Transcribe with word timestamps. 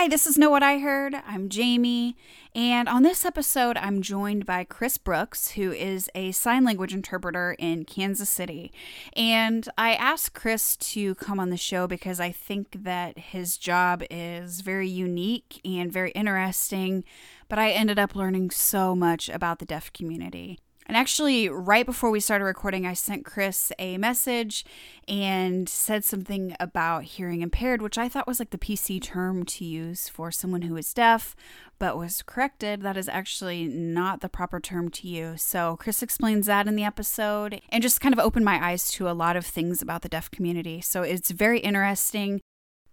Hi, 0.00 0.08
this 0.08 0.26
is 0.26 0.38
Know 0.38 0.48
What 0.48 0.62
I 0.62 0.78
Heard. 0.78 1.14
I'm 1.26 1.50
Jamie, 1.50 2.16
and 2.54 2.88
on 2.88 3.02
this 3.02 3.26
episode, 3.26 3.76
I'm 3.76 4.00
joined 4.00 4.46
by 4.46 4.64
Chris 4.64 4.96
Brooks, 4.96 5.50
who 5.50 5.72
is 5.72 6.08
a 6.14 6.32
sign 6.32 6.64
language 6.64 6.94
interpreter 6.94 7.54
in 7.58 7.84
Kansas 7.84 8.30
City. 8.30 8.72
And 9.14 9.68
I 9.76 9.92
asked 9.92 10.32
Chris 10.32 10.74
to 10.76 11.14
come 11.16 11.38
on 11.38 11.50
the 11.50 11.58
show 11.58 11.86
because 11.86 12.18
I 12.18 12.32
think 12.32 12.82
that 12.82 13.18
his 13.18 13.58
job 13.58 14.02
is 14.10 14.62
very 14.62 14.88
unique 14.88 15.60
and 15.66 15.92
very 15.92 16.12
interesting, 16.12 17.04
but 17.50 17.58
I 17.58 17.72
ended 17.72 17.98
up 17.98 18.16
learning 18.16 18.52
so 18.52 18.96
much 18.96 19.28
about 19.28 19.58
the 19.58 19.66
deaf 19.66 19.92
community. 19.92 20.60
And 20.90 20.96
actually, 20.96 21.48
right 21.48 21.86
before 21.86 22.10
we 22.10 22.18
started 22.18 22.46
recording, 22.46 22.84
I 22.84 22.94
sent 22.94 23.24
Chris 23.24 23.70
a 23.78 23.96
message 23.96 24.64
and 25.06 25.68
said 25.68 26.04
something 26.04 26.56
about 26.58 27.04
hearing 27.04 27.42
impaired, 27.42 27.80
which 27.80 27.96
I 27.96 28.08
thought 28.08 28.26
was 28.26 28.40
like 28.40 28.50
the 28.50 28.58
PC 28.58 29.00
term 29.00 29.44
to 29.44 29.64
use 29.64 30.08
for 30.08 30.32
someone 30.32 30.62
who 30.62 30.76
is 30.76 30.92
deaf, 30.92 31.36
but 31.78 31.96
was 31.96 32.22
corrected. 32.22 32.82
That 32.82 32.96
is 32.96 33.08
actually 33.08 33.68
not 33.68 34.20
the 34.20 34.28
proper 34.28 34.58
term 34.58 34.88
to 34.88 35.06
use. 35.06 35.42
So, 35.42 35.76
Chris 35.76 36.02
explains 36.02 36.46
that 36.46 36.66
in 36.66 36.74
the 36.74 36.82
episode 36.82 37.60
and 37.68 37.84
just 37.84 38.00
kind 38.00 38.12
of 38.12 38.18
opened 38.18 38.44
my 38.44 38.58
eyes 38.60 38.90
to 38.90 39.08
a 39.08 39.14
lot 39.14 39.36
of 39.36 39.46
things 39.46 39.80
about 39.80 40.02
the 40.02 40.08
deaf 40.08 40.28
community. 40.28 40.80
So, 40.80 41.02
it's 41.02 41.30
very 41.30 41.60
interesting. 41.60 42.40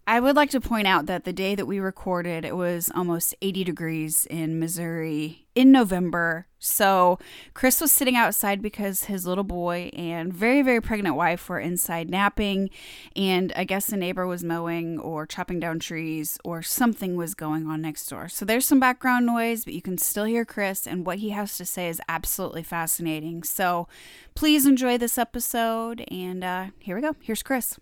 I 0.09 0.21
would 0.21 0.37
like 0.37 0.51
to 0.51 0.61
point 0.61 0.87
out 0.87 1.05
that 1.07 1.25
the 1.25 1.33
day 1.33 1.53
that 1.53 1.65
we 1.65 1.79
recorded, 1.79 2.45
it 2.45 2.55
was 2.55 2.89
almost 2.95 3.35
80 3.41 3.65
degrees 3.65 4.25
in 4.29 4.57
Missouri 4.57 5.47
in 5.53 5.69
November. 5.69 6.47
So 6.59 7.19
Chris 7.53 7.81
was 7.81 7.91
sitting 7.91 8.15
outside 8.15 8.61
because 8.61 9.03
his 9.03 9.27
little 9.27 9.43
boy 9.43 9.89
and 9.91 10.33
very, 10.33 10.61
very 10.61 10.79
pregnant 10.79 11.17
wife 11.17 11.49
were 11.49 11.59
inside 11.59 12.09
napping. 12.09 12.69
And 13.17 13.51
I 13.57 13.65
guess 13.65 13.87
the 13.87 13.97
neighbor 13.97 14.25
was 14.25 14.45
mowing 14.45 14.97
or 14.97 15.25
chopping 15.25 15.59
down 15.59 15.79
trees 15.79 16.39
or 16.45 16.61
something 16.61 17.17
was 17.17 17.35
going 17.35 17.67
on 17.67 17.81
next 17.81 18.07
door. 18.07 18.29
So 18.29 18.45
there's 18.45 18.65
some 18.65 18.79
background 18.79 19.25
noise, 19.25 19.65
but 19.65 19.73
you 19.73 19.81
can 19.81 19.97
still 19.97 20.23
hear 20.23 20.45
Chris. 20.45 20.87
And 20.87 21.05
what 21.05 21.17
he 21.17 21.31
has 21.31 21.57
to 21.57 21.65
say 21.65 21.89
is 21.89 21.99
absolutely 22.07 22.63
fascinating. 22.63 23.43
So 23.43 23.89
please 24.35 24.65
enjoy 24.65 24.97
this 24.97 25.17
episode. 25.17 26.05
And 26.09 26.45
uh, 26.45 26.67
here 26.79 26.95
we 26.95 27.01
go. 27.01 27.17
Here's 27.19 27.43
Chris. 27.43 27.77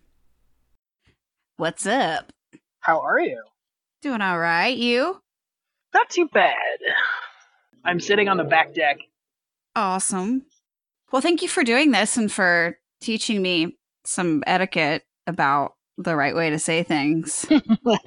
What's 1.57 1.85
up? 1.85 2.33
How 2.81 2.99
are 2.99 3.21
you? 3.21 3.41
Doing 4.01 4.19
all 4.19 4.37
right. 4.37 4.75
You? 4.75 5.21
Not 5.93 6.09
too 6.09 6.27
bad. 6.33 6.53
I'm 7.85 8.01
sitting 8.01 8.27
on 8.27 8.35
the 8.35 8.43
back 8.43 8.73
deck. 8.73 8.97
Awesome. 9.73 10.47
Well, 11.13 11.21
thank 11.21 11.41
you 11.41 11.47
for 11.47 11.63
doing 11.63 11.91
this 11.91 12.17
and 12.17 12.29
for 12.29 12.77
teaching 12.99 13.41
me 13.41 13.77
some 14.03 14.43
etiquette 14.45 15.03
about 15.27 15.75
the 15.97 16.17
right 16.17 16.35
way 16.35 16.49
to 16.49 16.59
say 16.59 16.83
things. 16.83 17.45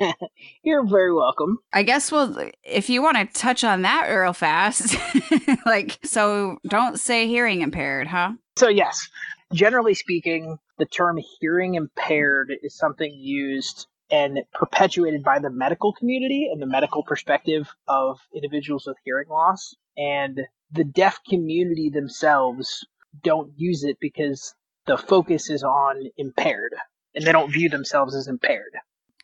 You're 0.62 0.86
very 0.86 1.14
welcome. 1.14 1.58
I 1.72 1.84
guess 1.84 2.12
well 2.12 2.50
if 2.64 2.90
you 2.90 3.00
want 3.00 3.16
to 3.16 3.40
touch 3.40 3.64
on 3.64 3.80
that 3.80 4.08
real 4.10 4.34
fast. 4.34 4.94
like 5.66 5.98
so 6.04 6.58
don't 6.68 7.00
say 7.00 7.26
hearing 7.26 7.62
impaired, 7.62 8.08
huh? 8.08 8.32
So 8.58 8.68
yes, 8.68 9.08
generally 9.54 9.94
speaking, 9.94 10.58
the 10.78 10.86
term 10.86 11.18
hearing 11.40 11.74
impaired 11.74 12.52
is 12.62 12.76
something 12.76 13.12
used 13.14 13.86
and 14.10 14.38
perpetuated 14.54 15.22
by 15.22 15.38
the 15.38 15.50
medical 15.50 15.92
community 15.92 16.48
and 16.50 16.62
the 16.62 16.66
medical 16.66 17.02
perspective 17.02 17.68
of 17.86 18.18
individuals 18.34 18.84
with 18.86 18.96
hearing 19.04 19.28
loss. 19.28 19.74
And 19.96 20.40
the 20.72 20.84
deaf 20.84 21.20
community 21.28 21.90
themselves 21.90 22.86
don't 23.22 23.52
use 23.56 23.84
it 23.84 23.98
because 24.00 24.54
the 24.86 24.96
focus 24.96 25.50
is 25.50 25.62
on 25.62 26.04
impaired 26.16 26.74
and 27.14 27.26
they 27.26 27.32
don't 27.32 27.52
view 27.52 27.68
themselves 27.68 28.14
as 28.14 28.28
impaired. 28.28 28.72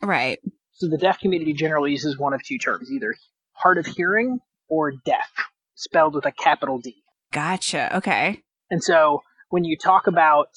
Right. 0.01 0.39
So 0.73 0.87
the 0.87 0.97
deaf 0.97 1.19
community 1.19 1.53
generally 1.53 1.91
uses 1.91 2.17
one 2.17 2.33
of 2.33 2.43
two 2.43 2.57
terms, 2.57 2.91
either 2.91 3.15
hard 3.53 3.77
of 3.77 3.85
hearing 3.85 4.39
or 4.67 4.91
deaf, 4.91 5.29
spelled 5.75 6.13
with 6.13 6.25
a 6.25 6.31
capital 6.31 6.79
D. 6.79 6.95
Gotcha. 7.31 7.95
Okay. 7.97 8.41
And 8.69 8.83
so 8.83 9.21
when 9.49 9.63
you 9.63 9.77
talk 9.77 10.07
about 10.07 10.49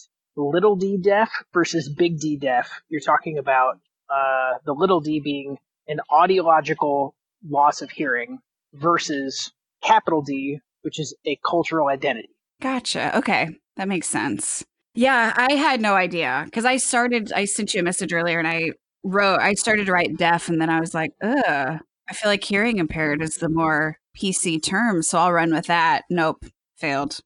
little 0.42 0.76
d 0.76 0.96
deaf 0.96 1.30
versus 1.52 1.88
big 1.88 2.18
D 2.18 2.36
deaf, 2.36 2.80
you're 2.88 3.00
talking 3.00 3.38
about 3.38 3.80
uh, 4.10 4.58
the 4.64 4.72
little 4.72 5.00
d 5.00 5.20
being 5.20 5.58
an 5.88 6.00
audiological 6.10 7.12
loss 7.48 7.82
of 7.82 7.90
hearing 7.90 8.38
versus 8.74 9.52
capital 9.82 10.22
D, 10.22 10.60
which 10.82 10.98
is 10.98 11.14
a 11.26 11.38
cultural 11.48 11.88
identity. 11.88 12.30
Gotcha. 12.60 13.16
Okay. 13.18 13.48
That 13.76 13.88
makes 13.88 14.08
sense. 14.08 14.64
Yeah, 14.94 15.32
I 15.36 15.52
had 15.52 15.80
no 15.80 15.94
idea 15.94 16.42
because 16.46 16.64
I 16.64 16.76
started, 16.76 17.32
I 17.32 17.44
sent 17.44 17.72
you 17.72 17.80
a 17.80 17.84
message 17.84 18.12
earlier 18.12 18.38
and 18.38 18.48
I 18.48 18.72
wrote, 19.04 19.38
I 19.40 19.54
started 19.54 19.86
to 19.86 19.92
write 19.92 20.16
deaf 20.16 20.48
and 20.48 20.60
then 20.60 20.68
I 20.68 20.80
was 20.80 20.92
like, 20.94 21.12
ugh, 21.22 21.78
I 22.10 22.14
feel 22.14 22.30
like 22.30 22.42
hearing 22.42 22.78
impaired 22.78 23.22
is 23.22 23.36
the 23.36 23.48
more 23.48 23.98
PC 24.16 24.60
term. 24.62 25.02
So 25.02 25.18
I'll 25.18 25.32
run 25.32 25.52
with 25.54 25.66
that. 25.66 26.02
Nope. 26.10 26.44
Failed. 26.76 27.20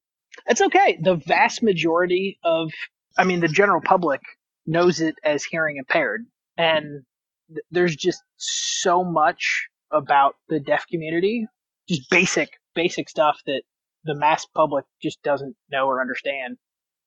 It's 0.46 0.60
okay. 0.60 0.98
The 1.02 1.16
vast 1.16 1.62
majority 1.62 2.38
of, 2.44 2.72
I 3.16 3.24
mean, 3.24 3.40
the 3.40 3.48
general 3.48 3.80
public 3.80 4.20
knows 4.66 5.00
it 5.00 5.16
as 5.24 5.44
hearing 5.44 5.76
impaired. 5.76 6.24
And 6.56 7.02
th- 7.48 7.64
there's 7.70 7.96
just 7.96 8.22
so 8.36 9.04
much 9.04 9.68
about 9.90 10.34
the 10.48 10.60
deaf 10.60 10.86
community, 10.86 11.46
just 11.88 12.08
basic, 12.10 12.50
basic 12.74 13.08
stuff 13.08 13.40
that 13.46 13.62
the 14.04 14.14
mass 14.14 14.46
public 14.46 14.84
just 15.00 15.22
doesn't 15.22 15.56
know 15.70 15.86
or 15.86 16.00
understand. 16.00 16.56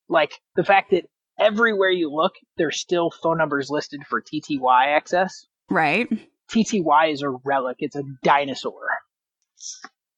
Like 0.08 0.32
the 0.54 0.64
fact 0.64 0.90
that 0.92 1.04
everywhere 1.38 1.90
you 1.90 2.12
look, 2.12 2.34
there's 2.56 2.80
still 2.80 3.10
phone 3.10 3.38
numbers 3.38 3.70
listed 3.70 4.02
for 4.08 4.22
TTY 4.22 4.86
access. 4.86 5.46
Right. 5.68 6.08
TTY 6.50 7.12
is 7.12 7.22
a 7.22 7.30
relic, 7.30 7.76
it's 7.80 7.96
a 7.96 8.04
dinosaur. 8.22 8.88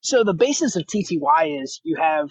So 0.01 0.23
the 0.23 0.33
basis 0.33 0.75
of 0.75 0.83
TTY 0.85 1.61
is 1.61 1.81
you 1.83 1.97
have 1.97 2.29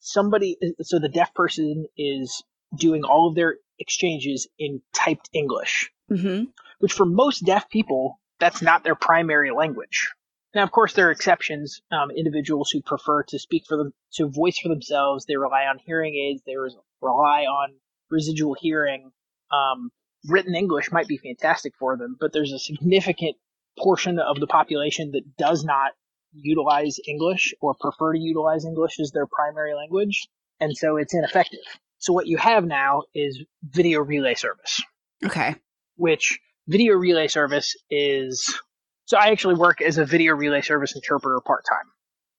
somebody, 0.00 0.56
uh, 0.62 0.82
so 0.82 0.98
the 0.98 1.08
deaf 1.08 1.32
person 1.34 1.86
is 1.96 2.42
doing 2.74 3.04
all 3.04 3.28
of 3.28 3.34
their 3.34 3.56
exchanges 3.78 4.48
in 4.58 4.80
typed 4.94 5.28
English, 5.32 5.90
Mm-hmm. 6.10 6.44
which 6.78 6.92
for 6.92 7.04
most 7.04 7.44
deaf 7.44 7.68
people, 7.68 8.20
that's 8.38 8.62
not 8.62 8.84
their 8.84 8.94
primary 8.94 9.50
language. 9.50 10.12
Now, 10.54 10.62
of 10.62 10.70
course, 10.70 10.94
there 10.94 11.08
are 11.08 11.10
exceptions. 11.10 11.82
Um, 11.90 12.10
individuals 12.10 12.70
who 12.70 12.80
prefer 12.80 13.24
to 13.24 13.38
speak 13.38 13.64
for 13.68 13.76
them, 13.76 13.92
to 14.14 14.28
voice 14.28 14.58
for 14.58 14.68
themselves, 14.68 15.26
they 15.26 15.36
rely 15.36 15.64
on 15.64 15.78
hearing 15.84 16.14
aids, 16.14 16.42
they 16.46 16.54
rely 17.02 17.42
on 17.42 17.74
residual 18.10 18.56
hearing. 18.58 19.10
Um, 19.50 19.90
written 20.28 20.54
English 20.54 20.92
might 20.92 21.08
be 21.08 21.18
fantastic 21.18 21.74
for 21.78 21.96
them, 21.96 22.16
but 22.18 22.32
there's 22.32 22.52
a 22.52 22.58
significant 22.58 23.36
portion 23.78 24.18
of 24.18 24.38
the 24.40 24.46
population 24.46 25.10
that 25.12 25.36
does 25.36 25.64
not 25.64 25.92
utilize 26.32 26.98
English 27.06 27.52
or 27.60 27.74
prefer 27.74 28.12
to 28.12 28.18
utilize 28.18 28.64
English 28.64 28.98
as 29.00 29.10
their 29.10 29.26
primary 29.26 29.74
language, 29.74 30.28
and 30.60 30.76
so 30.76 30.96
it's 30.96 31.14
ineffective. 31.14 31.60
So 32.06 32.12
what 32.12 32.28
you 32.28 32.36
have 32.36 32.64
now 32.64 33.02
is 33.16 33.42
video 33.64 33.98
relay 33.98 34.36
service 34.36 34.80
Okay. 35.24 35.56
which 35.96 36.38
video 36.68 36.94
relay 36.94 37.26
service 37.26 37.74
is 37.90 38.60
so 39.06 39.18
I 39.18 39.30
actually 39.30 39.56
work 39.56 39.82
as 39.82 39.98
a 39.98 40.04
video 40.04 40.34
relay 40.34 40.60
service 40.60 40.94
interpreter 40.94 41.40
part 41.44 41.64
time. 41.68 41.90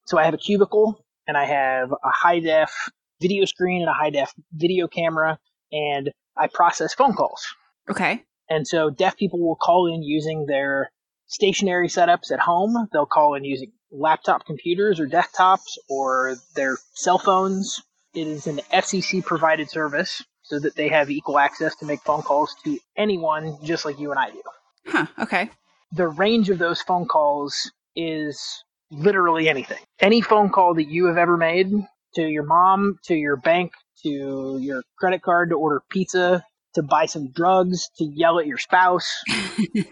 So 0.06 0.18
I 0.18 0.24
have 0.24 0.34
a 0.34 0.38
cubicle 0.38 1.04
and 1.28 1.36
I 1.36 1.44
have 1.44 1.92
a 1.92 1.98
high 2.06 2.40
def 2.40 2.72
video 3.20 3.44
screen 3.44 3.82
and 3.82 3.90
a 3.90 3.94
high 3.94 4.10
def 4.10 4.34
video 4.54 4.88
camera 4.88 5.38
and 5.74 6.12
I 6.38 6.48
process 6.48 6.94
phone 6.94 7.14
calls. 7.14 7.46
Okay. 7.90 8.24
And 8.50 8.66
so 8.66 8.90
deaf 8.90 9.18
people 9.18 9.46
will 9.46 9.58
call 9.58 9.94
in 9.94 10.02
using 10.02 10.46
their 10.46 10.92
stationary 11.26 11.90
setups 11.90 12.32
at 12.32 12.40
home. 12.40 12.88
They'll 12.94 13.06
call 13.06 13.36
in 13.36 13.44
using 13.44 13.74
laptop 13.92 14.46
computers 14.46 15.02
or 15.02 15.08
desktops 15.08 15.76
or 15.90 16.38
their 16.56 16.78
cell 16.94 17.20
phones. 17.20 17.82
It 18.18 18.26
is 18.26 18.48
an 18.48 18.62
FCC 18.74 19.24
provided 19.24 19.70
service 19.70 20.24
so 20.42 20.60
that 20.60 20.76
they 20.76 20.88
have 20.88 21.12
equal 21.12 21.38
access 21.38 21.76
to 21.76 21.86
make 21.86 22.02
phone 22.02 22.24
calls 22.24 22.56
to 22.64 22.80
anyone 22.96 23.60
just 23.64 23.86
like 23.86 24.00
you 24.00 24.10
and 24.10 24.20
I 24.20 24.32
do. 24.32 24.42
Huh. 24.88 25.06
Okay. 25.20 25.52
The 25.92 26.08
range 26.08 26.50
of 26.50 26.58
those 26.58 26.82
phone 26.82 27.06
calls 27.06 27.72
is 27.96 28.64
literally 28.90 29.48
anything. 29.48 29.78
Any 30.00 30.22
phone 30.22 30.50
call 30.50 30.74
that 30.74 30.86
you 30.86 31.06
have 31.06 31.18
ever 31.18 31.38
made 31.38 31.72
to 32.16 32.28
your 32.28 32.42
mom, 32.42 32.98
to 33.04 33.14
your 33.14 33.36
bank, 33.38 33.74
to 34.02 34.58
your 34.60 34.82
credit 34.98 35.22
card 35.22 35.52
to 35.52 35.56
order 35.56 35.84
pizza, 35.92 36.44
to 36.74 36.82
buy 36.82 37.06
some 37.06 37.30
drugs, 37.32 37.88
to 38.00 38.04
yell 38.04 38.40
at 38.40 38.48
your 38.48 38.58
spouse. 38.58 39.14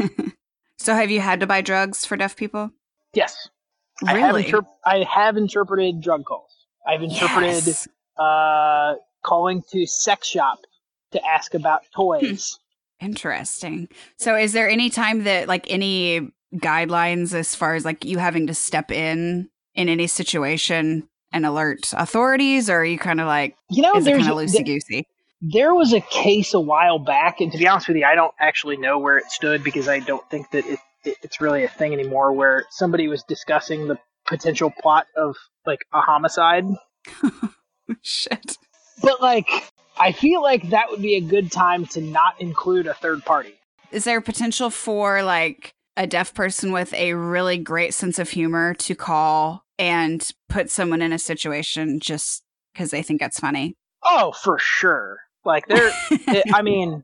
so, 0.80 0.96
have 0.96 1.12
you 1.12 1.20
had 1.20 1.42
to 1.42 1.48
buy 1.48 1.62
drugs 1.62 2.08
for 2.08 2.18
deaf 2.18 2.36
people? 2.36 2.72
Yes. 3.14 3.50
Really? 4.02 4.24
I 4.24 4.28
have, 4.28 4.36
interp- 4.36 4.68
I 4.84 5.04
have 5.04 5.38
interpreted 5.38 6.02
drug 6.02 6.26
calls. 6.26 6.50
I've 6.88 7.04
interpreted 7.04 7.68
Yes. 7.68 7.88
Uh, 8.18 8.96
calling 9.24 9.64
to 9.72 9.86
sex 9.86 10.28
shop 10.28 10.60
to 11.12 11.26
ask 11.26 11.54
about 11.54 11.82
toys. 11.96 12.60
Interesting. 13.00 13.90
So, 14.18 14.36
is 14.36 14.54
there 14.54 14.70
any 14.70 14.90
time 14.90 15.24
that, 15.24 15.48
like, 15.48 15.70
any 15.70 16.32
guidelines 16.56 17.34
as 17.34 17.54
far 17.54 17.76
as 17.76 17.84
like 17.84 18.06
you 18.06 18.18
having 18.18 18.48
to 18.48 18.54
step 18.54 18.90
in 18.90 19.50
in 19.74 19.90
any 19.90 20.08
situation 20.08 21.08
and 21.34 21.46
alert 21.46 21.92
authorities, 21.94 22.70
or 22.70 22.78
are 22.80 22.86
you 22.86 22.98
kind 22.98 23.20
of 23.20 23.28
like, 23.28 23.58
you 23.70 23.82
know, 23.82 23.94
is 23.96 24.06
there's 24.06 24.26
kind 24.26 24.32
of 24.32 24.38
loosey 24.38 24.66
goosey? 24.66 25.08
there 25.42 25.74
was 25.74 25.94
a 25.94 26.02
case 26.02 26.54
a 26.54 26.60
while 26.60 27.00
back, 27.00 27.42
and 27.42 27.52
to 27.52 27.58
be 27.58 27.68
honest 27.68 27.88
with 27.88 27.98
you, 27.98 28.06
I 28.06 28.16
don't 28.16 28.34
actually 28.40 28.78
know 28.78 28.98
where 28.98 29.18
it 29.18 29.30
stood 29.30 29.64
because 29.64 29.88
I 29.88 30.00
don't 30.00 30.28
think 30.30 30.50
that 30.52 30.66
it, 30.66 30.80
it, 31.04 31.18
it's 31.22 31.42
really 31.42 31.64
a 31.64 31.68
thing 31.68 31.94
anymore. 31.94 32.32
Where 32.32 32.66
somebody 32.72 33.08
was 33.08 33.24
discussing 33.24 33.88
the 33.88 34.00
potential 34.26 34.72
plot 34.72 35.08
of 35.16 35.36
like 35.66 35.80
a 35.94 36.02
homicide, 36.02 36.66
Shit. 38.02 38.58
but 39.02 39.22
like 39.22 39.50
I 39.98 40.12
feel 40.12 40.42
like 40.42 40.70
that 40.70 40.90
would 40.90 41.02
be 41.02 41.16
a 41.16 41.22
good 41.22 41.52
time 41.52 41.86
to 41.88 42.02
not 42.02 42.40
include 42.40 42.88
a 42.88 42.94
third 42.94 43.24
party. 43.24 43.56
Is 43.92 44.04
there 44.04 44.22
potential 44.22 44.70
for 44.70 45.24
like 45.24 45.74
a 45.98 46.06
deaf 46.06 46.34
person 46.34 46.72
with 46.72 46.94
a 46.94 47.14
really 47.14 47.58
great 47.58 47.94
sense 47.94 48.20
of 48.20 48.30
humor 48.30 48.74
to 48.74 48.96
call 48.96 49.64
and 49.80 50.30
put 50.50 50.70
someone 50.70 51.02
in 51.02 51.14
a 51.14 51.20
situation 51.20 52.00
just 52.00 52.44
because 52.74 52.92
they 52.92 53.02
think 53.02 53.22
it's 53.22 53.40
funny? 53.40 53.76
Oh, 54.04 54.34
for 54.34 54.60
sure. 54.60 55.20
Like 55.46 55.68
there, 55.68 55.92
it, 56.12 56.44
I 56.54 56.62
mean, 56.62 57.04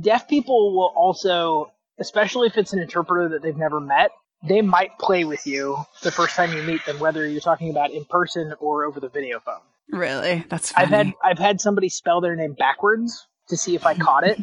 deaf 0.00 0.28
people 0.28 0.76
will 0.76 0.92
also, 0.94 1.72
especially 1.98 2.46
if 2.46 2.56
it's 2.56 2.72
an 2.72 2.78
interpreter 2.78 3.28
that 3.30 3.42
they've 3.42 3.56
never 3.56 3.80
met, 3.80 4.12
they 4.46 4.62
might 4.62 4.96
play 4.98 5.24
with 5.24 5.46
you 5.46 5.76
the 6.02 6.12
first 6.12 6.36
time 6.36 6.52
you 6.52 6.62
meet 6.62 6.84
them, 6.86 7.00
whether 7.00 7.26
you're 7.26 7.40
talking 7.40 7.70
about 7.70 7.90
in 7.90 8.04
person 8.04 8.54
or 8.60 8.84
over 8.84 9.00
the 9.00 9.08
video 9.08 9.40
phone. 9.40 9.60
Really? 9.90 10.44
That's 10.48 10.72
funny. 10.72 10.84
I've 10.84 10.92
had 10.92 11.12
I've 11.24 11.38
had 11.38 11.60
somebody 11.60 11.88
spell 11.88 12.20
their 12.20 12.36
name 12.36 12.54
backwards 12.54 13.26
to 13.48 13.56
see 13.56 13.74
if 13.74 13.86
I 13.86 13.94
caught 13.94 14.26
it. 14.26 14.38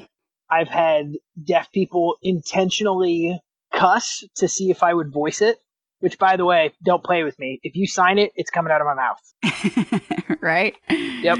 I've 0.49 0.67
had 0.67 1.13
deaf 1.43 1.71
people 1.71 2.15
intentionally 2.21 3.39
cuss 3.73 4.23
to 4.37 4.47
see 4.47 4.69
if 4.71 4.83
I 4.83 4.93
would 4.93 5.11
voice 5.11 5.41
it. 5.41 5.57
Which, 5.99 6.19
by 6.19 6.35
the 6.35 6.45
way, 6.45 6.73
don't 6.83 7.03
play 7.03 7.23
with 7.23 7.39
me. 7.39 7.59
If 7.63 7.75
you 7.75 7.87
sign 7.87 8.19
it, 8.19 8.31
it's 8.35 8.51
coming 8.51 8.71
out 8.71 8.81
of 8.81 8.85
my 8.85 8.93
mouth. 8.95 10.39
right? 10.41 10.75
Yep. 10.89 11.37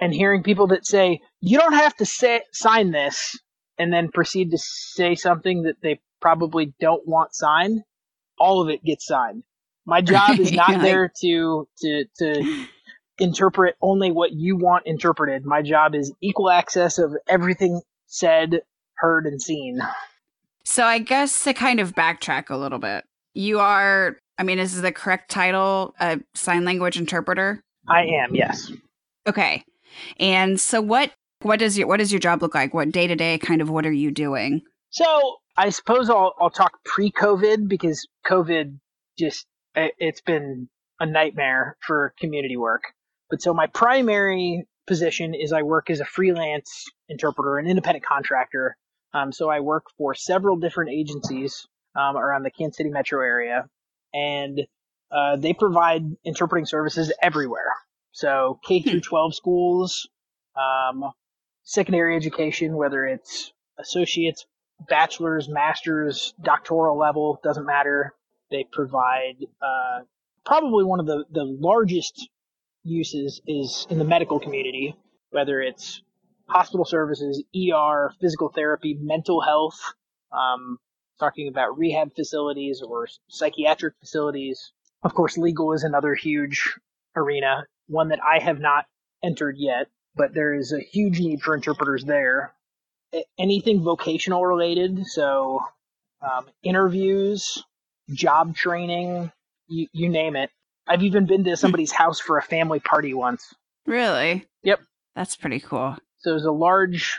And 0.00 0.12
hearing 0.12 0.42
people 0.42 0.66
that 0.68 0.84
say 0.84 1.20
you 1.40 1.58
don't 1.58 1.74
have 1.74 1.94
to 1.96 2.04
say 2.04 2.42
sign 2.52 2.90
this, 2.90 3.38
and 3.78 3.92
then 3.92 4.10
proceed 4.12 4.50
to 4.50 4.58
say 4.58 5.14
something 5.14 5.62
that 5.62 5.76
they 5.82 6.00
probably 6.20 6.74
don't 6.80 7.06
want 7.06 7.34
signed, 7.34 7.82
all 8.38 8.60
of 8.60 8.68
it 8.68 8.82
gets 8.84 9.06
signed. 9.06 9.42
My 9.86 10.00
job 10.00 10.38
is 10.38 10.52
not 10.62 10.80
there 10.80 11.10
to 11.22 11.68
to 11.82 12.04
to 12.18 12.66
interpret 13.18 13.76
only 13.80 14.10
what 14.10 14.32
you 14.32 14.56
want 14.56 14.86
interpreted. 14.86 15.44
My 15.44 15.62
job 15.62 15.94
is 15.94 16.12
equal 16.20 16.50
access 16.50 16.98
of 16.98 17.14
everything 17.28 17.80
said, 18.06 18.60
heard, 18.94 19.26
and 19.26 19.40
seen. 19.40 19.80
So 20.64 20.84
I 20.84 20.98
guess 20.98 21.44
to 21.44 21.52
kind 21.52 21.80
of 21.80 21.94
backtrack 21.94 22.50
a 22.50 22.56
little 22.56 22.78
bit, 22.78 23.04
you 23.34 23.60
are. 23.60 24.16
I 24.38 24.42
mean, 24.42 24.58
is 24.58 24.80
the 24.80 24.92
correct 24.92 25.30
title 25.30 25.94
a 26.00 26.20
sign 26.34 26.64
language 26.64 26.96
interpreter? 26.96 27.62
I 27.88 28.02
am, 28.02 28.34
yes. 28.34 28.72
Okay. 29.26 29.64
And 30.18 30.60
so 30.60 30.80
what 30.80 31.12
what 31.42 31.58
does 31.58 31.78
your 31.78 31.86
what 31.86 31.98
does 31.98 32.12
your 32.12 32.18
job 32.18 32.42
look 32.42 32.54
like? 32.54 32.74
What 32.74 32.90
day 32.90 33.06
to 33.06 33.14
day 33.14 33.38
kind 33.38 33.60
of 33.60 33.70
what 33.70 33.86
are 33.86 33.92
you 33.92 34.10
doing? 34.10 34.62
So 34.90 35.36
I 35.56 35.70
suppose 35.70 36.10
I'll 36.10 36.34
I'll 36.40 36.50
talk 36.50 36.72
pre-COVID 36.84 37.68
because 37.68 38.06
COVID 38.26 38.78
just 39.18 39.46
it, 39.74 39.92
it's 39.98 40.20
been 40.20 40.68
a 41.00 41.06
nightmare 41.06 41.76
for 41.86 42.14
community 42.18 42.56
work. 42.56 42.82
But 43.34 43.42
so 43.42 43.52
my 43.52 43.66
primary 43.66 44.64
position 44.86 45.34
is 45.34 45.52
I 45.52 45.62
work 45.62 45.90
as 45.90 45.98
a 45.98 46.04
freelance 46.04 46.84
interpreter, 47.08 47.58
an 47.58 47.66
independent 47.66 48.04
contractor. 48.04 48.76
Um, 49.12 49.32
so 49.32 49.50
I 49.50 49.58
work 49.58 49.86
for 49.98 50.14
several 50.14 50.56
different 50.56 50.92
agencies 50.92 51.66
um, 51.96 52.16
around 52.16 52.44
the 52.44 52.52
Kansas 52.52 52.76
City 52.76 52.90
metro 52.90 53.20
area, 53.20 53.68
and 54.12 54.60
uh, 55.10 55.34
they 55.34 55.52
provide 55.52 56.04
interpreting 56.24 56.64
services 56.64 57.12
everywhere. 57.20 57.74
So 58.12 58.60
K 58.64 58.82
through 58.82 59.00
12 59.00 59.34
schools, 59.34 60.08
um, 60.54 61.10
secondary 61.64 62.14
education, 62.14 62.76
whether 62.76 63.04
it's 63.04 63.52
associates, 63.80 64.46
bachelor's, 64.88 65.48
master's, 65.48 66.34
doctoral 66.40 66.96
level, 66.96 67.40
doesn't 67.42 67.66
matter. 67.66 68.14
They 68.52 68.64
provide 68.70 69.44
uh, 69.60 70.02
probably 70.46 70.84
one 70.84 71.00
of 71.00 71.06
the, 71.06 71.24
the 71.32 71.42
largest 71.42 72.28
uses 72.84 73.40
is 73.46 73.86
in 73.90 73.98
the 73.98 74.04
medical 74.04 74.38
community, 74.38 74.94
whether 75.30 75.60
it's 75.60 76.02
hospital 76.46 76.84
services, 76.84 77.42
ER, 77.56 78.12
physical 78.20 78.50
therapy, 78.50 78.96
mental 79.00 79.40
health, 79.40 79.80
um, 80.32 80.78
talking 81.18 81.48
about 81.48 81.78
rehab 81.78 82.14
facilities 82.14 82.82
or 82.82 83.08
psychiatric 83.28 83.94
facilities. 84.00 84.72
Of 85.02 85.14
course, 85.14 85.38
legal 85.38 85.72
is 85.72 85.84
another 85.84 86.14
huge 86.14 86.74
arena, 87.16 87.66
one 87.86 88.08
that 88.08 88.20
I 88.22 88.38
have 88.38 88.60
not 88.60 88.86
entered 89.22 89.56
yet, 89.58 89.86
but 90.14 90.34
there 90.34 90.54
is 90.54 90.72
a 90.72 90.80
huge 90.80 91.20
need 91.20 91.40
for 91.40 91.54
interpreters 91.54 92.04
there. 92.04 92.52
Anything 93.38 93.82
vocational 93.82 94.44
related, 94.44 95.06
so 95.06 95.60
um, 96.20 96.46
interviews, 96.62 97.62
job 98.10 98.56
training, 98.56 99.30
you, 99.68 99.86
you 99.92 100.08
name 100.08 100.36
it. 100.36 100.50
I've 100.86 101.02
even 101.02 101.26
been 101.26 101.44
to 101.44 101.56
somebody's 101.56 101.92
house 101.92 102.20
for 102.20 102.38
a 102.38 102.42
family 102.42 102.80
party 102.80 103.14
once. 103.14 103.54
Really? 103.86 104.46
Yep. 104.62 104.80
That's 105.16 105.36
pretty 105.36 105.60
cool. 105.60 105.96
So 106.18 106.30
it 106.30 106.34
was 106.34 106.44
a 106.44 106.52
large 106.52 107.18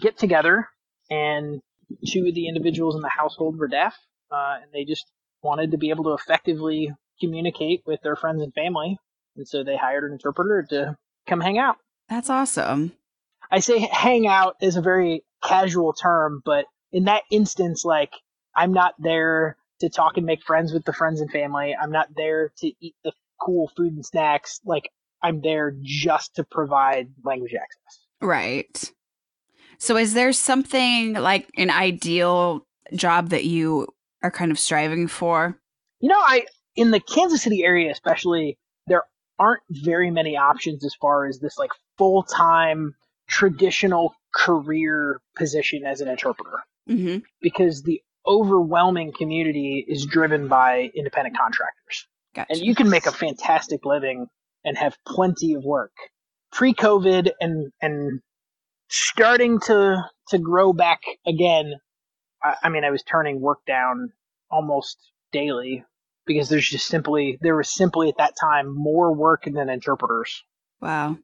get 0.00 0.18
together, 0.18 0.68
and 1.10 1.60
two 2.06 2.26
of 2.26 2.34
the 2.34 2.48
individuals 2.48 2.96
in 2.96 3.02
the 3.02 3.08
household 3.08 3.58
were 3.58 3.68
deaf, 3.68 3.96
uh, 4.30 4.56
and 4.62 4.70
they 4.72 4.84
just 4.84 5.04
wanted 5.42 5.70
to 5.70 5.78
be 5.78 5.90
able 5.90 6.04
to 6.04 6.14
effectively 6.14 6.92
communicate 7.20 7.82
with 7.86 8.00
their 8.02 8.16
friends 8.16 8.42
and 8.42 8.52
family. 8.54 8.98
And 9.36 9.46
so 9.46 9.62
they 9.62 9.76
hired 9.76 10.04
an 10.04 10.12
interpreter 10.12 10.66
to 10.70 10.96
come 11.26 11.40
hang 11.40 11.58
out. 11.58 11.76
That's 12.08 12.30
awesome. 12.30 12.92
I 13.50 13.60
say 13.60 13.78
hang 13.78 14.26
out 14.26 14.56
is 14.60 14.76
a 14.76 14.82
very 14.82 15.22
casual 15.44 15.92
term, 15.92 16.42
but 16.44 16.66
in 16.92 17.04
that 17.04 17.22
instance, 17.30 17.84
like, 17.84 18.12
I'm 18.54 18.72
not 18.72 18.94
there 18.98 19.56
to 19.80 19.88
talk 19.88 20.16
and 20.16 20.26
make 20.26 20.42
friends 20.42 20.72
with 20.72 20.84
the 20.84 20.92
friends 20.92 21.20
and 21.20 21.30
family. 21.30 21.74
I'm 21.80 21.92
not 21.92 22.08
there 22.16 22.52
to 22.58 22.72
eat 22.80 22.94
the 23.04 23.12
cool 23.40 23.70
food 23.76 23.92
and 23.94 24.04
snacks. 24.04 24.60
Like, 24.64 24.90
I'm 25.22 25.40
there 25.40 25.74
just 25.82 26.36
to 26.36 26.44
provide 26.44 27.08
language 27.24 27.54
access. 27.54 28.06
Right. 28.20 28.92
So 29.78 29.96
is 29.96 30.14
there 30.14 30.32
something 30.32 31.14
like 31.14 31.48
an 31.56 31.70
ideal 31.70 32.66
job 32.94 33.30
that 33.30 33.44
you 33.44 33.88
are 34.22 34.30
kind 34.30 34.50
of 34.50 34.58
striving 34.58 35.06
for? 35.06 35.58
You 36.00 36.08
know, 36.08 36.18
I 36.18 36.46
in 36.76 36.90
the 36.90 37.00
Kansas 37.00 37.42
City 37.42 37.64
area 37.64 37.90
especially, 37.90 38.58
there 38.86 39.02
aren't 39.38 39.62
very 39.70 40.10
many 40.10 40.36
options 40.36 40.84
as 40.84 40.94
far 40.94 41.26
as 41.26 41.40
this 41.40 41.58
like 41.58 41.70
full 41.98 42.22
time 42.22 42.94
traditional 43.28 44.14
career 44.34 45.20
position 45.36 45.84
as 45.84 46.00
an 46.00 46.08
interpreter 46.08 46.58
Mm-hmm. 46.88 47.18
because 47.42 47.82
the 47.82 48.00
overwhelming 48.26 49.12
community 49.12 49.84
is 49.86 50.06
driven 50.06 50.48
by 50.48 50.90
independent 50.94 51.36
contractors. 51.36 52.06
Gotcha. 52.34 52.52
And 52.52 52.60
you 52.60 52.74
can 52.74 52.90
make 52.90 53.06
a 53.06 53.12
fantastic 53.12 53.84
living 53.84 54.26
and 54.64 54.76
have 54.76 54.96
plenty 55.06 55.54
of 55.54 55.64
work. 55.64 55.92
Pre-COVID 56.52 57.30
and 57.40 57.72
and 57.80 58.20
starting 58.88 59.60
to 59.60 60.02
to 60.28 60.38
grow 60.38 60.72
back 60.72 61.00
again. 61.26 61.74
I, 62.42 62.54
I 62.64 62.68
mean, 62.68 62.84
I 62.84 62.90
was 62.90 63.02
turning 63.02 63.40
work 63.40 63.58
down 63.66 64.12
almost 64.50 64.98
daily 65.32 65.84
because 66.26 66.48
there's 66.48 66.68
just 66.68 66.86
simply 66.86 67.38
there 67.40 67.56
was 67.56 67.74
simply 67.74 68.08
at 68.08 68.18
that 68.18 68.34
time 68.38 68.74
more 68.74 69.14
work 69.14 69.44
than 69.44 69.68
interpreters. 69.68 70.44
wow. 70.80 71.16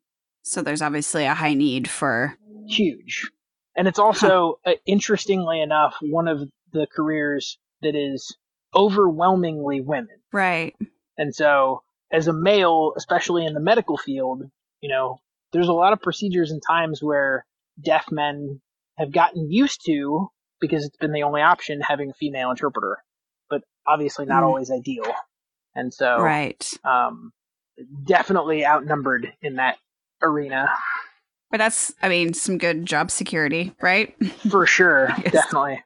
So 0.44 0.60
there's 0.60 0.82
obviously 0.82 1.24
a 1.24 1.34
high 1.34 1.54
need 1.54 1.88
for 1.88 2.36
Huge, 2.66 3.30
and 3.76 3.86
it's 3.86 3.98
also 3.98 4.58
uh, 4.64 4.72
interestingly 4.86 5.60
enough 5.60 5.94
one 6.00 6.26
of 6.26 6.48
the 6.72 6.86
careers 6.94 7.58
that 7.82 7.94
is 7.94 8.36
overwhelmingly 8.74 9.80
women. 9.80 10.20
right. 10.32 10.74
And 11.18 11.34
so, 11.34 11.82
as 12.10 12.26
a 12.26 12.32
male, 12.32 12.92
especially 12.96 13.44
in 13.44 13.52
the 13.54 13.60
medical 13.60 13.96
field, 13.98 14.42
you 14.80 14.88
know, 14.88 15.20
there's 15.52 15.68
a 15.68 15.72
lot 15.72 15.92
of 15.92 16.00
procedures 16.00 16.50
and 16.50 16.62
times 16.66 17.02
where 17.02 17.44
deaf 17.82 18.06
men 18.10 18.60
have 18.98 19.12
gotten 19.12 19.50
used 19.50 19.82
to, 19.86 20.28
because 20.60 20.84
it's 20.86 20.96
been 20.96 21.12
the 21.12 21.22
only 21.22 21.42
option, 21.42 21.80
having 21.80 22.10
a 22.10 22.14
female 22.14 22.50
interpreter. 22.50 22.98
But 23.50 23.62
obviously 23.86 24.24
not 24.26 24.42
Mm. 24.42 24.46
always 24.46 24.70
ideal. 24.70 25.04
And 25.74 25.92
so, 25.92 26.18
Right. 26.18 26.70
um, 26.84 27.32
definitely 28.04 28.64
outnumbered 28.64 29.32
in 29.42 29.56
that 29.56 29.76
arena. 30.22 30.68
But 31.50 31.58
that's, 31.58 31.92
I 32.02 32.08
mean, 32.08 32.32
some 32.32 32.56
good 32.56 32.86
job 32.86 33.10
security, 33.10 33.74
right? 33.82 34.14
For 34.50 34.64
sure, 34.66 35.08
definitely. 35.30 35.82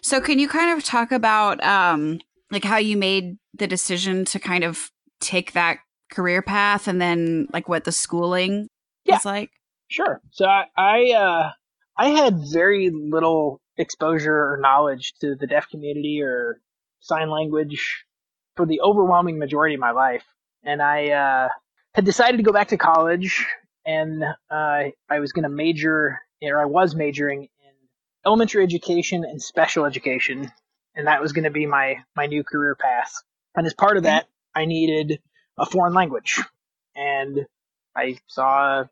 So, 0.00 0.20
can 0.20 0.38
you 0.38 0.48
kind 0.48 0.76
of 0.76 0.84
talk 0.84 1.12
about 1.12 1.62
um, 1.64 2.20
like 2.50 2.64
how 2.64 2.76
you 2.76 2.96
made 2.96 3.36
the 3.54 3.66
decision 3.66 4.24
to 4.26 4.38
kind 4.38 4.64
of 4.64 4.90
take 5.20 5.52
that 5.52 5.78
career 6.10 6.42
path, 6.42 6.88
and 6.88 7.00
then 7.00 7.48
like 7.52 7.68
what 7.68 7.84
the 7.84 7.92
schooling 7.92 8.68
Yeah. 9.04 9.16
was 9.16 9.24
like? 9.24 9.50
Sure. 9.88 10.20
So 10.30 10.46
I 10.46 10.64
I, 10.76 11.10
uh, 11.12 11.50
I 11.96 12.08
had 12.08 12.34
very 12.52 12.90
little 12.90 13.60
exposure 13.76 14.34
or 14.52 14.58
knowledge 14.60 15.14
to 15.20 15.34
the 15.34 15.46
deaf 15.46 15.68
community 15.70 16.20
or 16.22 16.60
sign 17.00 17.30
language 17.30 18.04
for 18.56 18.66
the 18.66 18.80
overwhelming 18.82 19.38
majority 19.38 19.74
of 19.74 19.80
my 19.80 19.92
life, 19.92 20.24
and 20.62 20.82
I 20.82 21.10
uh, 21.10 21.48
had 21.94 22.04
decided 22.04 22.36
to 22.36 22.42
go 22.42 22.52
back 22.52 22.68
to 22.68 22.76
college, 22.76 23.44
and 23.86 24.22
uh, 24.50 24.82
I 25.10 25.20
was 25.20 25.32
going 25.32 25.44
to 25.44 25.48
major, 25.48 26.20
or 26.42 26.60
I 26.60 26.66
was 26.66 26.94
majoring 26.94 27.42
in 27.44 27.48
elementary 28.24 28.62
education 28.62 29.24
and 29.24 29.42
special 29.42 29.84
education, 29.84 30.50
and 30.94 31.06
that 31.06 31.20
was 31.20 31.32
going 31.32 31.44
to 31.44 31.50
be 31.50 31.66
my 31.66 31.96
my 32.16 32.26
new 32.26 32.44
career 32.44 32.74
path. 32.74 33.12
And 33.54 33.66
as 33.66 33.74
part 33.74 33.96
of 33.96 34.04
that, 34.04 34.26
I 34.54 34.64
needed 34.64 35.20
a 35.58 35.66
foreign 35.66 35.94
language, 35.94 36.40
and 36.94 37.46
I 37.94 38.18
saw 38.26 38.84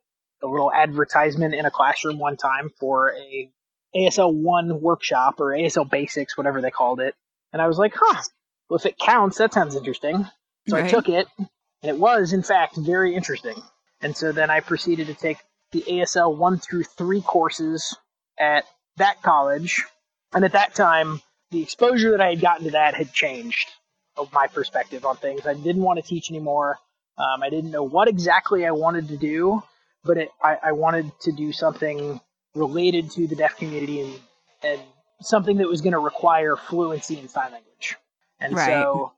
a 0.43 0.47
little 0.47 0.73
advertisement 0.73 1.55
in 1.55 1.67
a 1.67 1.71
classroom 1.71 2.19
one 2.19 2.37
time 2.37 2.71
for 2.79 3.15
a 3.15 3.51
ASL 3.95 4.33
one 4.33 4.81
workshop 4.81 5.41
or 5.41 5.49
ASL 5.49 5.89
basics, 5.89 6.37
whatever 6.37 6.61
they 6.61 6.71
called 6.71 7.01
it. 7.01 7.15
And 7.53 7.61
I 7.61 7.67
was 7.67 7.79
like, 7.79 7.95
huh, 7.97 8.23
well, 8.69 8.79
if 8.79 8.87
it 8.87 8.99
counts, 8.99 9.39
that 9.39 9.53
sounds 9.53 9.75
interesting. 9.75 10.27
So 10.69 10.77
I 10.77 10.87
took 10.87 11.09
it, 11.09 11.27
and 11.39 11.49
it 11.83 11.99
was, 11.99 12.33
in 12.33 12.43
fact, 12.43 12.77
very 12.77 13.15
interesting. 13.15 13.61
And 14.01 14.17
so 14.17 14.31
then 14.33 14.51
I 14.51 14.61
proceeded 14.61 15.09
to 15.09 15.15
take 15.15 15.39
the 15.73 15.83
ASL 15.83 16.37
one 16.37 16.59
through 16.59 16.85
three 16.85 17.21
courses 17.21 17.97
at 18.39 18.65
that 19.01 19.23
college. 19.23 19.85
And 20.33 20.45
at 20.45 20.53
that 20.53 20.75
time, 20.75 21.21
the 21.51 21.63
exposure 21.63 22.13
that 22.13 22.21
I 22.21 22.31
had 22.31 22.41
gotten 22.41 22.65
to 22.67 22.71
that 22.73 22.95
had 22.95 23.13
changed 23.13 23.69
of 24.17 24.33
my 24.33 24.47
perspective 24.47 25.05
on 25.05 25.17
things. 25.17 25.47
I 25.47 25.55
didn't 25.55 25.83
want 25.83 25.99
to 25.99 26.09
teach 26.09 26.31
anymore. 26.31 26.79
Um, 27.19 27.43
I 27.43 27.51
didn't 27.51 27.71
know 27.71 27.83
what 27.83 28.09
exactly 28.09 28.65
I 28.67 28.71
wanted 28.71 29.09
to 29.09 29.17
do, 29.17 29.63
but 30.05 30.17
it, 30.17 30.31
I, 30.43 30.57
I 30.65 30.73
wanted 30.73 31.11
to 31.23 31.33
do 31.33 31.53
something 31.53 32.21
related 32.55 33.11
to 33.13 33.27
the 33.27 33.37
deaf 33.37 33.57
community 33.57 34.01
and, 34.01 34.15
and 34.63 34.81
something 35.21 35.59
that 35.59 35.69
was 35.69 35.81
going 35.81 35.93
to 35.93 35.99
require 35.99 36.57
fluency 36.57 37.19
in 37.19 37.29
sign 37.29 37.53
language. 37.53 37.97
And 38.41 38.55
Right. 38.55 38.67
so, 38.67 39.13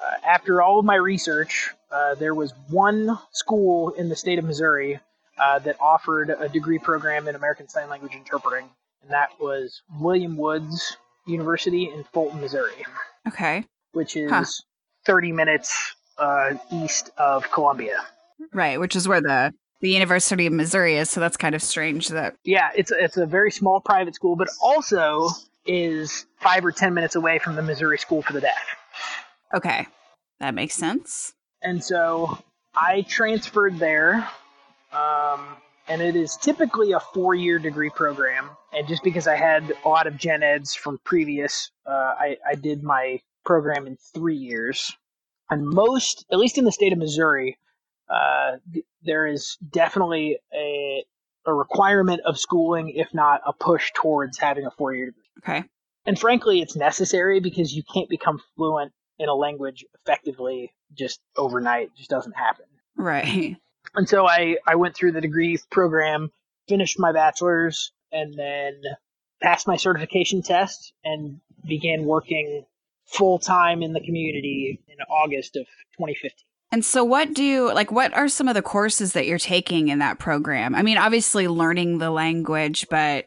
uh, 0.00 0.26
after 0.26 0.62
all 0.62 0.78
of 0.78 0.84
my 0.84 0.94
research, 0.94 1.70
uh, 1.90 2.14
there 2.14 2.34
was 2.34 2.52
one 2.68 3.18
school 3.32 3.90
in 3.90 4.08
the 4.08 4.14
state 4.16 4.38
of 4.38 4.44
Missouri 4.44 5.00
uh, 5.38 5.58
that 5.60 5.76
offered 5.80 6.30
a 6.30 6.48
degree 6.48 6.78
program 6.78 7.26
in 7.28 7.34
American 7.34 7.68
Sign 7.68 7.88
Language 7.88 8.14
interpreting, 8.14 8.68
and 9.02 9.10
that 9.10 9.30
was 9.40 9.82
William 10.00 10.36
Woods 10.36 10.96
University 11.26 11.84
in 11.92 12.04
Fulton, 12.12 12.40
Missouri, 12.40 12.84
Okay. 13.26 13.64
which 13.92 14.16
is 14.16 14.30
Huh. 14.30 14.44
30 15.06 15.32
minutes 15.32 15.94
uh, 16.18 16.54
east 16.72 17.10
of 17.18 17.50
Columbia. 17.50 17.96
Right, 18.52 18.78
which 18.80 18.96
is 18.96 19.06
where 19.08 19.20
the 19.20 19.52
the 19.80 19.90
University 19.90 20.46
of 20.46 20.52
Missouri 20.52 20.96
is, 20.96 21.08
so 21.08 21.20
that's 21.20 21.36
kind 21.36 21.54
of 21.54 21.62
strange 21.62 22.08
that 22.08 22.34
Yeah, 22.44 22.70
it's 22.74 22.90
a, 22.90 22.96
it's 23.04 23.16
a 23.16 23.26
very 23.26 23.52
small 23.52 23.80
private 23.80 24.14
school, 24.16 24.34
but 24.34 24.48
also 24.60 25.28
is 25.66 26.26
five 26.40 26.64
or 26.64 26.72
ten 26.72 26.94
minutes 26.94 27.14
away 27.14 27.38
from 27.38 27.54
the 27.54 27.62
Missouri 27.62 27.98
School 27.98 28.22
for 28.22 28.32
the 28.32 28.40
Deaf. 28.40 28.56
okay. 29.54 29.86
That 30.40 30.54
makes 30.54 30.74
sense. 30.74 31.32
And 31.62 31.82
so 31.82 32.38
I 32.74 33.02
transferred 33.02 33.78
there, 33.78 34.28
um, 34.92 35.56
and 35.88 36.00
it 36.02 36.16
is 36.16 36.36
typically 36.36 36.92
a 36.92 37.00
four-year 37.00 37.58
degree 37.58 37.90
program. 37.90 38.50
And 38.72 38.86
just 38.86 39.02
because 39.02 39.26
I 39.26 39.36
had 39.36 39.72
a 39.84 39.88
lot 39.88 40.06
of 40.06 40.16
gen 40.16 40.42
eds 40.42 40.74
from 40.74 40.98
previous, 41.04 41.70
uh, 41.86 42.14
I, 42.18 42.36
I 42.46 42.54
did 42.54 42.82
my 42.82 43.20
program 43.44 43.86
in 43.86 43.96
three 44.14 44.36
years. 44.36 44.92
And 45.50 45.66
most, 45.66 46.26
at 46.30 46.38
least 46.38 46.58
in 46.58 46.64
the 46.64 46.72
state 46.72 46.92
of 46.92 46.98
Missouri, 46.98 47.58
uh, 48.10 48.56
th- 48.72 48.84
there 49.02 49.26
is 49.26 49.56
definitely 49.70 50.38
a 50.52 51.04
a 51.46 51.54
requirement 51.54 52.20
of 52.26 52.38
schooling, 52.38 52.90
if 52.90 53.14
not 53.14 53.40
a 53.46 53.54
push 53.54 53.90
towards 53.94 54.38
having 54.38 54.66
a 54.66 54.70
four-year 54.70 55.06
degree. 55.06 55.24
Okay. 55.38 55.64
And 56.04 56.18
frankly, 56.18 56.60
it's 56.60 56.76
necessary 56.76 57.40
because 57.40 57.74
you 57.74 57.82
can't 57.92 58.08
become 58.08 58.38
fluent 58.54 58.92
in 59.18 59.28
a 59.28 59.34
language 59.34 59.84
effectively 59.94 60.74
just 60.96 61.20
overnight. 61.36 61.86
It 61.86 61.96
just 61.96 62.10
doesn't 62.10 62.36
happen. 62.36 62.66
Right. 62.96 63.56
And 63.94 64.06
so 64.06 64.28
I, 64.28 64.58
I 64.66 64.74
went 64.74 64.94
through 64.94 65.12
the 65.12 65.20
degree 65.22 65.58
program, 65.70 66.30
finished 66.68 67.00
my 67.00 67.10
bachelor's, 67.10 67.90
and 68.12 68.34
then 68.36 68.80
passed 69.42 69.66
my 69.66 69.76
certification 69.76 70.42
test 70.42 70.92
and 71.04 71.40
began 71.66 72.04
working 72.04 72.64
full 73.06 73.38
time 73.38 73.82
in 73.82 73.92
the 73.92 74.00
community 74.00 74.80
in 74.88 74.96
August 75.10 75.56
of 75.56 75.64
2015. 75.96 76.32
And 76.70 76.84
so 76.84 77.02
what 77.02 77.32
do 77.32 77.72
like 77.72 77.90
what 77.90 78.12
are 78.14 78.28
some 78.28 78.46
of 78.48 78.54
the 78.54 78.62
courses 78.62 79.14
that 79.14 79.26
you're 79.26 79.38
taking 79.38 79.88
in 79.88 80.00
that 80.00 80.18
program? 80.18 80.74
I 80.74 80.82
mean, 80.82 80.98
obviously 80.98 81.48
learning 81.48 81.98
the 81.98 82.10
language, 82.10 82.86
but 82.90 83.24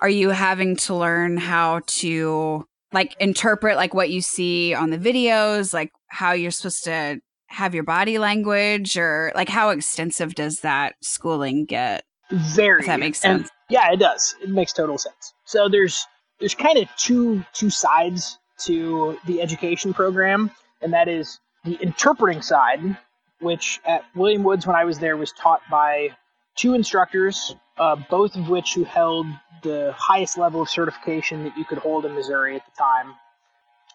are 0.00 0.10
you 0.10 0.28
having 0.30 0.76
to 0.76 0.94
learn 0.94 1.38
how 1.38 1.80
to 1.86 2.66
like 2.92 3.16
interpret 3.18 3.76
like 3.76 3.94
what 3.94 4.10
you 4.10 4.20
see 4.20 4.74
on 4.74 4.90
the 4.90 4.98
videos, 4.98 5.72
like 5.72 5.90
how 6.08 6.32
you're 6.32 6.50
supposed 6.50 6.84
to 6.84 7.20
have 7.46 7.74
your 7.74 7.84
body 7.84 8.18
language 8.18 8.98
or 8.98 9.32
like 9.34 9.48
how 9.48 9.70
extensive 9.70 10.34
does 10.34 10.60
that 10.60 10.94
schooling 11.00 11.64
get? 11.64 12.04
Very. 12.30 12.80
If 12.80 12.86
that 12.86 13.00
makes 13.00 13.24
and- 13.24 13.40
sense. 13.40 13.50
Yeah, 13.72 13.90
it 13.90 13.98
does. 13.98 14.36
It 14.42 14.50
makes 14.50 14.72
total 14.72 14.98
sense. 14.98 15.32
So 15.44 15.68
there's 15.68 16.06
there's 16.38 16.54
kind 16.54 16.76
of 16.78 16.88
two 16.98 17.44
two 17.54 17.70
sides 17.70 18.38
to 18.66 19.18
the 19.26 19.40
education 19.40 19.94
program, 19.94 20.50
and 20.82 20.92
that 20.92 21.08
is 21.08 21.40
the 21.64 21.76
interpreting 21.80 22.42
side, 22.42 22.98
which 23.40 23.80
at 23.86 24.04
William 24.14 24.42
Woods 24.42 24.66
when 24.66 24.76
I 24.76 24.84
was 24.84 24.98
there 24.98 25.16
was 25.16 25.32
taught 25.32 25.62
by 25.70 26.10
two 26.54 26.74
instructors, 26.74 27.54
uh, 27.78 27.96
both 28.10 28.36
of 28.36 28.50
which 28.50 28.74
who 28.74 28.84
held 28.84 29.26
the 29.62 29.94
highest 29.96 30.36
level 30.36 30.60
of 30.60 30.68
certification 30.68 31.44
that 31.44 31.56
you 31.56 31.64
could 31.64 31.78
hold 31.78 32.04
in 32.04 32.14
Missouri 32.14 32.56
at 32.56 32.66
the 32.66 32.72
time, 32.76 33.14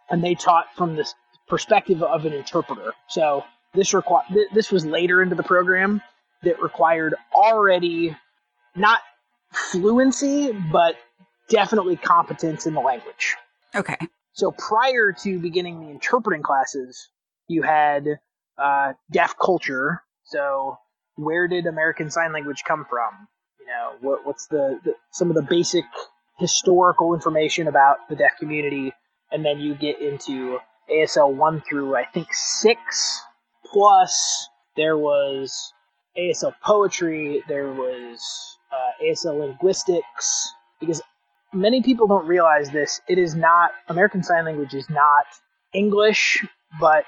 and 0.10 0.24
they 0.24 0.34
taught 0.34 0.66
from 0.76 0.96
the 0.96 1.08
perspective 1.48 2.02
of 2.02 2.26
an 2.26 2.34
interpreter. 2.34 2.94
So 3.10 3.44
this 3.76 3.92
requi- 3.92 4.28
th- 4.30 4.50
this 4.54 4.72
was 4.72 4.86
later 4.86 5.22
into 5.22 5.36
the 5.36 5.44
program 5.44 6.02
that 6.44 6.62
required 6.62 7.14
already 7.36 8.16
not 8.76 9.02
fluency, 9.52 10.52
but 10.72 10.96
definitely 11.50 11.96
competence 11.96 12.66
in 12.66 12.74
the 12.74 12.80
language. 12.80 13.36
Okay. 13.76 13.98
So 14.34 14.52
prior 14.52 15.14
to 15.24 15.40
beginning 15.40 15.82
the 15.82 15.90
interpreting 15.90 16.44
classes, 16.44 17.10
you 17.48 17.64
had 17.64 18.20
uh, 18.58 18.94
deaf 19.12 19.36
culture. 19.44 20.02
So 20.26 20.78
where 21.16 21.48
did 21.48 21.66
American 21.66 22.12
Sign 22.12 22.34
Language 22.34 22.64
come 22.68 22.86
from? 22.90 23.28
You 23.60 23.68
know, 23.68 23.92
what, 24.02 24.26
what's 24.26 24.48
the, 24.48 24.80
the 24.84 24.94
some 25.12 25.30
of 25.30 25.36
the 25.36 25.42
basic 25.42 25.86
historical 26.38 27.14
information 27.14 27.68
about 27.68 28.08
the 28.10 28.16
deaf 28.16 28.32
community, 28.40 28.94
and 29.32 29.44
then 29.44 29.60
you 29.60 29.76
get 29.76 30.00
into 30.00 30.60
ASL 30.92 31.34
one 31.34 31.62
through 31.68 31.96
I 31.96 32.06
think 32.06 32.28
six. 32.32 33.22
Plus, 33.66 34.48
there 34.78 34.98
was 34.98 35.74
ASL 36.18 36.54
poetry. 36.64 37.44
There 37.48 37.72
was 37.72 38.57
uh, 38.72 39.04
ASL 39.04 39.40
linguistics 39.40 40.54
because 40.80 41.02
many 41.54 41.82
people 41.82 42.08
don't 42.08 42.28
realize 42.28 42.70
this. 42.70 43.02
It 43.08 43.18
is 43.18 43.36
not 43.36 43.72
American 43.88 44.24
Sign 44.24 44.46
Language 44.46 44.74
is 44.74 44.90
not 44.90 45.26
English, 45.74 46.46
but 46.80 47.06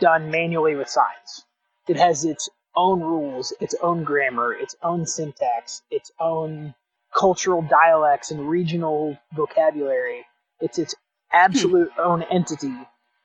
done 0.00 0.30
manually 0.30 0.74
with 0.74 0.88
signs. 0.88 1.44
It 1.88 1.96
has 1.96 2.24
its 2.24 2.48
own 2.76 3.00
rules, 3.00 3.52
its 3.60 3.74
own 3.82 4.04
grammar, 4.04 4.52
its 4.52 4.76
own 4.82 5.06
syntax, 5.06 5.82
its 5.90 6.12
own 6.20 6.74
cultural 7.16 7.62
dialects 7.62 8.30
and 8.30 8.48
regional 8.48 9.16
vocabulary. 9.34 10.24
It's 10.60 10.78
its 10.78 10.94
absolute 11.32 11.90
own 11.98 12.22
entity. 12.24 12.74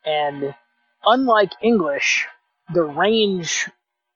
And 0.05 0.55
unlike 1.05 1.51
English, 1.61 2.27
the 2.73 2.83
range 2.83 3.69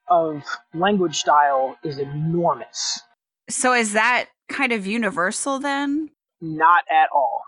of 0.09 0.43
language 0.73 1.17
style 1.17 1.77
is 1.83 1.99
enormous. 1.99 3.01
So 3.49 3.73
is 3.73 3.93
that 3.93 4.27
kind 4.49 4.71
of 4.71 4.85
universal 4.87 5.59
then? 5.59 6.09
Not 6.41 6.83
at 6.91 7.09
all. 7.13 7.41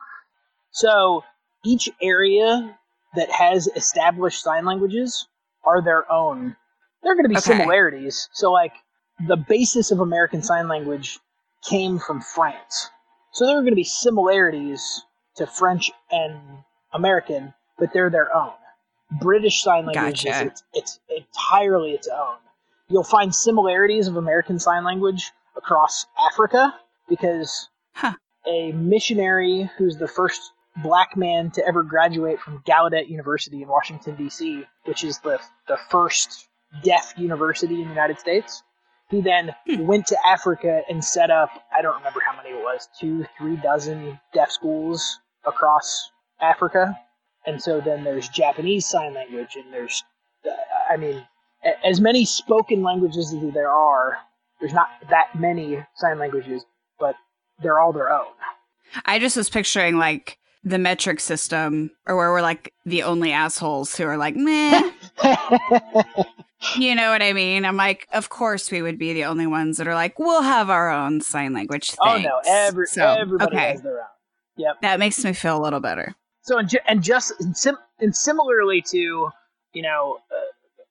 So 0.72 1.24
each 1.66 1.90
area 2.02 2.78
that 3.16 3.30
has 3.32 3.68
established 3.76 4.42
sign 4.44 4.66
languages 4.66 5.28
are 5.66 5.82
their 5.82 6.10
own. 6.12 6.56
There 7.04 7.12
are 7.12 7.16
going 7.16 7.26
to 7.26 7.30
be 7.30 7.38
Okay. 7.38 7.44
similarities. 7.58 8.30
So, 8.34 8.52
like, 8.52 8.74
the 9.28 9.38
basis 9.38 9.92
of 9.92 10.00
American 10.00 10.42
Sign 10.44 10.68
Language 10.68 11.20
came 11.68 11.98
from 12.00 12.22
France. 12.22 12.90
So, 13.32 13.46
there 13.46 13.58
are 13.58 13.62
going 13.62 13.72
to 13.72 13.76
be 13.76 13.84
similarities 13.84 15.04
to 15.38 15.48
French 15.48 15.92
and 16.12 16.40
American, 16.94 17.54
but 17.78 17.92
they're 17.94 18.10
their 18.10 18.36
own. 18.36 18.52
British 19.20 19.64
Sign 19.64 19.86
Language 19.86 20.24
Gotcha. 20.26 20.46
is 20.46 20.48
it's, 20.48 20.64
it's 20.74 21.00
entirely 21.10 21.92
its 21.92 22.08
own. 22.08 22.36
You'll 22.90 23.04
find 23.04 23.34
similarities 23.34 24.08
of 24.08 24.18
American 24.18 24.60
Sign 24.60 24.84
Language 24.84 25.32
across 25.60 26.06
Africa 26.32 26.74
because 27.08 27.70
Huh. 27.94 28.14
a 28.48 28.72
missionary 28.72 29.70
who's 29.78 29.98
the 29.98 30.08
first 30.08 30.42
black 30.84 31.18
man 31.18 31.52
to 31.52 31.66
ever 31.68 31.84
graduate 31.84 32.40
from 32.40 32.64
Gallaudet 32.66 33.10
University 33.10 33.62
in 33.62 33.68
Washington 33.68 34.16
D.C., 34.16 34.64
which 34.86 35.04
is 35.04 35.20
the 35.20 35.40
the 35.68 35.78
first 35.90 36.48
deaf 36.84 37.14
university 37.18 37.76
in 37.82 37.84
the 37.90 37.96
United 38.00 38.20
States. 38.20 38.64
He 39.10 39.22
then 39.22 39.56
Hmm. 39.66 39.86
went 39.88 40.06
to 40.08 40.18
Africa 40.26 40.82
and 40.90 41.04
set 41.04 41.30
up 41.32 41.50
I 41.76 41.82
don't 41.82 41.98
remember 41.98 42.22
how 42.28 42.36
many 42.38 42.50
it 42.58 42.64
was 42.64 42.88
two 43.00 43.26
three 43.38 43.58
dozen 43.58 44.20
deaf 44.34 44.52
schools 44.52 45.20
across 45.46 46.12
Africa, 46.40 46.98
and 47.46 47.62
so 47.62 47.82
then 47.82 48.04
there's 48.04 48.30
Japanese 48.30 48.88
Sign 48.88 49.14
Language 49.14 49.56
and 49.56 49.74
there's 49.74 50.04
uh, 50.46 50.52
I 50.94 50.96
mean, 50.98 51.26
as 51.84 52.00
many 52.00 52.24
spoken 52.24 52.82
languages 52.84 53.34
as 53.34 53.54
there 53.54 53.70
are. 53.72 54.18
There's 54.60 54.74
not 54.74 54.90
that 55.10 55.36
many 55.36 55.86
sign 55.96 56.20
languages, 56.20 56.64
but 57.00 57.16
they're 57.62 57.80
all 57.80 57.94
their 57.94 58.12
own. 58.12 58.28
I 59.06 59.20
just 59.20 59.38
was 59.38 59.50
picturing 59.50 59.98
like 59.98 60.38
the 60.64 60.78
metric 60.80 61.20
system 61.20 61.92
or 62.06 62.16
where 62.18 62.32
we're 62.32 62.42
like 62.42 62.74
the 62.86 63.04
only 63.04 63.32
assholes 63.32 63.96
who 63.96 64.04
are 64.06 64.18
like, 64.18 64.36
meh. 64.36 64.92
you 66.78 66.96
know 66.96 67.12
what 67.12 67.22
I 67.22 67.34
mean? 67.34 67.66
I'm 67.66 67.78
like, 67.78 68.08
of 68.12 68.30
course 68.30 68.70
we 68.72 68.82
would 68.82 69.00
be 69.00 69.14
the 69.14 69.26
only 69.26 69.48
ones 69.48 69.78
that 69.78 69.88
are 69.88 69.94
like, 69.94 70.20
we'll 70.20 70.42
have 70.42 70.70
our 70.70 70.90
own 70.90 71.22
sign 71.22 71.54
language. 71.54 71.92
Thing. 71.92 71.98
Oh 72.02 72.18
no, 72.18 72.42
every 72.46 72.88
So, 72.88 73.06
everybody 73.06 73.56
okay. 73.56 73.72
has 73.72 73.82
their 73.82 74.00
own. 74.00 74.06
Yep. 74.58 74.82
That 74.82 75.00
makes 75.00 75.24
me 75.24 75.32
feel 75.34 75.58
a 75.58 75.64
little 75.64 75.80
better. 75.80 76.16
So 76.42 76.58
and, 76.58 76.68
ju- 76.68 76.80
and 76.88 77.02
just 77.02 77.32
and, 77.40 77.56
sim- 77.56 77.78
and 78.00 78.14
similarly 78.16 78.82
to 78.90 79.30
you 79.74 79.82
know 79.82 80.18
uh, 80.32 80.36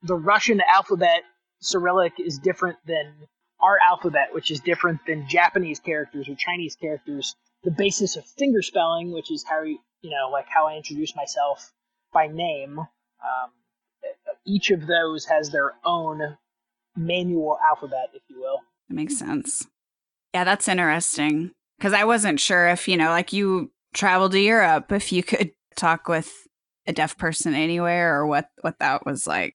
the 0.03 0.15
Russian 0.15 0.63
alphabet 0.73 1.23
Cyrillic 1.61 2.15
is 2.19 2.39
different 2.39 2.79
than 2.87 3.13
our 3.61 3.79
alphabet, 3.87 4.29
which 4.33 4.51
is 4.51 4.61
different 4.61 5.01
than 5.07 5.29
Japanese 5.29 5.81
characters 5.81 6.29
or 6.29 6.35
Chinese 6.37 6.77
characters. 6.77 7.35
The 7.65 7.71
basis 7.71 8.17
of 8.17 8.25
finger 8.25 8.63
spelling, 8.63 9.13
which 9.13 9.33
is 9.33 9.45
how 9.49 9.63
you 9.63 9.79
you 10.01 10.11
know 10.11 10.31
like 10.31 10.47
how 10.49 10.67
I 10.67 10.77
introduce 10.77 11.15
myself 11.17 11.73
by 12.13 12.29
name. 12.29 12.79
Um, 12.79 13.51
each 14.47 14.71
of 14.71 14.87
those 14.87 15.27
has 15.27 15.51
their 15.51 15.75
own 15.85 16.37
manual 16.97 17.59
alphabet, 17.69 18.09
if 18.15 18.23
you 18.29 18.41
will. 18.41 18.61
That 18.89 18.95
makes 18.95 19.19
sense. 19.19 19.67
Yeah, 20.35 20.45
that's 20.45 20.69
interesting. 20.69 21.53
Because 21.79 21.93
I 21.93 22.05
wasn't 22.05 22.41
sure 22.41 22.69
if, 22.69 22.89
you 22.89 22.97
know, 22.97 23.11
like 23.11 23.33
you 23.33 23.71
traveled 23.95 24.33
to 24.33 24.41
Europe, 24.41 24.91
if 24.91 25.13
you 25.13 25.23
could 25.23 25.53
talk 25.77 26.09
with 26.09 26.33
a 26.87 26.93
deaf 26.93 27.17
person 27.17 27.55
anywhere 27.55 28.17
or 28.17 28.27
what, 28.27 28.49
what 28.63 28.79
that 28.81 29.07
was 29.07 29.27
like. 29.27 29.55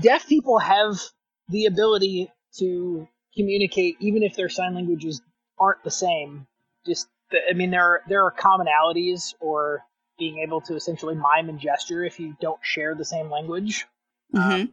Deaf 0.00 0.26
people 0.28 0.58
have 0.58 1.00
the 1.48 1.66
ability 1.66 2.30
to 2.58 3.06
communicate 3.38 3.96
even 4.00 4.22
if 4.22 4.34
their 4.36 4.48
sign 4.48 4.74
languages 4.74 5.22
aren't 5.58 5.82
the 5.84 5.90
same 5.90 6.46
just 6.86 7.08
the, 7.30 7.38
i 7.50 7.54
mean 7.54 7.70
there 7.70 7.82
are 7.82 8.02
there 8.08 8.24
are 8.24 8.32
commonalities 8.32 9.34
or 9.40 9.82
being 10.18 10.38
able 10.38 10.60
to 10.60 10.74
essentially 10.74 11.14
mime 11.14 11.48
and 11.48 11.60
gesture 11.60 12.04
if 12.04 12.18
you 12.18 12.36
don't 12.40 12.58
share 12.60 12.96
the 12.96 13.04
same 13.04 13.30
language. 13.30 13.86
Hmm 14.34 14.64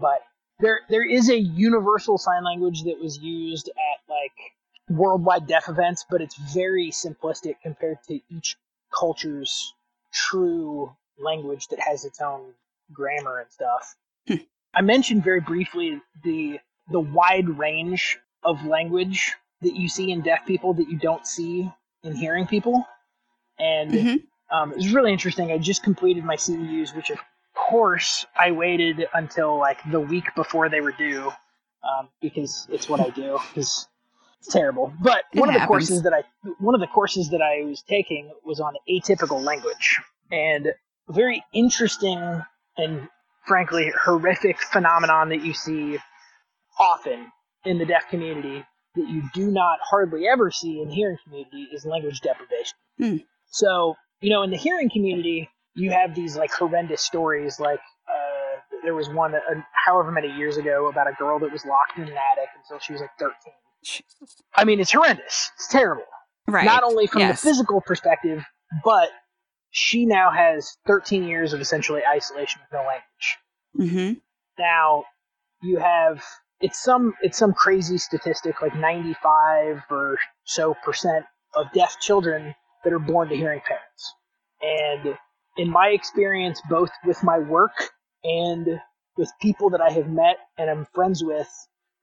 but 0.00 0.20
there 0.60 0.80
there 0.88 1.08
is 1.08 1.28
a 1.28 1.38
universal 1.38 2.18
sign 2.18 2.44
language 2.44 2.82
that 2.84 2.98
was 3.00 3.18
used 3.18 3.68
at 3.68 4.10
like 4.10 4.32
worldwide 4.98 5.46
deaf 5.46 5.68
events 5.68 6.04
but 6.08 6.20
it's 6.20 6.36
very 6.54 6.90
simplistic 6.90 7.54
compared 7.62 7.98
to 8.06 8.20
each 8.30 8.56
culture's 8.96 9.74
true 10.12 10.90
language 11.18 11.68
that 11.68 11.80
has 11.80 12.04
its 12.04 12.20
own 12.20 12.52
grammar 12.92 13.40
and 13.40 13.50
stuff. 13.50 13.96
Hmm. 14.26 14.36
i 14.74 14.80
mentioned 14.80 15.24
very 15.24 15.40
briefly 15.40 16.00
the 16.24 16.58
the 16.90 17.00
wide 17.00 17.48
range 17.48 18.18
of 18.44 18.64
language 18.64 19.34
that 19.62 19.74
you 19.76 19.88
see 19.88 20.12
in 20.12 20.22
deaf 20.22 20.46
people 20.46 20.74
that 20.74 20.88
you 20.88 20.98
don't 20.98 21.26
see 21.26 21.70
in 22.04 22.14
hearing 22.14 22.46
people 22.46 22.84
and 23.58 23.92
hmm 23.92 24.16
um, 24.50 24.72
it 24.72 24.76
was 24.76 24.94
really 24.94 25.12
interesting. 25.12 25.52
I 25.52 25.58
just 25.58 25.82
completed 25.82 26.24
my 26.24 26.36
CEUs, 26.36 26.96
which 26.96 27.10
of 27.10 27.18
course 27.54 28.26
I 28.38 28.52
waited 28.52 29.06
until 29.14 29.58
like 29.58 29.78
the 29.90 30.00
week 30.00 30.34
before 30.36 30.68
they 30.70 30.80
were 30.80 30.92
due, 30.92 31.32
um, 31.82 32.08
because 32.22 32.66
it's 32.70 32.88
what 32.88 33.00
I 33.00 33.10
do. 33.10 33.38
Because 33.50 33.86
it's 34.38 34.48
terrible. 34.48 34.92
But 35.00 35.24
It 35.32 35.40
one 35.40 35.50
of 35.54 35.60
the 35.60 35.66
courses 35.66 36.02
that 36.02 36.14
I 36.14 36.22
one 36.60 36.74
of 36.74 36.80
the 36.80 36.86
courses 36.86 37.30
that 37.30 37.42
I 37.42 37.64
was 37.64 37.82
taking 37.82 38.32
was 38.44 38.60
on 38.60 38.74
atypical 38.88 39.42
language, 39.42 40.00
and 40.32 40.68
a 41.08 41.12
very 41.12 41.44
interesting 41.52 42.42
and 42.78 43.08
frankly 43.46 43.92
horrific 44.04 44.60
phenomenon 44.60 45.30
that 45.30 45.44
you 45.44 45.54
see 45.54 45.98
often 46.78 47.30
in 47.64 47.78
the 47.78 47.84
deaf 47.86 48.08
community 48.08 48.64
that 48.94 49.08
you 49.08 49.22
do 49.34 49.50
not 49.50 49.78
hardly 49.82 50.26
ever 50.28 50.50
see 50.50 50.80
in 50.80 50.90
hearing 50.90 51.18
community 51.24 51.68
is 51.72 51.84
language 51.84 52.20
deprivation. 52.20 52.76
Hmm. 52.98 53.16
So, 53.50 53.94
you 54.20 54.30
know, 54.30 54.42
in 54.42 54.50
the 54.50 54.56
hearing 54.56 54.90
community, 54.90 55.48
you 55.74 55.90
have 55.90 56.14
these 56.14 56.36
like 56.36 56.50
horrendous 56.52 57.02
stories. 57.02 57.60
Like, 57.60 57.80
uh, 58.08 58.78
there 58.82 58.94
was 58.94 59.08
one 59.08 59.34
uh, 59.34 59.40
however 59.86 60.10
many 60.10 60.28
years 60.28 60.56
ago 60.56 60.88
about 60.88 61.08
a 61.08 61.12
girl 61.12 61.38
that 61.40 61.52
was 61.52 61.64
locked 61.64 61.96
in 61.96 62.04
an 62.04 62.08
attic 62.10 62.48
until 62.62 62.78
she 62.80 62.92
was 62.92 63.00
like 63.02 63.10
13. 63.18 63.34
Jesus. 63.84 64.42
I 64.54 64.64
mean, 64.64 64.80
it's 64.80 64.92
horrendous. 64.92 65.50
It's 65.54 65.68
terrible. 65.68 66.04
Right. 66.48 66.64
Not 66.64 66.82
only 66.82 67.06
from 67.06 67.20
Yes. 67.20 67.40
the 67.42 67.48
physical 67.48 67.80
perspective, 67.80 68.42
but 68.84 69.08
she 69.70 70.06
now 70.06 70.30
has 70.30 70.76
13 70.86 71.24
years 71.24 71.52
of 71.52 71.60
essentially 71.60 72.02
isolation 72.04 72.60
with 72.62 72.72
no 72.72 72.86
language. 72.86 74.18
hmm 74.18 74.18
Now, 74.58 75.04
you 75.62 75.78
have 75.78 76.24
it's 76.60 76.82
some 76.82 77.14
it's 77.22 77.38
some 77.38 77.52
crazy 77.52 77.98
statistic 77.98 78.60
like 78.62 78.74
95 78.76 79.82
or 79.90 80.16
so 80.44 80.74
percent 80.84 81.24
of 81.54 81.66
deaf 81.72 81.96
children 82.00 82.54
that 82.84 82.92
are 82.92 82.98
born 82.98 83.28
to 83.28 83.36
hearing 83.36 83.60
parents. 83.66 84.14
And 84.60 85.16
in 85.56 85.70
my 85.70 85.88
experience, 85.88 86.60
both 86.68 86.90
with 87.04 87.22
my 87.22 87.38
work 87.38 87.72
and 88.24 88.80
with 89.16 89.30
people 89.40 89.70
that 89.70 89.80
I 89.80 89.90
have 89.92 90.08
met 90.08 90.36
and 90.58 90.70
I'm 90.70 90.86
friends 90.94 91.22
with 91.24 91.48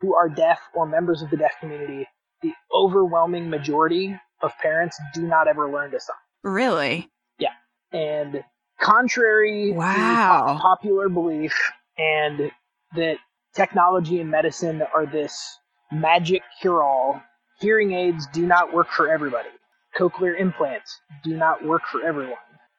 who 0.02 0.16
are 0.16 0.28
deaf 0.30 0.60
or 0.74 0.86
members 0.86 1.22
of 1.22 1.30
the 1.30 1.38
deaf 1.38 1.52
community, 1.60 2.08
the 2.42 2.52
overwhelming 2.74 3.50
majority 3.50 4.18
of 4.42 4.52
parents 4.62 4.98
do 5.14 5.22
not 5.24 5.48
ever 5.48 5.72
learn 5.72 5.92
to 5.92 6.00
sign. 6.00 6.16
Really? 6.44 7.10
Yeah. 7.40 7.54
And 7.94 8.44
contrary 8.82 9.72
to 9.72 9.78
Wow. 9.78 10.58
po- 10.58 10.62
popular 10.62 11.08
belief, 11.10 11.54
and 11.98 12.52
that 12.96 13.18
technology 13.56 14.20
and 14.20 14.30
medicine 14.30 14.82
are 14.94 15.06
this 15.06 15.60
magic 15.92 16.42
cure 16.62 16.84
all, 16.84 17.22
hearing 17.60 17.94
aids 17.94 18.28
do 18.34 18.46
not 18.46 18.74
work 18.74 18.90
for 18.90 19.10
everybody. 19.10 19.50
Cochlear 19.98 20.40
implants 20.40 21.00
do 21.24 21.36
not 21.36 21.64
work 21.64 21.84
for 21.92 22.04
everyone. 22.04 22.38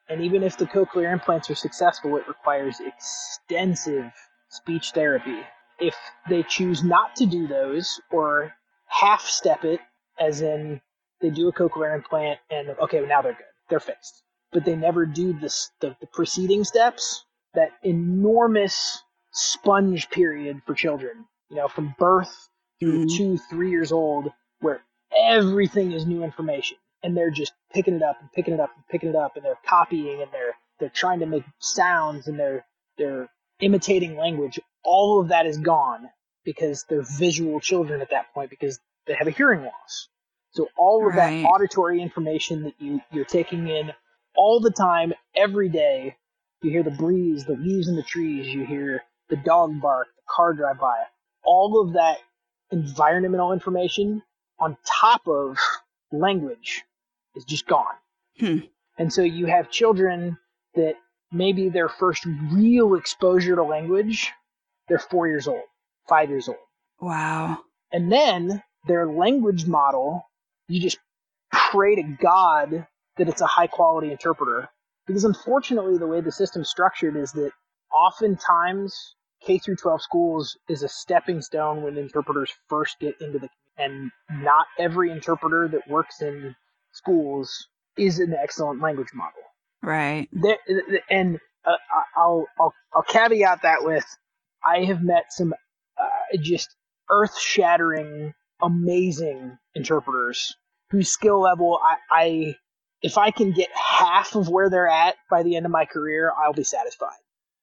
And 0.09 0.21
even 0.21 0.43
if 0.43 0.57
the 0.57 0.65
cochlear 0.65 1.11
implants 1.11 1.49
are 1.49 1.55
successful, 1.55 2.15
it 2.17 2.27
requires 2.27 2.79
extensive 2.79 4.11
speech 4.49 4.91
therapy. 4.91 5.39
If 5.79 5.95
they 6.29 6.43
choose 6.43 6.83
not 6.83 7.15
to 7.17 7.25
do 7.25 7.47
those 7.47 7.99
or 8.11 8.53
half 8.87 9.21
step 9.21 9.65
it, 9.65 9.79
as 10.19 10.41
in 10.41 10.81
they 11.21 11.29
do 11.29 11.47
a 11.47 11.53
cochlear 11.53 11.95
implant 11.95 12.39
and 12.49 12.69
okay, 12.81 13.01
now 13.01 13.21
they're 13.21 13.33
good, 13.33 13.45
they're 13.69 13.79
fixed 13.79 14.23
but 14.51 14.65
they 14.65 14.75
never 14.75 15.05
do 15.05 15.33
this, 15.33 15.71
the, 15.81 15.95
the 15.99 16.07
preceding 16.07 16.63
steps, 16.63 17.25
that 17.53 17.71
enormous 17.83 19.03
sponge 19.37 20.09
period 20.11 20.61
for 20.65 20.75
children, 20.75 21.25
you 21.49 21.57
know, 21.57 21.69
from 21.69 21.95
birth 21.99 22.49
through 22.79 22.99
Mhm. 22.99 23.17
two, 23.17 23.37
three 23.37 23.71
years 23.71 23.91
old, 23.93 24.31
where 24.61 24.81
everything 25.15 25.93
is 25.93 26.05
new 26.07 26.23
information. 26.23 26.77
And 27.03 27.17
they're 27.17 27.31
just 27.31 27.53
picking 27.73 27.95
it 27.95 28.03
up 28.03 28.17
and 28.21 28.31
picking 28.33 28.55
it 28.55 28.61
up 28.61 28.71
and 28.75 28.87
picking 28.89 29.09
it 29.09 29.15
up 29.17 29.37
and 29.37 29.45
they're 29.45 29.59
copying 29.65 30.21
and 30.21 30.31
they're 30.33 30.55
they're 30.79 30.89
trying 30.89 31.19
to 31.21 31.27
make 31.27 31.45
sounds 31.59 32.27
and 32.27 32.39
they're 32.39 32.65
they're 32.97 33.29
imitating 33.61 34.17
language. 34.17 34.59
All 34.83 35.21
of 35.21 35.29
that 35.29 35.45
is 35.47 35.57
gone 35.59 36.09
because 36.45 36.85
they're 36.89 37.03
visual 37.19 37.59
children 37.61 38.01
at 38.01 38.11
that 38.11 38.33
point 38.33 38.49
because 38.51 38.79
they 39.07 39.15
have 39.15 39.27
a 39.27 39.31
hearing 39.31 39.63
loss. 39.63 40.09
So 40.51 40.69
all 40.77 41.07
of 41.07 41.15
Right. 41.15 41.17
that 41.17 41.39
auditory 41.43 42.01
information 42.01 42.63
that 42.63 42.75
you, 42.79 43.01
you're 43.11 43.25
taking 43.25 43.67
in 43.69 43.93
all 44.35 44.59
the 44.61 44.71
time, 44.71 45.13
every 45.35 45.69
day, 45.69 46.15
you 46.63 46.71
hear 46.71 46.83
the 46.83 46.91
breeze, 46.91 47.45
the 47.45 47.53
leaves 47.55 47.87
in 47.89 47.95
the 47.95 48.03
trees, 48.03 48.47
you 48.47 48.65
hear 48.65 49.03
the 49.29 49.37
dog 49.37 49.81
bark, 49.81 50.07
the 50.15 50.23
car 50.29 50.53
drive 50.53 50.79
by. 50.79 50.95
All 51.43 51.81
of 51.81 51.93
that 51.93 52.17
environmental 52.71 53.53
information 53.53 54.21
on 54.59 54.77
top 54.85 55.27
of 55.27 55.57
language 56.11 56.83
is 57.35 57.43
just 57.45 57.67
gone. 57.67 57.95
Hmm. 58.39 58.59
And 58.97 59.11
so 59.11 59.21
you 59.21 59.45
have 59.45 59.69
children 59.69 60.37
that 60.75 60.95
maybe 61.31 61.69
their 61.69 61.89
first 61.89 62.25
real 62.51 62.95
exposure 62.95 63.55
to 63.55 63.63
language, 63.63 64.31
they're 64.87 64.99
four 64.99 65.27
years 65.27 65.47
old, 65.47 65.63
five 66.07 66.29
years 66.29 66.47
old. 66.47 66.57
Wow. 66.99 67.59
And 67.91 68.11
then 68.11 68.63
their 68.87 69.07
language 69.07 69.65
model, 69.65 70.23
you 70.67 70.81
just 70.81 70.99
pray 71.51 71.95
to 71.95 72.03
God 72.21 72.87
that 73.17 73.29
it's 73.29 73.41
a 73.41 73.47
high 73.47 73.67
quality 73.67 74.11
interpreter. 74.11 74.69
Because 75.05 75.23
unfortunately, 75.23 75.97
the 75.97 76.07
way 76.07 76.21
the 76.21 76.31
system's 76.31 76.69
structured 76.69 77.15
is 77.15 77.31
that 77.33 77.51
oftentimes 77.93 79.15
K 79.45 79.59
through 79.59 79.75
12 79.75 80.01
schools 80.01 80.57
is 80.67 80.83
a 80.83 80.89
stepping 80.89 81.41
stone 81.41 81.83
when 81.83 81.97
interpreters 81.97 82.51
first 82.67 82.99
get 82.99 83.21
into 83.21 83.39
the 83.39 83.49
and 83.77 84.11
not 84.31 84.65
every 84.79 85.11
interpreter 85.11 85.67
that 85.67 85.87
works 85.87 86.21
in 86.21 86.55
schools 86.91 87.67
is 87.97 88.19
an 88.19 88.33
excellent 88.33 88.81
language 88.81 89.09
model. 89.13 89.41
Right. 89.83 90.27
There, 90.31 90.57
and 91.09 91.39
uh, 91.65 91.75
I'll, 92.15 92.47
I'll 92.59 92.73
I'll 92.93 93.03
caveat 93.03 93.61
that 93.61 93.83
with 93.83 94.05
I 94.65 94.85
have 94.85 95.01
met 95.01 95.25
some 95.29 95.53
uh, 95.97 96.37
just 96.41 96.75
earth-shattering, 97.09 98.33
amazing 98.61 99.57
interpreters 99.75 100.55
whose 100.89 101.09
skill 101.09 101.39
level 101.41 101.79
I, 101.81 101.95
I 102.11 102.55
if 103.01 103.17
I 103.17 103.31
can 103.31 103.51
get 103.51 103.69
half 103.75 104.35
of 104.35 104.49
where 104.49 104.69
they're 104.69 104.87
at 104.89 105.15
by 105.29 105.43
the 105.43 105.55
end 105.55 105.65
of 105.65 105.71
my 105.71 105.85
career, 105.85 106.31
I'll 106.35 106.53
be 106.53 106.63
satisfied. 106.63 107.19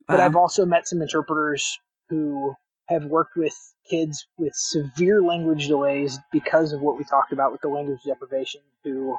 But 0.06 0.20
I've 0.20 0.32
uh-huh. 0.32 0.40
also 0.40 0.66
met 0.66 0.86
some 0.86 1.02
interpreters 1.02 1.78
who 2.08 2.54
have 2.88 3.06
worked 3.06 3.36
with 3.36 3.54
kids 3.88 4.26
with 4.36 4.52
severe 4.54 5.22
language 5.22 5.68
delays 5.68 6.18
because 6.32 6.72
of 6.72 6.80
what 6.80 6.98
we 6.98 7.04
talked 7.04 7.32
about 7.32 7.52
with 7.52 7.62
the 7.62 7.68
language 7.68 8.00
deprivation, 8.04 8.60
who 8.82 9.16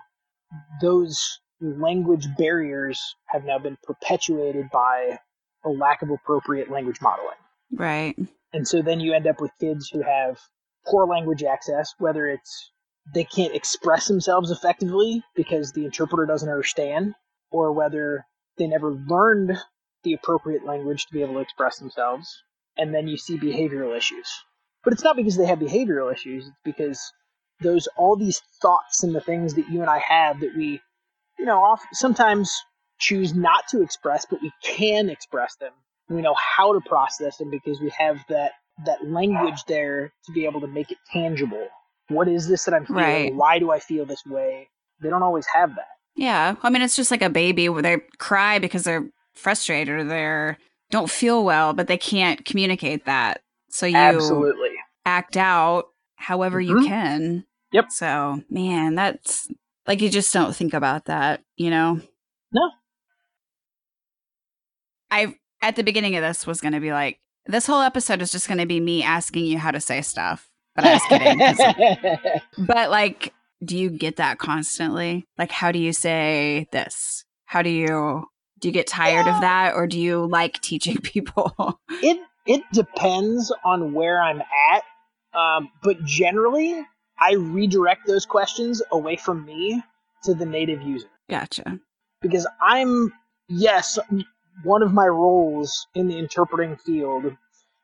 those 0.82 1.40
language 1.60 2.28
barriers 2.38 3.16
have 3.28 3.44
now 3.44 3.58
been 3.58 3.78
perpetuated 3.84 4.70
by 4.72 5.20
a 5.64 5.70
lack 5.70 6.02
of 6.02 6.10
appropriate 6.12 6.70
language 6.70 7.02
modeling. 7.02 7.36
Right. 7.72 8.16
And 8.54 8.68
so 8.68 8.82
then 8.82 9.00
you 9.00 9.14
end 9.14 9.28
up 9.28 9.42
with 9.42 9.52
kids 9.60 9.90
who 9.90 10.04
have 10.04 10.40
poor 10.86 11.08
language 11.08 11.44
access, 11.44 11.94
whether 11.98 12.28
it's 12.28 12.72
they 13.14 13.24
can't 13.24 13.56
express 13.56 14.08
themselves 14.08 14.52
effectively 14.52 15.24
because 15.36 15.72
the 15.72 15.86
interpreter 15.86 16.26
doesn't 16.26 16.50
understand, 16.50 17.16
or 17.52 17.72
whether 17.72 18.26
they 18.58 18.68
never 18.68 18.92
learned 18.92 19.58
the 20.06 20.14
appropriate 20.14 20.66
language 20.66 21.06
to 21.06 21.14
be 21.14 21.22
able 21.22 21.34
to 21.34 21.40
express 21.42 21.80
themselves, 21.80 22.42
and 22.78 22.96
then 22.96 23.10
you 23.10 23.18
see 23.18 23.38
behavioral 23.38 23.96
issues. 23.96 24.30
But 24.86 24.94
it's 24.94 25.04
not 25.04 25.18
because 25.18 25.36
they 25.36 25.48
have 25.48 25.60
behavioral 25.60 26.14
issues, 26.14 26.48
it's 26.48 26.56
because 26.64 27.02
those 27.62 27.90
all 27.98 28.16
these 28.16 28.42
thoughts 28.62 29.04
and 29.04 29.14
the 29.14 29.22
things 29.22 29.56
that 29.56 29.70
you 29.70 29.82
and 29.82 29.90
I 29.90 30.00
have 30.00 30.40
that 30.40 30.56
we, 30.56 30.80
you 31.38 31.46
know, 31.46 31.58
off, 31.58 31.82
sometimes 31.92 32.54
choose 33.00 33.34
not 33.34 33.68
to 33.70 33.82
express, 33.82 34.26
but 34.30 34.42
we 34.42 34.52
can 34.64 35.10
express 35.10 35.56
them. 35.60 35.72
We 36.08 36.22
know 36.22 36.36
how 36.36 36.74
to 36.74 36.82
process 36.88 37.38
them 37.38 37.50
because 37.50 37.82
we 37.82 37.92
have 37.98 38.20
that 38.30 38.52
that 38.86 39.08
language 39.08 39.64
there 39.68 40.12
to 40.26 40.32
be 40.34 40.46
able 40.46 40.62
to 40.62 40.68
make 40.68 40.92
it 40.92 40.98
tangible. 41.12 41.68
What 42.10 42.28
is 42.28 42.48
this 42.48 42.66
that 42.66 42.74
I'm 42.74 42.86
feeling? 42.86 43.04
Right. 43.04 43.36
Why 43.36 43.60
do 43.60 43.72
I 43.72 43.80
feel 43.80 44.06
this 44.06 44.24
way? 44.26 44.70
They 45.02 45.10
don't 45.10 45.24
always 45.24 45.46
have 45.48 45.76
that. 45.76 45.88
Yeah. 46.16 46.56
I 46.62 46.70
mean, 46.70 46.82
it's 46.82 46.96
just 46.96 47.12
like 47.12 47.22
a 47.22 47.30
baby 47.30 47.70
where 47.70 47.82
they 47.82 47.98
cry 48.20 48.60
because 48.60 48.84
they're 48.84 49.08
frustrated 49.36 49.96
or 49.96 50.04
they 50.04 50.56
don't 50.92 51.10
feel 51.10 51.44
well, 51.44 51.74
but 51.74 51.88
they 51.88 51.98
can't 51.98 52.46
communicate 52.46 53.06
that. 53.06 53.42
So 53.70 53.86
you 53.86 53.98
Absolutely. 53.98 54.70
act 55.06 55.38
out 55.38 55.86
however 56.16 56.60
you 56.62 56.76
Mhm. 56.76 56.88
can. 56.88 57.46
Yep. 57.72 57.92
So, 57.92 58.42
man, 58.50 58.96
that's 58.96 59.50
like 59.88 60.02
you 60.02 60.10
just 60.10 60.34
don't 60.34 60.56
think 60.56 60.74
about 60.74 61.06
that, 61.06 61.44
you 61.58 61.70
know? 61.70 62.00
No. 62.52 62.72
I 65.12 65.36
at 65.62 65.76
the 65.76 65.84
beginning 65.84 66.16
of 66.16 66.22
this 66.24 66.46
was 66.48 66.62
going 66.62 66.74
to 66.74 66.80
be 66.80 66.92
like 66.92 67.20
this 67.46 67.68
whole 67.68 67.82
episode 67.82 68.22
is 68.22 68.32
just 68.32 68.48
going 68.48 68.58
to 68.60 68.66
be 68.66 68.80
me 68.80 69.04
asking 69.04 69.46
you 69.46 69.58
how 69.60 69.72
to 69.72 69.80
say 69.80 70.02
stuff. 70.02 70.50
But 70.76 70.86
I 70.86 70.94
was 70.94 71.04
kidding. 71.08 72.42
but 72.66 72.90
like 72.90 73.34
do 73.64 73.78
you 73.78 73.90
get 73.90 74.18
that 74.18 74.38
constantly? 74.40 75.26
Like 75.38 75.52
how 75.52 75.72
do 75.72 75.80
you 75.80 75.94
say 75.94 76.68
this? 76.72 77.24
How 77.46 77.62
do 77.62 77.70
you 77.70 78.26
do 78.60 78.68
you 78.68 78.72
get 78.74 78.88
tired 78.88 79.26
Yeah. 79.26 79.36
of 79.36 79.42
that 79.42 79.74
or 79.76 79.88
do 79.88 80.00
you 80.00 80.26
like 80.26 80.62
teaching 80.62 80.98
people? 81.02 81.80
it 81.90 82.20
it 82.46 82.62
depends 82.72 83.52
on 83.64 83.94
where 83.94 84.22
I'm 84.22 84.42
at, 84.42 84.84
um, 85.40 85.70
but 85.82 86.04
generally 86.06 86.86
I 87.20 87.34
redirect 87.34 88.06
those 88.08 88.26
questions 88.26 88.82
away 88.92 89.16
from 89.16 89.46
me 89.46 89.82
to 90.24 90.34
the 90.34 90.46
native 90.46 90.82
user 90.82 91.08
gotcha. 91.30 91.80
because 92.22 92.48
I'm 92.62 93.12
yes 93.48 93.98
one 94.64 94.82
of 94.84 94.94
my 94.94 95.06
roles 95.08 95.88
in 95.96 96.08
the 96.08 96.18
interpreting 96.18 96.78
field 96.78 97.26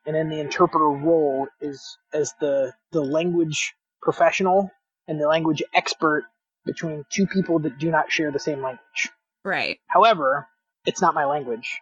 and 0.06 0.16
in 0.16 0.28
the 0.30 0.40
interpreter 0.40 0.88
role 0.88 1.46
is 1.60 1.96
as 2.12 2.32
the 2.40 2.72
the 2.92 3.00
language 3.02 3.74
professional 4.00 4.70
and 5.08 5.20
the 5.20 5.26
language 5.28 5.62
expert 5.74 6.24
between 6.64 7.04
two 7.12 7.26
people 7.26 7.58
that 7.60 7.78
do 7.78 7.90
not 7.90 8.10
share 8.10 8.30
the 8.32 8.38
same 8.38 8.62
language. 8.62 9.10
Right. 9.44 9.78
However, 9.88 10.46
it's 10.86 11.00
not 11.02 11.14
my 11.14 11.24
language. 11.24 11.80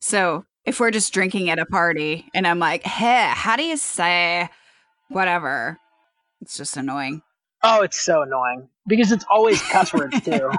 So 0.00 0.44
if 0.64 0.80
we're 0.80 0.90
just 0.90 1.12
drinking 1.12 1.50
at 1.50 1.58
a 1.58 1.66
party 1.66 2.26
and 2.34 2.46
I'm 2.46 2.58
like, 2.58 2.82
hey, 2.84 3.30
how 3.34 3.56
do 3.56 3.62
you 3.62 3.76
say 3.76 4.48
whatever? 5.08 5.78
It's 6.40 6.56
just 6.56 6.76
annoying. 6.76 7.22
Oh, 7.62 7.82
it's 7.82 8.00
so 8.00 8.22
annoying 8.22 8.68
because 8.86 9.12
it's 9.12 9.24
always 9.30 9.60
cuss 9.70 9.92
words 9.94 10.20
too. 10.20 10.50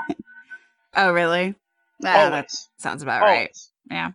Oh, 0.95 1.11
really? 1.11 1.55
Ah, 2.03 2.29
that 2.29 2.49
sounds 2.77 3.03
about 3.03 3.21
right. 3.21 3.55
Yeah. 3.91 4.11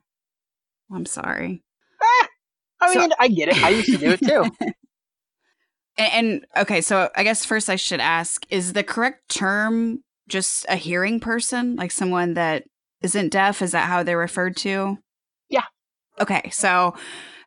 I'm 0.93 1.07
sorry. 1.07 1.63
Ah, 2.03 2.29
I 2.81 2.93
So- 2.95 3.01
mean, 3.01 3.11
I 3.21 3.29
get 3.29 3.49
it. 3.51 3.63
I 3.63 3.69
used 3.71 3.91
to 3.91 3.99
do 3.99 4.11
it 4.11 4.21
too. 4.21 4.51
And, 5.99 6.13
and 6.13 6.47
okay, 6.63 6.81
so 6.81 7.11
I 7.15 7.25
guess 7.25 7.45
first 7.45 7.69
I 7.69 7.77
should 7.77 8.01
ask 8.01 8.47
is 8.49 8.73
the 8.73 8.83
correct 8.85 9.29
term 9.29 10.03
just 10.29 10.65
a 10.69 10.77
hearing 10.77 11.21
person, 11.21 11.77
like 11.77 11.91
someone 11.91 12.35
that 12.35 12.65
isn't 13.03 13.31
deaf? 13.31 13.63
Is 13.63 13.73
that 13.73 13.89
how 13.89 14.03
they're 14.03 14.19
referred 14.19 14.57
to? 14.59 14.99
Yeah. 15.49 15.65
Okay, 16.21 16.51
so 16.51 16.95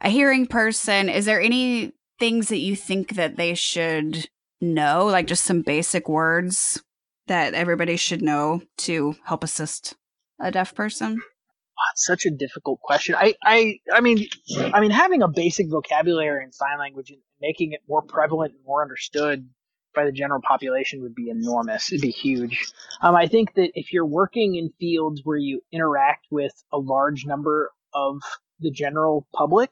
a 0.01 0.09
hearing 0.09 0.47
person, 0.47 1.09
is 1.09 1.25
there 1.25 1.41
any 1.41 1.93
things 2.19 2.49
that 2.49 2.57
you 2.57 2.75
think 2.75 3.15
that 3.15 3.35
they 3.35 3.53
should 3.53 4.27
know, 4.61 5.05
like 5.05 5.27
just 5.27 5.43
some 5.43 5.61
basic 5.61 6.07
words 6.07 6.81
that 7.27 7.53
everybody 7.53 7.95
should 7.95 8.21
know 8.21 8.61
to 8.77 9.15
help 9.25 9.43
assist 9.43 9.95
a 10.39 10.51
deaf 10.51 10.73
person? 10.75 11.21
Oh, 11.21 11.91
it's 11.93 12.05
such 12.05 12.25
a 12.25 12.31
difficult 12.31 12.79
question. 12.81 13.15
I, 13.15 13.35
I, 13.43 13.79
I 13.91 14.01
mean, 14.01 14.27
I 14.73 14.79
mean, 14.79 14.91
having 14.91 15.21
a 15.21 15.27
basic 15.27 15.69
vocabulary 15.69 16.43
in 16.43 16.51
sign 16.51 16.77
language 16.79 17.09
and 17.09 17.19
making 17.41 17.73
it 17.73 17.81
more 17.87 18.01
prevalent 18.01 18.53
and 18.53 18.63
more 18.65 18.81
understood 18.81 19.49
by 19.93 20.06
the 20.06 20.12
general 20.12 20.41
population 20.41 21.01
would 21.01 21.15
be 21.15 21.29
enormous. 21.29 21.91
It'd 21.91 22.01
be 22.01 22.10
huge. 22.12 22.71
Um, 23.01 23.15
I 23.15 23.27
think 23.27 23.53
that 23.56 23.71
if 23.73 23.93
you're 23.93 24.06
working 24.06 24.56
in 24.56 24.71
fields 24.79 25.21
where 25.23 25.38
you 25.38 25.62
interact 25.71 26.25
with 26.32 26.53
a 26.71 26.77
large 26.77 27.25
number 27.25 27.71
of 27.93 28.21
the 28.60 28.71
general 28.71 29.27
public, 29.36 29.71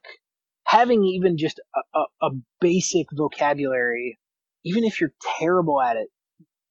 having 0.66 1.04
even 1.04 1.38
just 1.38 1.60
a, 1.76 2.00
a, 2.00 2.28
a 2.28 2.30
basic 2.60 3.08
vocabulary, 3.14 4.20
even 4.64 4.84
if 4.84 5.00
you're 5.02 5.14
terrible 5.40 5.82
at 5.82 5.98
it, 5.98 6.08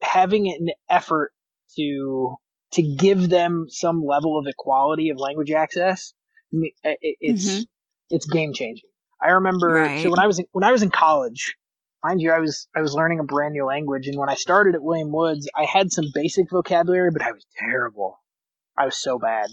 having 0.03 0.49
an 0.49 0.69
effort 0.89 1.33
to 1.77 2.37
to 2.73 2.83
give 2.83 3.29
them 3.29 3.67
some 3.69 4.05
level 4.05 4.39
of 4.39 4.47
equality 4.47 5.11
of 5.11 5.19
language 5.19 5.51
access, 5.51 6.15
it's 6.53 7.47
Mhm. 7.47 7.67
it's 8.11 8.27
game 8.27 8.53
changing. 8.53 8.89
I 9.21 9.31
remember 9.33 9.69
Right. 9.73 9.99
so 10.01 10.11
when 10.11 10.21
I 10.21 10.27
was 10.27 10.39
in, 10.39 10.47
when 10.53 10.65
I 10.65 10.73
was 10.73 10.83
in 10.83 10.91
college, 10.91 11.57
mind 12.03 12.21
you, 12.21 12.33
I 12.33 12.39
was 12.39 12.69
I 12.75 12.81
was 12.81 12.95
learning 12.95 13.21
a 13.21 13.25
brand 13.25 13.53
new 13.53 13.65
language, 13.65 14.07
and 14.07 14.19
when 14.19 14.29
I 14.29 14.35
started 14.35 14.75
at 14.75 14.83
William 14.83 15.13
Woods, 15.13 15.49
I 15.57 15.65
had 15.65 15.93
some 15.93 16.07
basic 16.15 16.51
vocabulary, 16.51 17.11
but 17.13 17.23
I 17.23 17.33
was 17.33 17.45
terrible. 17.59 18.21
I 18.77 18.85
was 18.85 19.01
so 19.01 19.19
bad. 19.19 19.47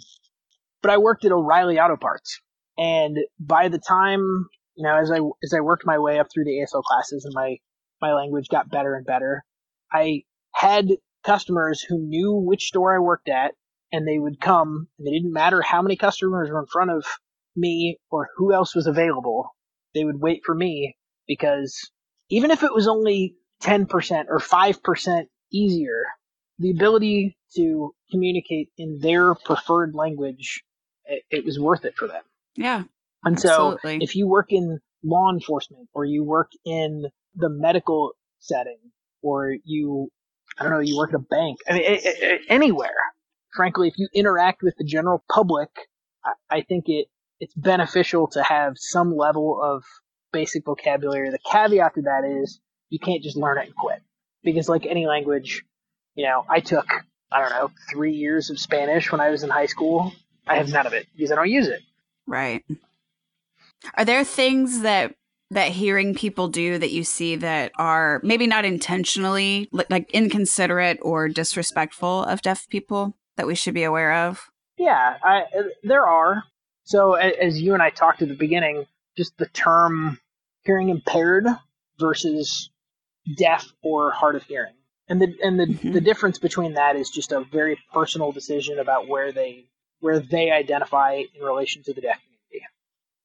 But 0.81 0.91
I 0.91 0.97
worked 0.97 1.25
at 1.25 1.31
O'Reilly 1.31 1.79
Auto 1.79 1.97
Parts, 1.97 2.39
and 2.77 3.17
by 3.39 3.67
the 3.67 3.79
time 3.79 4.47
you 4.77 4.83
know, 4.83 4.95
as 4.95 5.11
I 5.11 5.17
as 5.43 5.53
I 5.53 5.61
worked 5.61 5.85
my 5.85 5.97
way 5.97 6.19
up 6.19 6.27
through 6.31 6.45
the 6.45 6.63
ASL 6.63 6.83
classes 6.83 7.25
and 7.25 7.33
my 7.33 7.57
my 7.99 8.13
language 8.13 8.47
got 8.47 8.69
better 8.69 8.95
and 8.95 9.05
better, 9.05 9.43
I 9.91 10.23
had 10.53 10.87
customers 11.25 11.81
who 11.81 11.97
knew 11.97 12.33
which 12.33 12.65
store 12.65 12.95
I 12.95 12.99
worked 12.99 13.27
at, 13.27 13.55
and 13.91 14.07
they 14.07 14.19
would 14.19 14.39
come. 14.39 14.87
And 14.99 15.07
it 15.07 15.11
didn't 15.11 15.33
matter 15.33 15.61
how 15.63 15.81
many 15.81 15.95
customers 15.95 16.49
were 16.49 16.59
in 16.59 16.67
front 16.67 16.91
of 16.91 17.05
me 17.55 17.97
or 18.11 18.29
who 18.37 18.53
else 18.53 18.75
was 18.75 18.85
available. 18.85 19.55
They 19.95 20.03
would 20.03 20.21
wait 20.21 20.41
for 20.45 20.53
me 20.53 20.95
because 21.27 21.91
even 22.29 22.51
if 22.51 22.63
it 22.63 22.73
was 22.73 22.87
only 22.87 23.35
10% 23.63 24.25
or 24.29 24.39
5% 24.39 25.23
easier, 25.51 26.03
the 26.59 26.71
ability 26.71 27.37
to 27.55 27.93
communicate 28.11 28.69
in 28.77 28.99
their 28.99 29.35
preferred 29.35 29.93
language, 29.93 30.63
it, 31.05 31.23
it 31.29 31.45
was 31.45 31.59
worth 31.59 31.85
it 31.85 31.95
for 31.95 32.07
them. 32.07 32.23
Yeah. 32.55 32.83
And 33.23 33.39
so 33.39 33.73
Absolutely. 33.73 34.03
if 34.03 34.15
you 34.15 34.27
work 34.27 34.51
in 34.51 34.79
law 35.03 35.31
enforcement 35.31 35.87
or 35.93 36.05
you 36.05 36.23
work 36.23 36.51
in 36.65 37.05
the 37.35 37.49
medical 37.49 38.11
setting 38.39 38.79
or 39.21 39.55
you, 39.63 40.09
I 40.59 40.63
don't 40.63 40.71
know, 40.73 40.79
you 40.79 40.97
work 40.97 41.11
at 41.11 41.15
a 41.15 41.19
bank, 41.19 41.59
I 41.69 41.73
mean, 41.73 41.83
a- 41.83 42.25
a- 42.35 42.39
anywhere, 42.49 42.95
frankly, 43.55 43.87
if 43.87 43.97
you 43.97 44.07
interact 44.13 44.61
with 44.63 44.75
the 44.77 44.83
general 44.83 45.23
public, 45.33 45.69
I, 46.23 46.31
I 46.49 46.61
think 46.61 46.85
it, 46.87 47.07
it's 47.39 47.53
beneficial 47.55 48.27
to 48.29 48.43
have 48.43 48.73
some 48.77 49.15
level 49.15 49.59
of 49.61 49.83
basic 50.31 50.65
vocabulary. 50.65 51.29
The 51.29 51.39
caveat 51.39 51.95
to 51.95 52.01
that 52.03 52.23
is 52.23 52.59
you 52.89 52.99
can't 52.99 53.23
just 53.23 53.37
learn 53.37 53.57
it 53.57 53.67
and 53.67 53.75
quit. 53.75 54.01
Because 54.43 54.69
like 54.69 54.85
any 54.85 55.05
language, 55.07 55.63
you 56.15 56.25
know, 56.25 56.45
I 56.49 56.59
took, 56.59 56.85
I 57.31 57.41
don't 57.41 57.49
know, 57.49 57.71
three 57.91 58.13
years 58.13 58.49
of 58.49 58.59
Spanish 58.59 59.11
when 59.11 59.21
I 59.21 59.29
was 59.29 59.43
in 59.43 59.49
high 59.49 59.65
school. 59.65 60.13
I 60.47 60.55
have 60.55 60.69
none 60.69 60.87
of 60.87 60.93
it 60.93 61.07
because 61.15 61.31
I 61.31 61.35
don't 61.35 61.49
use 61.49 61.67
it. 61.67 61.81
Right. 62.25 62.63
Are 63.95 64.05
there 64.05 64.23
things 64.23 64.81
that 64.81 65.15
that 65.49 65.71
hearing 65.71 66.13
people 66.13 66.49
do 66.49 66.77
that 66.77 66.91
you 66.91 67.03
see 67.03 67.37
that 67.37 67.71
are 67.77 68.19
maybe 68.23 68.47
not 68.47 68.65
intentionally 68.65 69.69
like 69.71 70.11
inconsiderate 70.11 70.99
or 71.01 71.29
disrespectful 71.29 72.23
of 72.23 72.41
deaf 72.41 72.67
people 72.69 73.15
that 73.37 73.47
we 73.47 73.55
should 73.55 73.73
be 73.73 73.83
aware 73.83 74.13
of? 74.13 74.49
Yeah, 74.77 75.17
I, 75.23 75.41
uh, 75.57 75.63
there 75.83 76.05
are. 76.05 76.43
So 76.83 77.13
as 77.13 77.61
you 77.61 77.73
and 77.73 77.83
I 77.83 77.89
talked 77.89 78.21
at 78.21 78.27
the 78.27 78.35
beginning, 78.35 78.85
just 79.17 79.37
the 79.37 79.47
term 79.47 80.19
hearing 80.63 80.89
impaired 80.89 81.45
versus 81.99 82.69
deaf 83.37 83.65
or 83.81 84.11
hard 84.11 84.35
of 84.35 84.43
hearing. 84.43 84.73
And 85.09 85.21
the 85.21 85.33
and 85.41 85.59
the, 85.59 85.65
mm-hmm. 85.65 85.91
the 85.93 86.01
difference 86.01 86.37
between 86.37 86.73
that 86.73 86.95
is 86.95 87.09
just 87.09 87.31
a 87.31 87.41
very 87.41 87.79
personal 87.93 88.31
decision 88.31 88.77
about 88.79 89.07
where 89.07 89.31
they 89.31 89.65
where 89.99 90.19
they 90.19 90.51
identify 90.51 91.23
in 91.33 91.41
relation 91.41 91.81
to 91.83 91.93
the 91.93 92.01
deaf 92.01 92.19
community. 92.21 92.67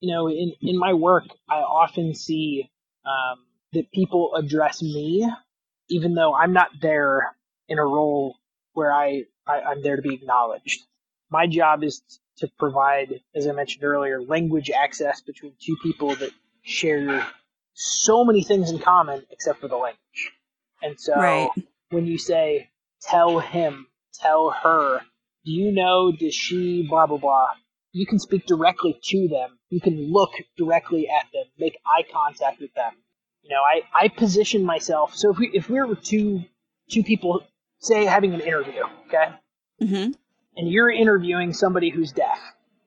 You 0.01 0.15
know, 0.15 0.29
in, 0.29 0.53
in 0.61 0.79
my 0.79 0.95
work, 0.95 1.25
I 1.49 1.57
often 1.57 2.15
see 2.15 2.71
um, 3.05 3.39
that 3.73 3.91
people 3.93 4.35
address 4.37 4.83
me, 4.83 5.29
even 5.89 6.15
though 6.15 6.35
I'm 6.35 6.53
not 6.53 6.69
there 6.81 7.37
in 7.69 7.79
a 7.79 7.85
role 7.85 8.37
where 8.73 8.93
I, 8.93 9.25
I 9.47 9.61
I'm 9.61 9.83
there 9.83 9.97
to 9.97 10.03
be 10.03 10.15
acknowledged. 10.15 10.83
My 11.31 11.47
job 11.47 11.83
is 11.83 12.03
to 12.38 12.49
provide, 12.59 13.21
as 13.35 13.47
I 13.47 13.53
mentioned 13.53 13.85
earlier, 13.85 14.23
language 14.23 14.71
access 14.71 15.21
between 15.21 15.53
two 15.61 15.77
people 15.83 16.14
that 16.16 16.31
share 16.62 17.27
so 17.75 18.25
many 18.25 18.42
things 18.42 18.71
in 18.71 18.79
common 18.79 19.23
except 19.31 19.61
for 19.61 19.68
the 19.68 19.77
language. 19.77 19.99
And 20.83 20.99
so 20.99 21.14
right. 21.14 21.51
when 21.90 22.07
you 22.07 22.18
say, 22.18 22.71
tell 23.03 23.38
him, 23.38 23.87
tell 24.14 24.51
her, 24.51 25.01
do 25.45 25.53
you 25.53 25.73
know, 25.73 26.12
does 26.12 26.35
she, 26.35 26.87
blah, 26.88 27.07
blah, 27.07 27.18
blah, 27.18 27.49
you 27.92 28.07
can 28.07 28.18
speak 28.18 28.47
directly 28.47 28.99
to 29.03 29.29
them. 29.29 29.59
You 29.68 29.81
can 29.81 30.11
look 30.11 30.31
directly 30.57 31.09
at 31.09 31.27
them, 31.33 31.45
make 31.59 31.77
eye 31.87 32.05
contact 32.11 32.61
with 32.61 32.73
them. 32.75 32.92
You 33.42 33.51
know, 33.51 33.62
I, 33.62 34.05
I 34.05 34.09
position 34.09 34.64
myself. 34.64 35.14
So 35.14 35.31
if 35.33 35.38
we, 35.38 35.51
if 35.53 35.68
we 35.68 35.81
were 35.81 35.95
two, 35.95 36.45
two 36.90 37.03
people, 37.03 37.42
say, 37.81 38.05
having 38.05 38.35
an 38.35 38.40
interview, 38.40 38.83
okay? 39.09 39.35
Mm-hmm. 39.83 40.12
And 40.57 40.69
you're 40.71 40.91
interviewing 40.91 41.53
somebody 41.53 41.91
who's 41.91 42.12
deaf, 42.12 42.38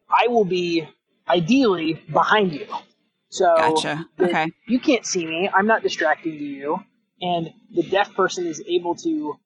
I 0.10 0.28
will 0.28 0.45
be 0.45 0.88
ideally 1.28 2.01
behind 2.12 2.54
you 2.54 2.67
so 3.36 3.54
gotcha. 3.58 4.06
Okay. 4.17 4.49
You 4.65 4.80
can't 4.80 5.06
see 5.06 5.25
me. 5.25 5.49
I'm 5.54 5.67
not 5.67 5.84
distracting 5.84 6.38
to 6.38 6.43
you. 6.43 6.80
And 7.19 7.54
the 7.69 7.84
deaf 7.84 8.13
person 8.13 8.47
is 8.47 8.63
able 8.65 8.95
to 8.95 9.38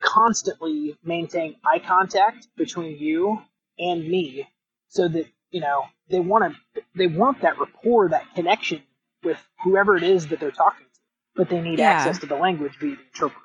constantly 0.00 0.96
maintain 1.04 1.54
eye 1.64 1.78
contact 1.78 2.48
between 2.56 2.98
you 2.98 3.40
and 3.78 4.08
me 4.08 4.48
so 4.88 5.06
that, 5.06 5.26
you 5.52 5.60
know, 5.60 5.84
they 6.10 6.18
want 6.18 6.52
to 6.74 6.82
they 6.96 7.06
want 7.06 7.42
that 7.42 7.60
rapport, 7.60 8.08
that 8.08 8.24
connection 8.34 8.82
with 9.22 9.38
whoever 9.62 9.96
it 9.96 10.02
is 10.02 10.26
that 10.28 10.40
they're 10.40 10.50
talking 10.50 10.86
to. 10.86 11.00
But 11.36 11.48
they 11.48 11.60
need 11.60 11.78
yeah. 11.78 11.90
access 11.90 12.18
to 12.18 12.26
the 12.26 12.36
language 12.36 12.76
via 12.80 12.96
the 12.96 13.02
interpreter. 13.02 13.44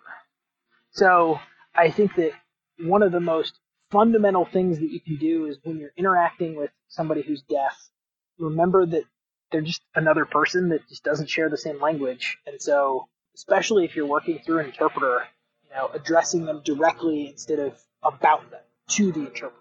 So 0.89 1.39
I 1.75 1.91
think 1.91 2.15
that 2.15 2.31
one 2.79 3.03
of 3.03 3.11
the 3.11 3.19
most 3.19 3.59
fundamental 3.93 4.43
things 4.43 4.79
that 4.79 4.89
you 4.89 4.99
can 4.99 5.17
do 5.17 5.45
is 5.45 5.57
when 5.63 5.77
you're 5.77 5.93
interacting 5.95 6.55
with 6.55 6.71
somebody 6.87 7.21
who's 7.21 7.43
deaf, 7.43 7.77
remember 8.39 8.85
that 8.85 9.03
they're 9.51 9.61
just 9.61 9.83
another 9.93 10.25
person 10.25 10.69
that 10.69 10.87
just 10.89 11.03
doesn't 11.03 11.29
share 11.29 11.47
the 11.47 11.57
same 11.57 11.79
language. 11.79 12.39
And 12.47 12.59
so, 12.59 13.07
especially 13.35 13.85
if 13.85 13.95
you're 13.95 14.07
working 14.07 14.39
through 14.39 14.59
an 14.59 14.65
interpreter, 14.65 15.21
you 15.63 15.69
know, 15.75 15.89
addressing 15.93 16.45
them 16.45 16.61
directly 16.65 17.29
instead 17.29 17.59
of 17.59 17.79
about 18.03 18.49
them 18.49 18.61
to 18.89 19.11
the 19.11 19.21
interpreter. 19.21 19.59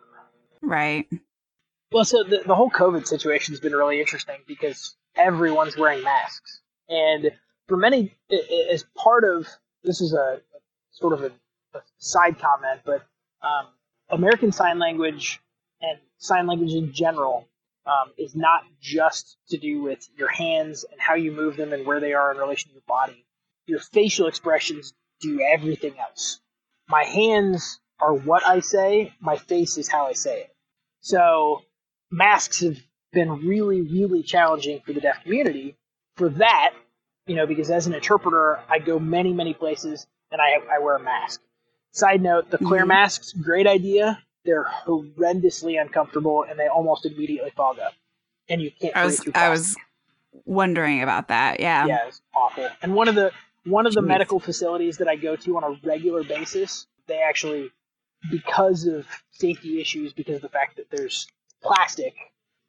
Right. 0.63 1.07
Well, 1.93 2.07
so 2.07 2.25
the, 2.25 2.43
the 2.47 2.55
whole 2.55 2.71
COVID 2.71 3.07
situation 3.07 3.53
has 3.53 3.61
been 3.61 3.75
really 3.75 4.01
interesting 4.01 4.37
because 4.47 4.97
everyone's 5.15 5.77
wearing 5.77 6.03
masks. 6.03 6.63
And 6.89 7.33
for 7.69 7.77
many, 7.77 8.17
as 8.71 8.85
part 8.97 9.25
of 9.25 9.47
this 9.85 10.01
is 10.01 10.15
a, 10.15 10.41
sort 10.93 11.13
of 11.13 11.23
a, 11.23 11.33
a 11.77 11.83
side 11.99 12.39
comment, 12.39 12.81
but 12.85 13.05
um, 13.43 13.67
American 14.13 14.53
Sign 14.53 14.79
Language 14.79 15.41
and 15.81 15.99
sign 16.19 16.47
language 16.47 16.73
in 16.73 16.93
general 16.93 17.49
um, 17.87 18.13
is 18.17 18.35
not 18.35 18.63
just 18.81 19.37
to 19.49 19.59
do 19.59 19.83
with 19.83 20.09
your 20.17 20.29
hands 20.29 20.85
and 20.91 21.01
how 21.01 21.15
you 21.15 21.33
move 21.33 21.57
them 21.57 21.73
and 21.73 21.85
where 21.87 22.01
they 22.01 22.13
are 22.13 22.31
in 22.31 22.39
relation 22.39 22.69
to 22.69 22.75
your 22.75 22.83
body. 22.87 23.25
Your 23.67 23.81
facial 23.81 24.29
expressions 24.29 24.93
do 25.21 25.41
everything 25.41 25.95
else. 25.99 26.41
My 26.89 27.05
hands 27.05 27.81
are 28.01 28.15
what 28.15 28.47
I 28.47 28.61
say, 28.61 29.13
my 29.21 29.37
face 29.37 29.79
is 29.79 29.89
how 29.89 30.07
I 30.07 30.13
say 30.13 30.43
it. 30.43 30.55
So 31.01 31.63
masks 32.11 32.61
have 32.61 32.79
been 33.13 33.47
really, 33.47 33.81
really 33.81 34.23
challenging 34.23 34.81
for 34.85 34.93
the 34.93 35.01
deaf 35.01 35.23
community. 35.23 35.77
For 36.17 36.29
that, 36.31 36.75
you 37.27 37.35
know, 37.35 37.47
because 37.47 37.71
as 37.71 37.87
an 37.87 37.95
interpreter, 37.95 38.61
I 38.69 38.79
go 38.79 38.99
many, 38.99 39.33
many 39.33 39.55
places 39.55 40.07
and 40.31 40.41
I, 40.41 40.59
I 40.75 40.79
wear 40.81 40.97
a 40.97 41.03
mask. 41.03 41.41
Side 41.93 42.23
note, 42.23 42.51
the 42.51 42.59
clear 42.59 42.81
mm-hmm. 42.81 42.89
masks, 42.89 43.33
great 43.33 43.67
idea 43.67 44.19
they're 44.45 44.67
horrendously 44.87 45.81
uncomfortable 45.81 46.45
and 46.49 46.59
they 46.59 46.67
almost 46.67 47.07
immediately 47.07 47.51
fog 47.57 47.79
up. 47.79 47.93
And 48.49 48.61
you 48.61 48.71
can't 48.71 48.97
I 48.97 49.05
was 49.05 49.23
I 49.35 49.49
was 49.49 49.77
wondering 50.45 51.03
about 51.03 51.29
that. 51.29 51.61
Yeah. 51.61 51.87
Yeah, 51.87 52.09
it's 52.09 52.21
awful. 52.35 52.69
And 52.83 52.95
one 52.95 53.09
of 53.09 53.15
the 53.15 53.33
one 53.65 53.87
of 53.87 53.95
the 53.95 54.01
Jeez. 54.01 54.09
medical 54.09 54.41
facilities 54.41 54.99
that 54.99 55.09
I 55.09 55.17
go 55.17 55.37
to 55.37 55.57
on 55.57 55.65
a 55.65 55.87
regular 55.87 56.25
basis, 56.25 56.87
they 57.07 57.23
actually 57.23 57.71
because 58.31 58.87
of 58.87 59.07
safety 59.31 59.81
issues, 59.81 60.13
because 60.13 60.37
of 60.37 60.43
the 60.43 60.49
fact 60.49 60.77
that 60.77 60.87
there's 60.91 61.27
plastic, 61.63 62.15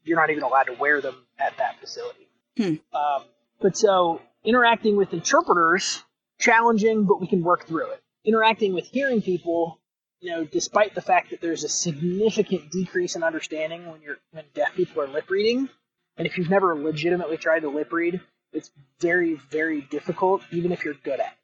you're 0.03 0.19
not 0.19 0.29
even 0.29 0.43
allowed 0.43 0.63
to 0.63 0.73
wear 0.73 1.01
them 1.01 1.15
at 1.39 1.57
that 1.57 1.79
facility. 1.79 2.27
Hmm. 2.57 2.75
Um, 2.95 3.23
but 3.61 3.75
so 3.75 4.21
interacting 4.43 4.95
with 4.95 5.13
interpreters, 5.13 6.03
challenging, 6.39 7.05
but 7.05 7.19
we 7.19 7.27
can 7.27 7.41
work 7.43 7.65
through 7.65 7.91
it. 7.91 8.02
Interacting 8.25 8.73
with 8.73 8.87
hearing 8.87 9.21
people, 9.21 9.79
you 10.19 10.31
know, 10.31 10.45
despite 10.45 10.95
the 10.95 11.01
fact 11.01 11.31
that 11.31 11.41
there's 11.41 11.63
a 11.63 11.69
significant 11.69 12.71
decrease 12.71 13.15
in 13.15 13.23
understanding 13.23 13.89
when 13.89 14.01
you're 14.01 14.17
when 14.31 14.45
deaf 14.53 14.73
people 14.75 15.01
are 15.01 15.07
lip 15.07 15.29
reading, 15.29 15.69
and 16.17 16.27
if 16.27 16.37
you've 16.37 16.49
never 16.49 16.75
legitimately 16.75 17.37
tried 17.37 17.61
to 17.61 17.69
lip 17.69 17.91
read, 17.91 18.21
it's 18.53 18.71
very, 18.99 19.35
very 19.49 19.81
difficult, 19.81 20.41
even 20.51 20.71
if 20.71 20.85
you're 20.85 20.93
good 20.93 21.19
at 21.19 21.37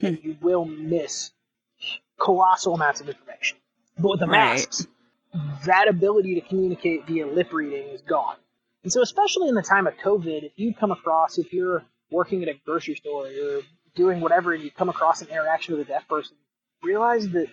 it. 0.00 0.06
And 0.06 0.18
hmm. 0.18 0.28
you 0.28 0.36
will 0.40 0.64
miss 0.64 1.30
colossal 2.18 2.74
amounts 2.74 3.00
of 3.00 3.08
information. 3.08 3.58
But 3.98 4.08
with 4.10 4.20
the 4.20 4.26
right. 4.26 4.56
masks, 4.56 4.86
that 5.66 5.88
ability 5.88 6.34
to 6.36 6.40
communicate 6.40 7.06
via 7.06 7.26
lip 7.26 7.52
reading 7.52 7.88
is 7.88 8.02
gone. 8.02 8.36
And 8.82 8.92
so, 8.92 9.02
especially 9.02 9.48
in 9.48 9.54
the 9.54 9.62
time 9.62 9.86
of 9.86 9.94
COVID, 9.96 10.44
if 10.44 10.52
you 10.56 10.74
come 10.74 10.90
across, 10.90 11.38
if 11.38 11.52
you're 11.52 11.84
working 12.10 12.42
at 12.42 12.48
a 12.48 12.54
grocery 12.64 12.96
store 12.96 13.26
or 13.26 13.60
doing 13.94 14.20
whatever, 14.20 14.52
and 14.52 14.62
you 14.62 14.70
come 14.70 14.88
across 14.88 15.22
an 15.22 15.28
interaction 15.28 15.76
with 15.76 15.86
a 15.86 15.90
deaf 15.90 16.06
person, 16.08 16.36
realize 16.82 17.28
that 17.30 17.46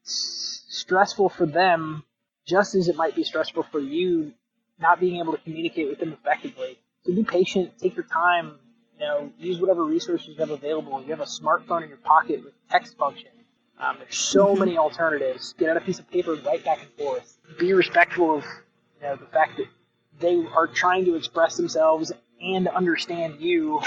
it's 0.00 0.64
stressful 0.68 1.28
for 1.28 1.46
them 1.46 2.04
just 2.46 2.74
as 2.74 2.88
it 2.88 2.96
might 2.96 3.16
be 3.16 3.24
stressful 3.24 3.64
for 3.64 3.80
you 3.80 4.32
not 4.78 5.00
being 5.00 5.20
able 5.20 5.32
to 5.32 5.38
communicate 5.38 5.88
with 5.88 5.98
them 5.98 6.12
effectively. 6.12 6.78
So 7.04 7.14
be 7.14 7.24
patient, 7.24 7.78
take 7.78 7.96
your 7.96 8.04
time, 8.04 8.58
you 8.98 9.06
know, 9.06 9.32
use 9.38 9.60
whatever 9.60 9.84
resources 9.84 10.28
you 10.28 10.36
have 10.36 10.50
available. 10.50 11.02
You 11.02 11.10
have 11.10 11.20
a 11.20 11.24
smartphone 11.24 11.82
in 11.82 11.88
your 11.88 11.98
pocket 11.98 12.44
with 12.44 12.52
text 12.70 12.96
function. 12.96 13.30
Um, 13.78 13.96
there's 13.98 14.16
so 14.16 14.46
mm-hmm. 14.46 14.60
many 14.60 14.78
alternatives. 14.78 15.54
Get 15.58 15.70
out 15.70 15.76
a 15.76 15.80
piece 15.80 15.98
of 15.98 16.10
paper, 16.10 16.34
write 16.34 16.64
back 16.64 16.80
and 16.80 16.90
forth. 16.92 17.38
Be 17.58 17.72
respectful 17.72 18.38
of 18.38 18.44
you 19.00 19.06
know 19.06 19.16
the 19.16 19.26
fact 19.26 19.58
that 19.58 19.66
they 20.18 20.42
are 20.54 20.66
trying 20.66 21.04
to 21.04 21.14
express 21.14 21.56
themselves 21.56 22.12
and 22.40 22.68
understand 22.68 23.40
you, 23.40 23.80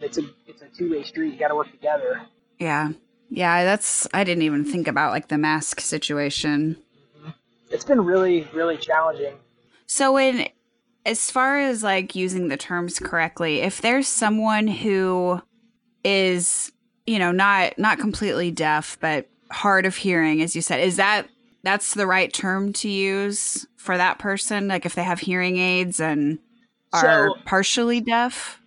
and 0.00 0.08
it's 0.08 0.18
a 0.18 0.22
it's 0.46 0.62
a 0.62 0.66
two 0.66 0.90
way 0.90 1.02
street. 1.02 1.32
You 1.32 1.38
got 1.38 1.48
to 1.48 1.54
work 1.54 1.70
together. 1.70 2.22
Yeah. 2.58 2.92
Yeah, 3.28 3.64
that's 3.64 4.08
I 4.12 4.24
didn't 4.24 4.42
even 4.42 4.64
think 4.64 4.88
about 4.88 5.12
like 5.12 5.28
the 5.28 5.38
mask 5.38 5.80
situation. 5.80 6.76
Mm-hmm. 7.18 7.30
It's 7.70 7.84
been 7.84 8.04
really 8.04 8.48
really 8.52 8.76
challenging. 8.76 9.34
So 9.86 10.16
in 10.18 10.48
as 11.06 11.30
far 11.30 11.58
as 11.58 11.82
like 11.82 12.14
using 12.14 12.48
the 12.48 12.56
terms 12.56 12.98
correctly, 12.98 13.60
if 13.60 13.80
there's 13.80 14.08
someone 14.08 14.66
who 14.66 15.40
is, 16.02 16.72
you 17.06 17.18
know, 17.18 17.30
not 17.30 17.78
not 17.78 17.98
completely 17.98 18.50
deaf 18.50 18.98
but 19.00 19.28
hard 19.52 19.86
of 19.86 19.96
hearing 19.96 20.42
as 20.42 20.56
you 20.56 20.62
said, 20.62 20.80
is 20.80 20.96
that 20.96 21.28
that's 21.62 21.94
the 21.94 22.06
right 22.06 22.32
term 22.32 22.72
to 22.72 22.88
use 22.88 23.66
for 23.76 23.96
that 23.96 24.18
person 24.18 24.66
like 24.66 24.86
if 24.86 24.94
they 24.94 25.04
have 25.04 25.20
hearing 25.20 25.58
aids 25.58 26.00
and 26.00 26.38
are 26.92 27.28
so, 27.28 27.34
partially 27.44 28.00
deaf? 28.00 28.60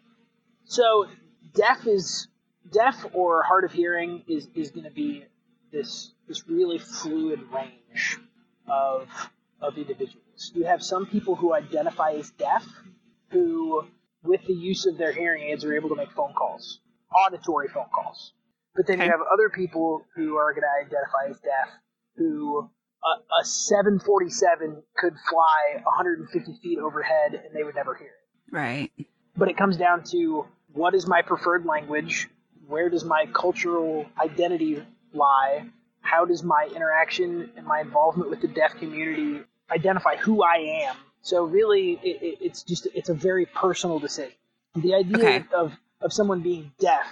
So 0.65 1.07
deaf 1.53 1.85
is 1.87 2.27
deaf 2.71 3.05
or 3.13 3.43
hard 3.43 3.63
of 3.63 3.71
hearing 3.71 4.23
is, 4.27 4.47
is 4.55 4.71
going 4.71 4.85
to 4.85 4.91
be 4.91 5.25
this 5.71 6.11
this 6.27 6.47
really 6.47 6.77
fluid 6.77 7.41
range 7.53 8.19
of 8.67 9.07
of 9.61 9.77
individuals. 9.77 10.51
You 10.53 10.65
have 10.65 10.83
some 10.83 11.05
people 11.05 11.35
who 11.35 11.53
identify 11.53 12.11
as 12.11 12.29
deaf, 12.31 12.65
who, 13.29 13.85
with 14.23 14.41
the 14.45 14.53
use 14.53 14.85
of 14.85 14.97
their 14.97 15.11
hearing 15.11 15.43
aids, 15.43 15.63
are 15.63 15.73
able 15.73 15.89
to 15.89 15.95
make 15.95 16.11
phone 16.11 16.33
calls, 16.33 16.79
auditory 17.25 17.67
phone 17.69 17.87
calls. 17.93 18.33
But 18.75 18.87
then 18.87 18.99
you 18.99 19.05
have 19.05 19.19
other 19.31 19.49
people 19.49 20.03
who 20.15 20.35
are 20.35 20.51
going 20.53 20.63
to 20.63 20.85
identify 20.85 21.29
as 21.29 21.39
deaf, 21.39 21.69
who 22.17 22.69
a, 23.03 23.41
a 23.41 23.45
747 23.45 24.81
could 24.97 25.13
fly 25.29 25.81
150 25.83 26.59
feet 26.61 26.79
overhead 26.79 27.33
and 27.33 27.55
they 27.55 27.63
would 27.63 27.75
never 27.75 27.93
hear 27.95 28.07
it. 28.07 28.53
Right. 28.53 28.91
But 29.37 29.49
it 29.49 29.57
comes 29.57 29.77
down 29.77 30.03
to 30.11 30.45
what 30.73 30.93
is 30.95 31.07
my 31.07 31.21
preferred 31.21 31.65
language? 31.65 32.29
Where 32.67 32.89
does 32.89 33.03
my 33.03 33.25
cultural 33.33 34.05
identity 34.19 34.83
lie? 35.13 35.65
How 36.01 36.25
does 36.25 36.43
my 36.43 36.69
interaction 36.75 37.51
and 37.55 37.65
my 37.65 37.81
involvement 37.81 38.29
with 38.29 38.41
the 38.41 38.47
deaf 38.47 38.75
community 38.77 39.41
identify 39.71 40.15
who 40.17 40.43
I 40.43 40.85
am? 40.87 40.95
So 41.21 41.43
really, 41.43 41.99
it, 42.03 42.21
it, 42.21 42.37
it's 42.41 42.63
just 42.63 42.87
it's 42.93 43.09
a 43.09 43.13
very 43.13 43.45
personal 43.45 43.99
decision. 43.99 44.33
The 44.75 44.95
idea 44.95 45.17
Okay. 45.17 45.43
of 45.55 45.73
of 46.01 46.11
someone 46.11 46.41
being 46.41 46.71
deaf 46.79 47.05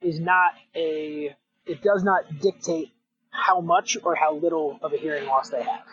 is 0.00 0.18
not 0.20 0.52
a 0.74 1.34
it 1.66 1.82
does 1.82 2.02
not 2.02 2.38
dictate 2.40 2.90
how 3.30 3.60
much 3.60 3.98
or 4.02 4.14
how 4.14 4.34
little 4.34 4.78
of 4.82 4.92
a 4.92 4.96
hearing 4.96 5.26
loss 5.26 5.50
they 5.50 5.62
have. 5.62 5.84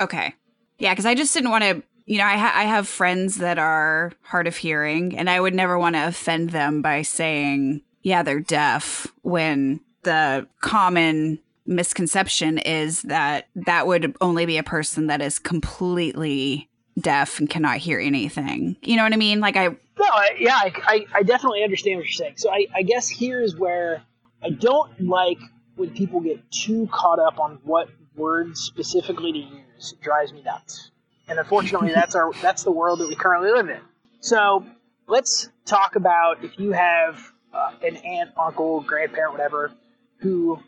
Okay. 0.00 0.34
Yeah, 0.78 0.92
because 0.92 1.06
I 1.06 1.14
just 1.14 1.32
didn't 1.32 1.50
want 1.50 1.64
to. 1.64 1.82
You 2.06 2.18
know, 2.18 2.24
I 2.24 2.36
ha- 2.36 2.52
I 2.54 2.64
have 2.64 2.88
friends 2.88 3.36
that 3.36 3.58
are 3.58 4.12
hard 4.22 4.46
of 4.46 4.56
hearing, 4.56 5.16
and 5.16 5.30
I 5.30 5.40
would 5.40 5.54
never 5.54 5.78
want 5.78 5.94
to 5.94 6.06
offend 6.06 6.50
them 6.50 6.82
by 6.82 7.02
saying, 7.02 7.82
"Yeah, 8.02 8.22
they're 8.22 8.40
deaf." 8.40 9.06
When 9.22 9.80
the 10.02 10.48
common 10.60 11.38
misconception 11.66 12.58
is 12.58 13.02
that 13.02 13.48
that 13.54 13.86
would 13.86 14.16
only 14.20 14.46
be 14.46 14.58
a 14.58 14.62
person 14.62 15.06
that 15.06 15.22
is 15.22 15.38
completely 15.38 16.68
deaf 17.00 17.38
and 17.38 17.48
cannot 17.48 17.78
hear 17.78 17.98
anything. 17.98 18.76
You 18.82 18.96
know 18.96 19.04
what 19.04 19.12
I 19.12 19.16
mean? 19.16 19.40
Like 19.40 19.56
I 19.56 19.68
No, 19.68 19.76
I, 20.00 20.30
yeah, 20.38 20.56
I, 20.56 21.06
I, 21.14 21.22
definitely 21.22 21.62
understand 21.62 21.96
what 21.98 22.04
you're 22.04 22.12
saying. 22.12 22.34
So 22.36 22.50
I, 22.50 22.66
I 22.74 22.82
guess 22.82 23.08
here 23.08 23.40
is 23.40 23.56
where 23.56 24.02
I 24.42 24.50
don't 24.50 25.00
like 25.00 25.38
when 25.76 25.90
people 25.90 26.20
get 26.20 26.50
too 26.50 26.88
caught 26.92 27.18
up 27.18 27.38
on 27.38 27.58
what 27.64 27.88
words 28.14 28.60
specifically 28.60 29.32
to 29.32 29.38
use. 29.38 29.92
It 29.92 30.00
drives 30.00 30.32
me 30.32 30.42
nuts. 30.42 30.91
And 31.28 31.38
unfortunately, 31.38 31.92
that's 31.92 32.14
our 32.14 32.32
that's 32.42 32.64
the 32.64 32.72
world 32.72 33.00
that 33.00 33.08
we 33.08 33.14
currently 33.14 33.52
live 33.52 33.68
in. 33.68 33.80
So 34.20 34.66
let's 35.06 35.48
talk 35.64 35.96
about 35.96 36.44
if 36.44 36.58
you 36.58 36.72
have 36.72 37.20
uh, 37.52 37.72
an 37.82 37.96
aunt, 37.96 38.30
uncle, 38.36 38.80
grandparent, 38.80 39.32
whatever, 39.32 39.72
who 40.18 40.58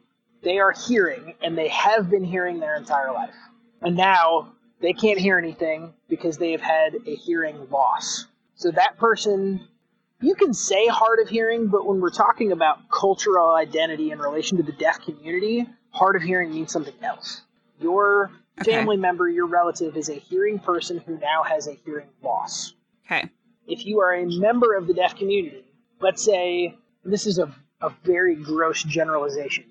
they 0.43 0.59
are 0.59 0.73
hearing 0.73 1.35
and 1.43 1.57
they 1.57 1.69
have 1.69 2.11
been 2.11 2.25
hearing 2.25 2.61
their 2.61 2.77
entire 2.77 3.13
life, 3.13 3.35
and 3.83 3.97
now 3.97 4.53
they 4.81 4.93
can't 4.93 5.19
hear 5.19 5.39
anything 5.39 5.93
because 6.09 6.39
they 6.39 6.53
have 6.53 6.61
had 6.61 6.95
a 7.07 7.15
hearing 7.15 7.69
loss. 7.71 8.27
So 8.57 8.71
that 8.71 8.99
person, 8.99 9.67
you 10.21 10.35
can 10.35 10.55
say 10.55 10.87
hard 10.87 11.21
of 11.21 11.29
hearing, 11.29 11.69
but 11.69 11.87
when 11.87 12.01
we're 12.01 12.11
talking 12.11 12.53
about 12.53 12.89
cultural 12.91 13.55
identity 13.55 14.11
in 14.11 14.19
relation 14.19 14.59
to 14.59 14.63
the 14.63 14.73
deaf 14.73 15.01
community, 15.05 15.67
hard 15.91 16.17
of 16.17 16.23
hearing 16.23 16.51
means 16.51 16.73
something 16.73 16.95
else. 17.03 17.43
Your 17.81 18.31
Okay. 18.61 18.73
family 18.73 18.97
member, 18.97 19.29
your 19.29 19.47
relative, 19.47 19.97
is 19.97 20.09
a 20.09 20.15
hearing 20.15 20.59
person 20.59 20.99
who 20.99 21.19
now 21.19 21.43
has 21.43 21.67
a 21.67 21.75
hearing 21.85 22.09
loss. 22.23 22.75
okay. 23.07 23.29
If 23.67 23.87
you 23.87 24.01
are 24.01 24.15
a 24.15 24.27
member 24.27 24.75
of 24.77 24.87
the 24.87 24.95
deaf 24.95 25.17
community, 25.17 25.65
let's 26.01 26.23
say 26.23 26.77
this 27.03 27.27
is 27.27 27.39
a, 27.39 27.53
a 27.81 27.91
very 28.05 28.37
gross 28.37 28.83
generalization. 28.83 29.65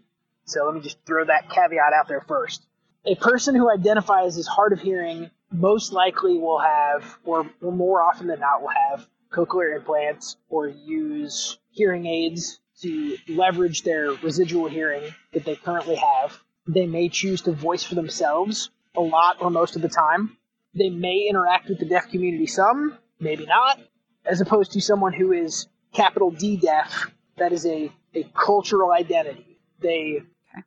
So 0.46 0.66
let 0.66 0.74
me 0.74 0.82
just 0.82 0.98
throw 1.06 1.24
that 1.26 1.50
caveat 1.50 1.94
out 1.94 2.08
there 2.08 2.22
first. 2.22 2.66
A 3.06 3.16
person 3.16 3.56
who 3.56 3.72
identifies 3.72 4.38
as 4.38 4.48
hard 4.48 4.74
of 4.74 4.80
hearing 4.80 5.30
most 5.52 5.94
likely 5.94 6.38
will 6.38 6.60
have, 6.60 7.18
or, 7.24 7.50
or 7.62 7.72
more 7.72 8.02
often 8.02 8.28
than 8.28 8.40
not, 8.40 8.62
will 8.62 8.70
have 8.90 9.08
cochlear 9.32 9.76
implants 9.76 10.38
or 10.50 10.68
use 10.68 11.58
hearing 11.70 12.06
aids 12.06 12.60
to 12.82 13.18
leverage 13.28 13.84
their 13.84 14.12
residual 14.24 14.68
hearing 14.68 15.04
that 15.34 15.46
they 15.46 15.56
currently 15.56 15.96
have. 15.96 16.38
They 16.68 16.88
may 16.88 17.10
choose 17.10 17.42
to 17.42 17.52
voice 17.52 17.84
for 17.84 17.96
themselves 17.96 18.70
a 18.96 19.02
lot 19.02 19.38
or 19.42 19.50
most 19.50 19.76
of 19.76 19.82
the 19.82 19.90
time. 19.90 20.38
They 20.76 20.90
may 20.90 21.28
interact 21.30 21.70
with 21.70 21.80
the 21.80 21.86
deaf 21.86 22.10
community 22.10 22.48
some, 22.48 22.98
maybe 23.20 23.46
not, 23.46 23.80
as 24.26 24.42
opposed 24.42 24.72
to 24.74 24.82
someone 24.82 25.14
who 25.14 25.32
is 25.32 25.68
capital 25.94 26.32
D 26.32 26.58
deaf, 26.58 27.12
that 27.38 27.52
is 27.52 27.66
a, 27.66 27.92
a 28.16 28.24
cultural 28.34 28.92
identity. 28.92 29.60
They 29.80 30.22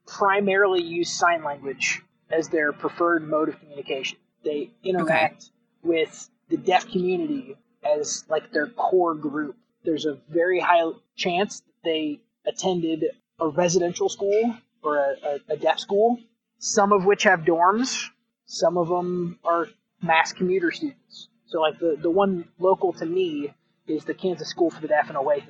primarily 0.07 0.83
use 0.83 1.11
sign 1.11 1.43
language 1.43 2.03
as 2.31 2.49
their 2.49 2.73
preferred 2.73 3.27
mode 3.27 3.49
of 3.49 3.59
communication. 3.61 4.19
They 4.45 4.71
interact 4.85 5.51
with 5.83 6.29
the 6.49 6.57
deaf 6.57 6.89
community 6.91 7.57
as 7.85 8.25
like 8.29 8.53
their 8.53 8.67
core 8.69 9.15
group. 9.15 9.57
There's 9.85 10.07
a 10.07 10.19
very 10.29 10.61
high 10.61 10.91
chance 11.17 11.61
that 11.61 11.73
they 11.85 12.21
attended 12.47 13.05
a 13.41 13.49
residential 13.49 14.09
school 14.09 14.57
or 14.87 14.99
a, 14.99 15.17
a, 15.51 15.55
a 15.55 15.57
deaf 15.57 15.79
school, 15.79 16.19
some 16.59 16.93
of 16.93 17.05
which 17.05 17.25
have 17.25 17.41
dorms, 17.41 18.05
some 18.47 18.79
of 18.79 18.89
them 18.89 19.39
are 19.45 19.69
mass 20.03 20.33
commuter 20.33 20.71
students. 20.71 21.29
So, 21.47 21.61
like 21.61 21.79
the, 21.79 21.97
the 22.01 22.11
one 22.11 22.49
local 22.59 22.93
to 22.95 23.07
me 23.07 23.53
is 23.87 24.05
the 24.05 24.15
Kansas 24.15 24.49
School 24.49 24.71
for 24.71 24.81
the 24.81 24.89
Deaf 24.89 25.11
in 25.11 25.17
Olathe. 25.17 25.49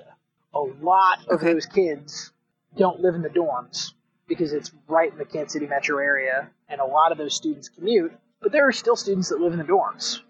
A 0.54 0.58
lot 0.58 1.20
of 1.28 1.40
Okay. 1.40 1.52
those 1.52 1.66
kids 1.66 2.32
don't 2.76 3.00
live 3.00 3.14
in 3.14 3.22
the 3.22 3.28
dorms 3.28 3.92
because 4.28 4.52
it's 4.52 4.72
right 4.88 5.12
in 5.12 5.18
the 5.18 5.24
Kansas 5.24 5.52
City 5.52 5.66
metro 5.66 5.98
area, 5.98 6.50
and 6.68 6.80
a 6.80 6.84
lot 6.84 7.12
of 7.12 7.18
those 7.18 7.34
students 7.34 7.68
commute. 7.68 8.12
But 8.42 8.52
there 8.52 8.66
are 8.66 8.72
still 8.72 8.96
students 8.96 9.28
that 9.30 9.40
live 9.40 9.52
in 9.52 9.58
the 9.58 9.64
dorms. 9.64 10.20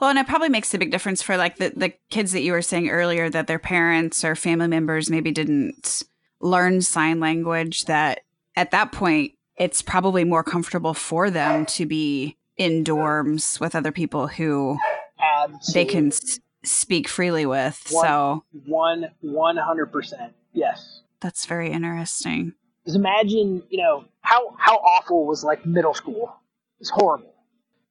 Well, 0.00 0.10
and 0.10 0.18
it 0.18 0.26
probably 0.26 0.48
makes 0.50 0.74
a 0.74 0.78
big 0.78 0.90
difference 0.90 1.22
for 1.22 1.36
like 1.36 1.56
the, 1.56 1.72
the 1.74 1.94
kids 2.10 2.32
that 2.32 2.42
you 2.42 2.52
were 2.52 2.62
saying 2.62 2.88
earlier 2.90 3.30
that 3.30 3.46
their 3.46 3.58
parents 3.58 4.24
or 4.24 4.34
family 4.34 4.66
members 4.66 5.08
maybe 5.08 5.30
didn't 5.30 6.02
learn 6.40 6.82
sign 6.82 7.20
language, 7.20 7.84
that 7.84 8.20
at 8.58 8.70
that 8.72 8.92
point, 8.92 9.32
it's 9.56 9.82
probably 9.82 10.24
more 10.24 10.42
comfortable 10.44 10.94
for 10.94 11.30
them 11.30 11.66
to 11.66 11.86
be 11.86 12.36
in 12.56 12.84
dorms 12.84 13.60
with 13.60 13.74
other 13.74 13.92
people 13.92 14.26
who 14.26 14.78
Absolutely. 15.20 15.72
they 15.74 15.84
can 15.90 16.06
s- 16.08 16.40
speak 16.64 17.08
freely 17.08 17.46
with. 17.46 17.86
One- 17.90 18.04
So 18.06 18.44
one 18.66 19.04
one 19.20 19.56
hundred 19.56 19.86
percent. 19.92 20.32
Yes. 20.52 21.02
that's 21.20 21.46
very 21.46 21.70
interesting. 21.70 22.54
Just 22.84 22.96
imagine, 22.96 23.62
you 23.68 23.82
know, 23.82 24.04
how 24.22 24.54
how 24.58 24.76
awful 24.76 25.26
was 25.26 25.44
like 25.44 25.64
middle 25.66 25.94
school. 25.94 26.34
It's 26.80 26.90
horrible. 26.90 27.34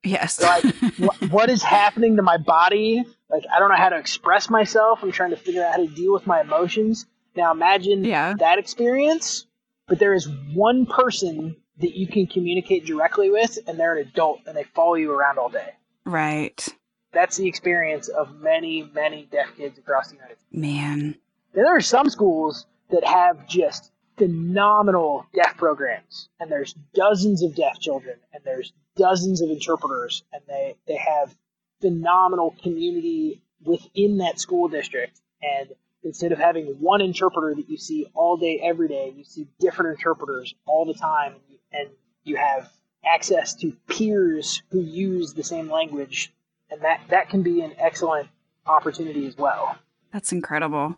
Yes. 0.04 0.42
Like 0.42 0.64
what, 0.98 1.16
what 1.32 1.50
is 1.50 1.62
happening 1.64 2.16
to 2.18 2.22
my 2.24 2.38
body? 2.38 3.04
Like 3.30 3.44
I 3.54 3.60
don't 3.60 3.70
know 3.70 3.76
how 3.76 3.90
to 3.90 3.98
express 3.98 4.50
myself. 4.50 5.00
I'm 5.04 5.12
trying 5.12 5.32
to 5.32 5.38
figure 5.38 5.64
out 5.64 5.72
how 5.72 5.78
to 5.78 5.88
deal 5.88 6.14
with 6.14 6.26
my 6.28 6.42
emotions. 6.42 7.06
Now 7.36 7.52
imagine 7.52 8.04
Yeah. 8.04 8.34
that 8.40 8.58
experience, 8.60 9.46
but 9.88 10.00
there 10.00 10.14
is 10.14 10.28
one 10.54 10.86
person 10.86 11.56
that 11.80 11.96
you 11.96 12.08
can 12.08 12.28
communicate 12.28 12.86
directly 12.86 13.30
with, 13.30 13.58
and 13.68 13.80
they're 13.80 13.96
an 13.98 14.08
adult, 14.08 14.42
and 14.46 14.56
they 14.56 14.64
follow 14.64 14.96
you 14.96 15.12
around 15.12 15.38
all 15.38 15.50
day. 15.50 15.74
right. 16.06 16.68
That's 17.14 17.38
the 17.38 17.48
experience 17.48 18.10
of 18.10 18.36
many, 18.42 18.92
many 18.94 19.28
deaf 19.32 19.48
kids 19.58 19.80
across 19.80 20.10
the 20.10 20.16
United 20.16 20.40
States. 20.40 20.52
Man. 20.52 21.16
Then 21.54 21.64
there 21.64 21.76
are 21.76 21.82
some 21.82 22.10
schools 22.10 22.68
that 22.92 23.06
have 23.06 23.48
just 23.48 23.92
phenomenal 24.18 25.26
deaf 25.34 25.56
programs, 25.58 26.30
and 26.40 26.52
there's 26.52 26.76
dozens 26.94 27.44
of 27.44 27.56
deaf 27.56 27.80
children, 27.80 28.18
and 28.34 28.44
there's 28.44 28.74
dozens 28.98 29.42
of 29.42 29.50
interpreters, 29.50 30.24
and 30.34 30.42
they, 30.48 30.76
they 30.88 30.98
have 30.98 31.36
phenomenal 31.82 32.56
community 32.62 33.42
within 33.64 34.18
that 34.18 34.40
school 34.40 34.68
district. 34.68 35.20
And 35.42 35.70
instead 36.08 36.32
of 36.32 36.40
having 36.40 36.66
one 36.80 37.02
interpreter 37.02 37.54
that 37.56 37.70
you 37.70 37.78
see 37.78 38.08
all 38.14 38.38
day, 38.38 38.60
every 38.64 38.88
day, 38.88 39.14
you 39.16 39.24
see 39.24 39.48
different 39.60 39.98
interpreters 39.98 40.56
all 40.66 40.86
the 40.86 40.94
time, 40.94 41.36
and 41.72 41.90
you 42.24 42.38
have 42.38 42.70
access 43.06 43.54
to 43.56 43.72
peers 43.88 44.64
who 44.72 44.82
use 44.82 45.34
the 45.34 45.44
same 45.44 45.70
language, 45.70 46.34
and 46.72 46.82
that, 46.82 47.02
that 47.10 47.30
can 47.30 47.44
be 47.44 47.62
an 47.62 47.74
excellent 47.78 48.28
opportunity 48.66 49.28
as 49.28 49.38
well. 49.38 49.78
That's 50.12 50.32
incredible. 50.32 50.98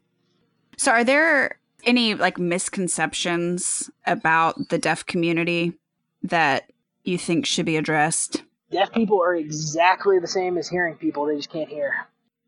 So, 0.78 0.92
are 0.92 1.04
there 1.04 1.60
any 1.84 2.14
like 2.14 2.38
misconceptions 2.38 3.90
about 4.06 4.70
the 4.70 4.78
deaf 4.78 5.06
community 5.06 5.74
that 6.24 6.72
you 7.04 7.18
think 7.18 7.46
should 7.46 7.66
be 7.66 7.78
addressed? 7.78 8.44
deaf 8.72 8.92
people 8.92 9.20
are 9.20 9.36
exactly 9.36 10.20
the 10.20 10.28
same 10.28 10.56
as 10.56 10.70
hearing 10.70 10.94
people 10.94 11.26
they 11.26 11.36
just 11.36 11.50
can't 11.50 11.70
hear 11.70 11.96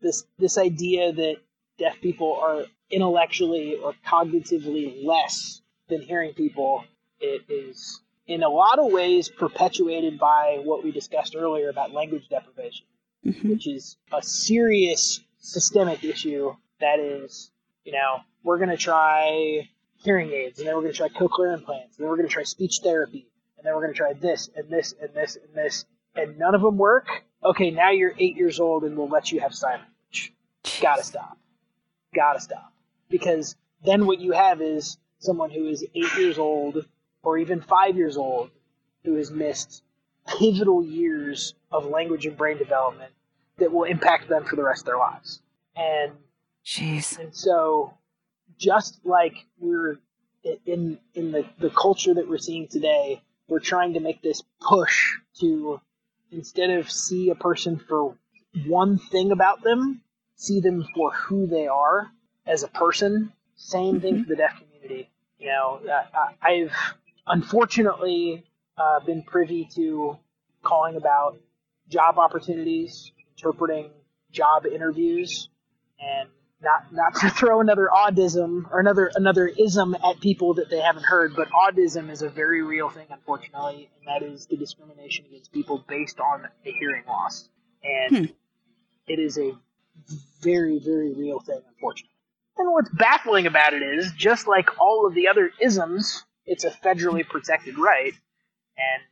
this 0.00 0.24
this 0.38 0.58
idea 0.58 1.12
that 1.12 1.36
deaf 1.78 2.00
people 2.00 2.38
are 2.40 2.64
intellectually 2.90 3.76
or 3.76 3.94
cognitively 4.06 5.04
less 5.04 5.60
than 5.88 6.00
hearing 6.02 6.34
people. 6.34 6.84
It 7.20 7.42
is 7.48 8.00
in 8.26 8.42
a 8.42 8.48
lot 8.48 8.78
of 8.78 8.92
ways 8.92 9.28
perpetuated 9.28 10.18
by 10.18 10.60
what 10.62 10.84
we 10.84 10.92
discussed 10.92 11.34
earlier 11.36 11.68
about 11.68 11.92
language 11.92 12.28
deprivation 12.28 12.86
Mhm. 13.24 13.50
which 13.50 13.66
is 13.68 13.96
a 14.12 14.20
serious 14.22 15.20
systemic 15.38 16.02
issue 16.04 16.54
that 16.80 16.98
is 16.98 17.50
you 17.84 17.92
know 17.92 18.18
we're 18.42 18.58
going 18.58 18.70
to 18.70 18.76
try 18.76 19.68
hearing 20.02 20.30
aids 20.32 20.58
and 20.58 20.66
then 20.66 20.74
we're 20.74 20.80
going 20.82 20.92
to 20.92 20.96
try 20.98 21.08
cochlear 21.08 21.54
implants 21.54 21.96
and 21.96 22.04
then 22.04 22.10
we're 22.10 22.16
going 22.16 22.28
to 22.28 22.32
try 22.32 22.42
speech 22.42 22.80
therapy 22.82 23.28
and 23.56 23.64
then 23.66 23.74
we're 23.74 23.82
going 23.82 23.92
to 23.92 23.96
try 23.98 24.12
this 24.12 24.50
and 24.56 24.68
this 24.70 24.92
and 25.00 25.14
this 25.14 25.36
and 25.36 25.54
this 25.54 25.84
and 26.16 26.36
none 26.38 26.54
of 26.54 26.62
them 26.62 26.76
work? 26.76 27.06
Okay 27.44 27.70
now 27.70 27.90
you're 27.90 28.14
eight 28.18 28.36
years 28.36 28.58
old 28.60 28.82
and 28.84 28.96
we'll 28.96 29.08
let 29.08 29.30
you 29.30 29.38
have 29.40 29.54
sign 29.54 29.78
language 29.78 30.32
gotta 30.80 31.02
stop 31.04 31.38
gotta 32.14 32.40
stop 32.40 32.72
because 33.08 33.56
then 33.84 34.06
what 34.06 34.20
you 34.20 34.32
have 34.32 34.60
is 34.60 34.96
someone 35.18 35.50
who 35.50 35.68
is 35.68 35.84
eight 35.94 36.14
years 36.18 36.38
old 36.38 36.84
or 37.22 37.38
even 37.38 37.60
five 37.60 37.96
years 37.96 38.16
old 38.16 38.50
who 39.04 39.14
has 39.16 39.30
missed 39.30 39.82
pivotal 40.38 40.84
years 40.84 41.54
of 41.70 41.86
language 41.86 42.26
and 42.26 42.36
brain 42.36 42.58
development 42.58 43.12
that 43.58 43.72
will 43.72 43.84
impact 43.84 44.28
them 44.28 44.44
for 44.44 44.56
the 44.56 44.62
rest 44.62 44.82
of 44.82 44.86
their 44.86 44.98
lives. 44.98 45.40
And 45.76 46.12
Jeez. 46.64 47.18
and 47.18 47.34
so 47.34 47.94
just 48.58 49.00
like 49.04 49.34
we're 49.58 49.98
in 50.66 50.98
in 51.14 51.32
the, 51.32 51.44
the 51.58 51.70
culture 51.70 52.14
that 52.14 52.28
we're 52.28 52.38
seeing 52.38 52.68
today, 52.68 53.22
we're 53.48 53.60
trying 53.60 53.94
to 53.94 54.00
make 54.00 54.22
this 54.22 54.42
push 54.60 55.16
to 55.40 55.80
instead 56.30 56.70
of 56.70 56.90
see 56.90 57.30
a 57.30 57.34
person 57.34 57.78
for 57.78 58.16
one 58.66 58.98
thing 58.98 59.32
about 59.32 59.62
them, 59.62 60.02
see 60.42 60.60
them 60.60 60.84
for 60.94 61.12
who 61.12 61.46
they 61.46 61.66
are 61.68 62.10
as 62.46 62.62
a 62.62 62.68
person. 62.68 63.32
Same 63.54 64.00
thing 64.00 64.16
Mhm. 64.16 64.22
for 64.24 64.28
the 64.30 64.36
deaf 64.36 64.58
community. 64.60 65.10
You 65.38 65.48
know, 65.48 65.80
uh, 65.88 66.32
I've 66.40 66.72
unfortunately 67.26 68.44
uh, 68.76 69.00
been 69.00 69.22
privy 69.22 69.68
to 69.74 70.16
calling 70.62 70.96
about 70.96 71.38
job 71.88 72.18
opportunities, 72.18 73.12
interpreting 73.36 73.90
job 74.30 74.66
interviews, 74.66 75.48
and 76.00 76.28
not 76.62 76.92
not 76.92 77.14
to 77.16 77.28
throw 77.38 77.60
another 77.60 77.88
audism 77.92 78.70
or 78.70 78.80
another 78.80 79.10
another 79.14 79.46
ism 79.46 79.94
at 79.94 80.20
people 80.20 80.54
that 80.54 80.70
they 80.70 80.80
haven't 80.80 81.04
heard, 81.04 81.34
but 81.36 81.48
audism 81.50 82.10
is 82.10 82.22
a 82.22 82.28
very 82.28 82.62
real 82.62 82.88
thing, 82.88 83.06
unfortunately, 83.10 83.90
and 83.98 84.06
that 84.06 84.22
is 84.26 84.46
the 84.46 84.56
discrimination 84.56 85.24
against 85.26 85.52
people 85.52 85.84
based 85.88 86.18
on 86.20 86.46
a 86.66 86.72
hearing 86.72 87.04
loss, 87.06 87.48
and 87.84 88.16
Hmm. 88.16 88.32
it 89.06 89.18
is 89.18 89.38
a 89.38 89.52
very 90.40 90.78
very 90.78 91.14
real 91.14 91.40
thing, 91.40 91.60
unfortunately. 91.68 92.10
And 92.58 92.70
what's 92.70 92.90
baffling 92.90 93.46
about 93.46 93.72
it 93.72 93.82
is, 93.82 94.12
just 94.12 94.46
like 94.46 94.80
all 94.80 95.06
of 95.06 95.14
the 95.14 95.28
other 95.28 95.50
isms, 95.60 96.24
it's 96.44 96.64
a 96.64 96.70
federally 96.70 97.26
protected 97.26 97.78
right, 97.78 98.12
and 98.76 99.02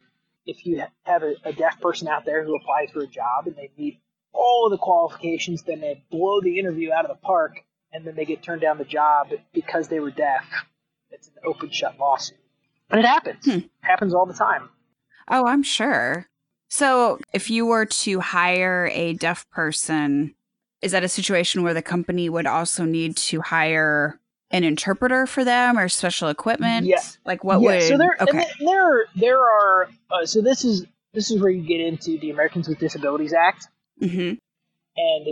if 0.46 0.66
you 0.66 0.82
have 1.04 1.22
a, 1.22 1.34
a 1.44 1.52
deaf 1.52 1.80
person 1.80 2.08
out 2.08 2.24
there 2.24 2.44
who 2.44 2.56
applies 2.56 2.90
for 2.90 3.02
a 3.02 3.06
job 3.06 3.46
and 3.46 3.56
they 3.56 3.70
meet 3.78 4.00
all 4.32 4.66
of 4.66 4.70
the 4.70 4.78
qualifications, 4.78 5.62
then 5.62 5.80
they 5.80 6.02
blow 6.10 6.40
the 6.40 6.58
interview 6.58 6.92
out 6.92 7.04
of 7.04 7.10
the 7.10 7.26
park, 7.26 7.60
and 7.92 8.06
then 8.06 8.14
they 8.14 8.24
get 8.24 8.42
turned 8.42 8.60
down 8.60 8.78
the 8.78 8.84
job 8.84 9.28
because 9.52 9.88
they 9.88 10.00
were 10.00 10.10
deaf. 10.10 10.44
It's 11.10 11.28
an 11.28 11.34
open 11.44 11.70
shut 11.70 11.98
lawsuit. 11.98 12.38
And 12.90 13.00
it 13.00 13.06
happens. 13.06 13.44
Hmm. 13.44 13.58
happens 13.80 14.14
all 14.14 14.26
the 14.26 14.34
time. 14.34 14.68
Oh, 15.28 15.46
I'm 15.46 15.62
sure. 15.62 16.26
So, 16.68 17.18
if 17.32 17.50
you 17.50 17.66
were 17.66 17.86
to 17.86 18.20
hire 18.20 18.90
a 18.92 19.14
deaf 19.14 19.48
person, 19.50 20.34
is 20.82 20.92
that 20.92 21.04
a 21.04 21.08
situation 21.08 21.62
where 21.62 21.74
the 21.74 21.82
company 21.82 22.28
would 22.28 22.46
also 22.46 22.84
need 22.84 23.16
to 23.16 23.40
hire 23.40 24.18
an 24.50 24.64
interpreter 24.64 25.26
for 25.26 25.44
them 25.44 25.78
or 25.78 25.88
special 25.88 26.28
equipment? 26.28 26.86
Yeah. 26.86 27.00
Like 27.24 27.44
what 27.44 27.60
yeah, 27.60 27.66
would 27.66 27.82
so 27.82 27.98
there, 27.98 28.16
Okay. 28.20 28.38
th- 28.44 28.54
there, 28.60 29.04
there 29.16 29.38
are. 29.38 29.88
Uh, 30.10 30.26
so 30.26 30.40
this 30.40 30.64
is 30.64 30.86
this 31.12 31.30
is 31.30 31.40
where 31.40 31.50
you 31.50 31.66
get 31.66 31.80
into 31.80 32.18
the 32.18 32.30
Americans 32.30 32.68
with 32.68 32.78
Disabilities 32.78 33.32
Act, 33.32 33.66
mm-hmm. 34.00 34.34
and 34.96 35.26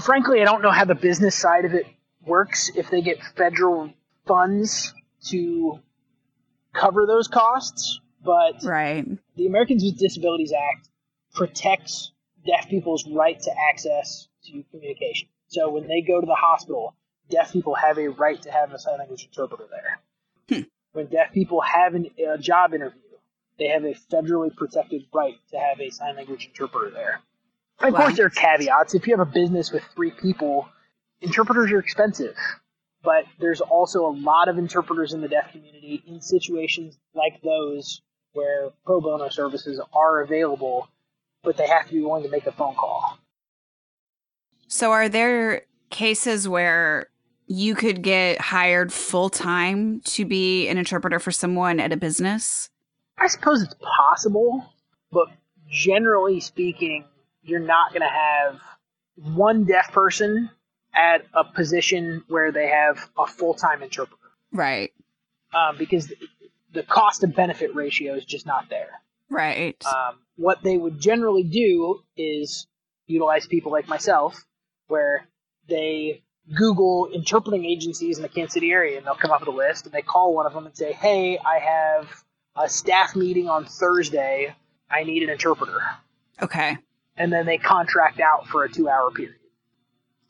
frankly, 0.00 0.40
I 0.40 0.44
don't 0.44 0.62
know 0.62 0.70
how 0.70 0.84
the 0.84 0.94
business 0.94 1.34
side 1.34 1.64
of 1.64 1.74
it 1.74 1.86
works. 2.24 2.70
If 2.74 2.90
they 2.90 3.02
get 3.02 3.18
federal 3.36 3.92
funds 4.26 4.94
to 5.28 5.80
cover 6.72 7.06
those 7.06 7.26
costs, 7.26 8.00
but 8.24 8.62
Right. 8.62 9.04
the 9.36 9.46
Americans 9.46 9.82
with 9.82 9.98
Disabilities 9.98 10.52
Act 10.52 10.88
protects 11.34 12.12
deaf 12.46 12.68
people's 12.68 13.06
right 13.08 13.38
to 13.40 13.50
access 13.70 14.28
to 14.46 14.64
communication. 14.70 15.28
So 15.48 15.70
when 15.70 15.86
they 15.88 16.00
go 16.02 16.20
to 16.20 16.26
the 16.26 16.34
hospital, 16.34 16.94
deaf 17.28 17.52
people 17.52 17.74
have 17.74 17.98
a 17.98 18.08
right 18.08 18.40
to 18.42 18.50
have 18.50 18.72
a 18.72 18.78
sign 18.78 18.98
language 18.98 19.24
interpreter 19.24 19.66
there. 19.70 20.00
Hmm. 20.58 20.64
When 20.92 21.06
deaf 21.06 21.32
people 21.32 21.60
have 21.60 21.94
an, 21.94 22.10
a 22.18 22.38
job 22.38 22.74
interview, 22.74 23.00
they 23.58 23.68
have 23.68 23.84
a 23.84 23.94
federally 24.12 24.54
protected 24.54 25.02
right 25.12 25.34
to 25.50 25.58
have 25.58 25.80
a 25.80 25.90
sign 25.90 26.16
language 26.16 26.46
interpreter 26.46 26.90
there. 26.90 27.20
Of 27.80 27.92
Wow. 27.94 28.00
course, 28.00 28.16
there 28.16 28.26
are 28.26 28.30
caveats. 28.30 28.94
If 28.94 29.06
you 29.06 29.16
have 29.16 29.26
a 29.26 29.30
business 29.30 29.72
with 29.72 29.82
three 29.94 30.10
people, 30.10 30.68
interpreters 31.20 31.70
are 31.72 31.78
expensive. 31.78 32.36
But 33.02 33.24
there's 33.38 33.62
also 33.62 34.06
a 34.06 34.12
lot 34.12 34.48
of 34.48 34.58
interpreters 34.58 35.14
in 35.14 35.22
the 35.22 35.28
deaf 35.28 35.52
community 35.52 36.02
in 36.06 36.20
situations 36.20 36.98
like 37.14 37.40
those 37.42 38.02
where 38.32 38.68
pro 38.84 39.00
bono 39.00 39.28
services 39.30 39.80
are 39.94 40.20
available, 40.20 40.88
but 41.42 41.56
they 41.56 41.66
have 41.66 41.86
to 41.86 41.92
be 41.94 42.02
willing 42.02 42.24
to 42.24 42.28
make 42.28 42.46
a 42.46 42.52
phone 42.52 42.74
call. 42.74 43.09
So, 44.80 44.92
are 44.92 45.10
there 45.10 45.66
cases 45.90 46.48
where 46.48 47.10
you 47.46 47.74
could 47.74 48.00
get 48.00 48.40
hired 48.40 48.90
full 48.90 49.28
time 49.28 50.00
to 50.06 50.24
be 50.24 50.68
an 50.68 50.78
interpreter 50.78 51.18
for 51.18 51.30
someone 51.30 51.78
at 51.80 51.92
a 51.92 51.98
business? 51.98 52.70
I 53.18 53.26
suppose 53.26 53.60
it's 53.60 53.74
possible, 53.74 54.64
but 55.12 55.26
generally 55.68 56.40
speaking, 56.40 57.04
you're 57.42 57.60
not 57.60 57.90
going 57.90 58.00
to 58.00 58.08
have 58.08 58.58
one 59.34 59.66
deaf 59.66 59.92
person 59.92 60.48
at 60.94 61.26
a 61.34 61.44
position 61.44 62.24
where 62.28 62.50
they 62.50 62.68
have 62.68 63.10
a 63.18 63.26
full 63.26 63.52
time 63.52 63.82
interpreter 63.82 64.30
Right. 64.50 64.94
um, 65.52 65.76
because 65.76 66.10
the 66.72 66.84
cost 66.84 67.22
and 67.22 67.34
benefit 67.34 67.74
ratio 67.74 68.14
is 68.14 68.24
just 68.24 68.46
not 68.46 68.70
there. 68.70 69.02
Right. 69.28 69.76
Um, 69.84 70.20
what 70.36 70.62
they 70.62 70.78
would 70.78 70.98
generally 70.98 71.44
do 71.44 72.02
is 72.16 72.66
utilize 73.06 73.46
people 73.46 73.72
like 73.72 73.86
myself, 73.86 74.42
where 74.90 75.26
they 75.68 76.22
Google 76.54 77.06
interpreting 77.12 77.64
agencies 77.64 78.16
in 78.16 78.22
the 78.22 78.28
Kansas 78.28 78.54
City 78.54 78.72
area, 78.72 78.98
and 78.98 79.06
they'll 79.06 79.14
come 79.14 79.30
up 79.30 79.40
with 79.40 79.48
a 79.48 79.52
list, 79.52 79.86
and 79.86 79.92
they 79.92 80.02
call 80.02 80.34
one 80.34 80.46
of 80.46 80.52
them 80.52 80.66
and 80.66 80.76
say, 80.76 80.92
"Hey, 80.92 81.38
I 81.38 81.58
have 81.58 82.24
a 82.56 82.68
staff 82.68 83.14
meeting 83.14 83.48
on 83.48 83.64
Thursday. 83.64 84.54
I 84.90 85.04
need 85.04 85.22
an 85.22 85.30
interpreter," 85.30 85.80
okay. 86.42 86.78
and 87.16 87.32
then 87.32 87.46
they 87.46 87.58
contract 87.58 88.20
out 88.20 88.46
for 88.48 88.64
a 88.64 88.68
two-hour 88.68 89.12
period. 89.12 89.36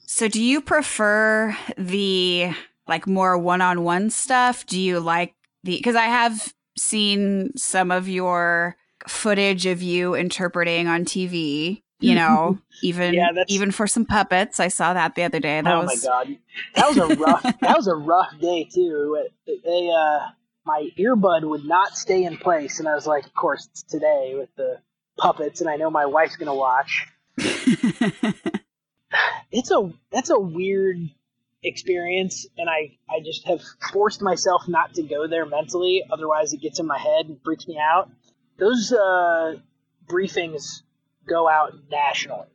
So 0.01 0.29
do 0.29 0.43
you 0.43 0.61
prefer 0.61 1.57
the 1.79 2.53
like 2.87 3.07
more 3.07 3.39
one-on-one 3.39 4.11
stuff? 4.11 4.67
Do 4.67 4.79
you 4.79 5.01
like 5.01 5.35
the 5.63 5.81
cuz 5.81 5.95
I 5.95 6.07
have 6.07 6.53
seen 6.77 7.57
some 7.57 7.91
of 7.91 8.09
your 8.09 8.77
footage 9.07 9.67
of 9.67 9.83
you 9.83 10.15
interpreting 10.15 10.89
on 10.89 11.05
TV, 11.05 11.83
you 12.01 12.15
know, 12.17 12.59
even 12.83 13.15
Yeah, 13.15 13.45
even 13.49 13.71
for 13.71 13.87
some 13.87 14.05
puppets. 14.05 14.61
I 14.61 14.69
saw 14.69 14.95
that 14.95 15.15
the 15.15 15.23
other 15.23 15.41
day. 15.41 15.61
That 15.61 15.75
oh 15.75 15.83
was 15.83 16.05
my 16.05 16.11
god, 16.11 16.39
that 16.75 16.89
was 16.89 16.97
a 16.99 17.15
rough 17.17 17.43
that 17.61 17.77
was 17.77 17.87
a 17.87 17.95
rough 17.95 18.39
day 18.41 18.65
too. 18.65 19.27
They 19.47 19.91
uh, 19.91 20.27
my 20.65 20.89
earbud 20.99 21.49
would 21.49 21.65
not 21.65 21.97
stay 21.97 22.25
in 22.25 22.37
place, 22.37 22.81
and 22.81 22.89
I 22.89 22.95
was 22.95 23.07
like, 23.07 23.27
of 23.27 23.35
course 23.35 23.69
it's 23.71 23.83
today 23.83 24.35
with 24.37 24.55
the 24.57 24.81
puppets, 25.19 25.61
and 25.61 25.71
I 25.71 25.77
know 25.77 25.91
my 25.91 26.07
wife's 26.07 26.37
gonna 26.37 26.55
watch. 26.55 27.07
It's 29.53 29.71
a 29.71 29.93
that's 30.13 30.31
a 30.31 30.39
weird 30.39 30.99
experience, 31.63 32.47
and 32.57 32.69
I 32.71 32.97
I 33.09 33.21
just 33.25 33.47
have 33.47 33.61
forced 33.93 34.23
myself 34.23 34.63
not 34.69 34.95
to 34.95 35.03
go 35.03 35.27
there 35.27 35.45
mentally. 35.45 36.05
Otherwise, 36.11 36.53
it 36.53 36.61
gets 36.61 36.79
in 36.79 36.87
my 36.87 36.99
head 36.99 37.27
and 37.27 37.39
freaks 37.45 37.67
me 37.67 37.79
out. 37.79 38.11
Those 38.59 38.93
uh, 38.93 39.57
briefings 40.07 40.83
go 41.29 41.49
out 41.49 41.75
nationally. 41.91 42.47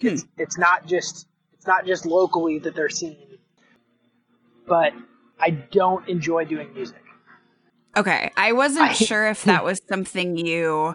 Hmm. 0.00 0.08
It's 0.08 0.24
it's 0.38 0.58
not 0.58 0.86
just 0.86 1.26
it's 1.54 1.66
not 1.66 1.86
just 1.86 2.06
locally 2.06 2.58
that 2.60 2.74
they're 2.74 2.88
seen. 2.88 3.16
But 4.66 4.92
I 5.40 5.50
don't 5.50 6.08
enjoy 6.08 6.44
doing 6.44 6.72
music. 6.74 7.02
Okay. 7.96 8.30
I 8.36 8.52
wasn't 8.52 8.90
I- 8.90 8.94
sure 8.94 9.28
if 9.28 9.44
that 9.44 9.64
was 9.64 9.80
something 9.88 10.36
you 10.36 10.94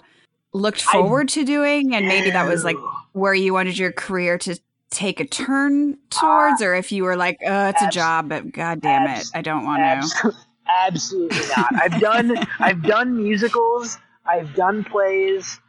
looked 0.53 0.85
I- 0.87 0.93
forward 0.93 1.29
to 1.29 1.45
doing 1.45 1.93
and 1.95 2.07
maybe 2.07 2.31
that 2.31 2.47
was 2.47 2.63
like 2.63 2.77
where 3.13 3.33
you 3.33 3.53
wanted 3.53 3.77
your 3.77 3.91
career 3.91 4.37
to 4.39 4.59
take 4.89 5.19
a 5.19 5.25
turn 5.25 5.97
towards 6.09 6.61
or 6.61 6.73
if 6.73 6.91
you 6.93 7.03
were 7.03 7.17
like, 7.17 7.37
"Oh, 7.45 7.67
it's 7.67 7.81
a 7.81 7.89
job, 7.89 8.29
but 8.29 8.51
god 8.53 8.81
damn 8.81 9.05
it, 9.17 9.25
I 9.33 9.41
don't 9.41 9.65
want 9.65 9.81
to." 10.11 10.33
Absolutely 10.85 11.39
not. 11.55 11.75
I've 11.75 11.99
done 11.99 12.37
I've 12.59 12.81
done 12.83 13.15
musicals, 13.17 13.97
I've 14.25 14.53
done 14.55 14.83
plays, 14.85 15.59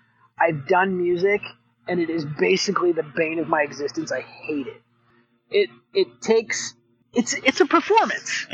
I've 0.40 0.66
done 0.66 0.96
music, 0.96 1.40
and 1.88 2.00
it 2.00 2.10
is 2.10 2.24
basically 2.24 2.92
the 2.92 3.02
bane 3.16 3.38
of 3.38 3.48
my 3.48 3.62
existence. 3.62 4.12
I 4.12 4.20
hate 4.20 4.66
it. 4.66 4.82
It 5.50 5.70
it 5.94 6.20
takes 6.20 6.74
it's 7.14 7.34
it's 7.34 7.60
a 7.60 7.66
performance. 7.66 8.46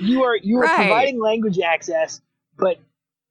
You 0.00 0.24
are 0.24 0.36
you 0.36 0.58
are 0.58 0.62
Right. 0.64 0.76
providing 0.76 1.20
language 1.20 1.58
access, 1.58 2.20
but 2.58 2.78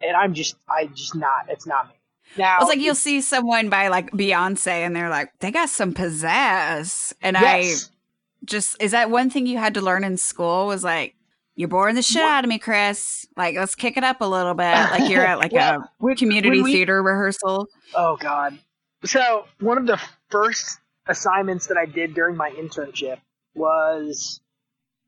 and 0.01 0.15
I'm 0.15 0.33
just 0.33 0.55
I 0.69 0.87
just 0.87 1.15
not 1.15 1.45
it's 1.49 1.65
not 1.65 1.87
me. 1.87 1.93
Now 2.37 2.57
It's 2.59 2.67
like 2.67 2.79
you'll 2.79 2.95
see 2.95 3.21
someone 3.21 3.69
by 3.69 3.87
like 3.87 4.11
Beyonce 4.11 4.67
and 4.67 4.95
they're 4.95 5.09
like, 5.09 5.31
they 5.39 5.51
got 5.51 5.69
some 5.69 5.93
pizzazz. 5.93 7.13
And 7.21 7.37
yes. 7.39 7.89
I 7.89 8.45
just, 8.45 8.81
is 8.81 8.91
that 8.91 9.09
one 9.09 9.29
thing 9.29 9.47
you 9.47 9.57
had 9.57 9.73
to 9.75 9.81
learn 9.81 10.03
in 10.03 10.17
school 10.17 10.67
was 10.67 10.83
like, 10.83 11.15
you're 11.55 11.69
boring 11.69 11.95
the 11.95 12.01
shit 12.01 12.21
What- 12.21 12.31
out 12.31 12.43
of 12.43 12.49
me, 12.49 12.59
Chris. 12.59 13.25
Like, 13.37 13.55
let's 13.55 13.75
kick 13.75 13.97
it 13.97 14.03
up 14.03 14.21
a 14.21 14.25
little 14.25 14.53
bit. 14.53 14.73
Like 14.73 15.09
you're 15.09 15.25
at 15.25 15.39
like 15.39 15.51
Well, 15.53 15.81
a 15.81 15.89
when- 15.99 16.15
community 16.15 16.49
when 16.61 16.63
we- 16.63 16.73
theater 16.73 17.01
rehearsal. 17.01 17.67
Oh 17.95 18.17
God. 18.17 18.57
So 19.03 19.45
one 19.59 19.77
of 19.77 19.85
the 19.87 19.99
first 20.29 20.79
assignments 21.07 21.67
that 21.67 21.77
I 21.77 21.85
did 21.85 22.13
during 22.15 22.35
my 22.35 22.49
internship 22.51 23.17
was 23.53 24.41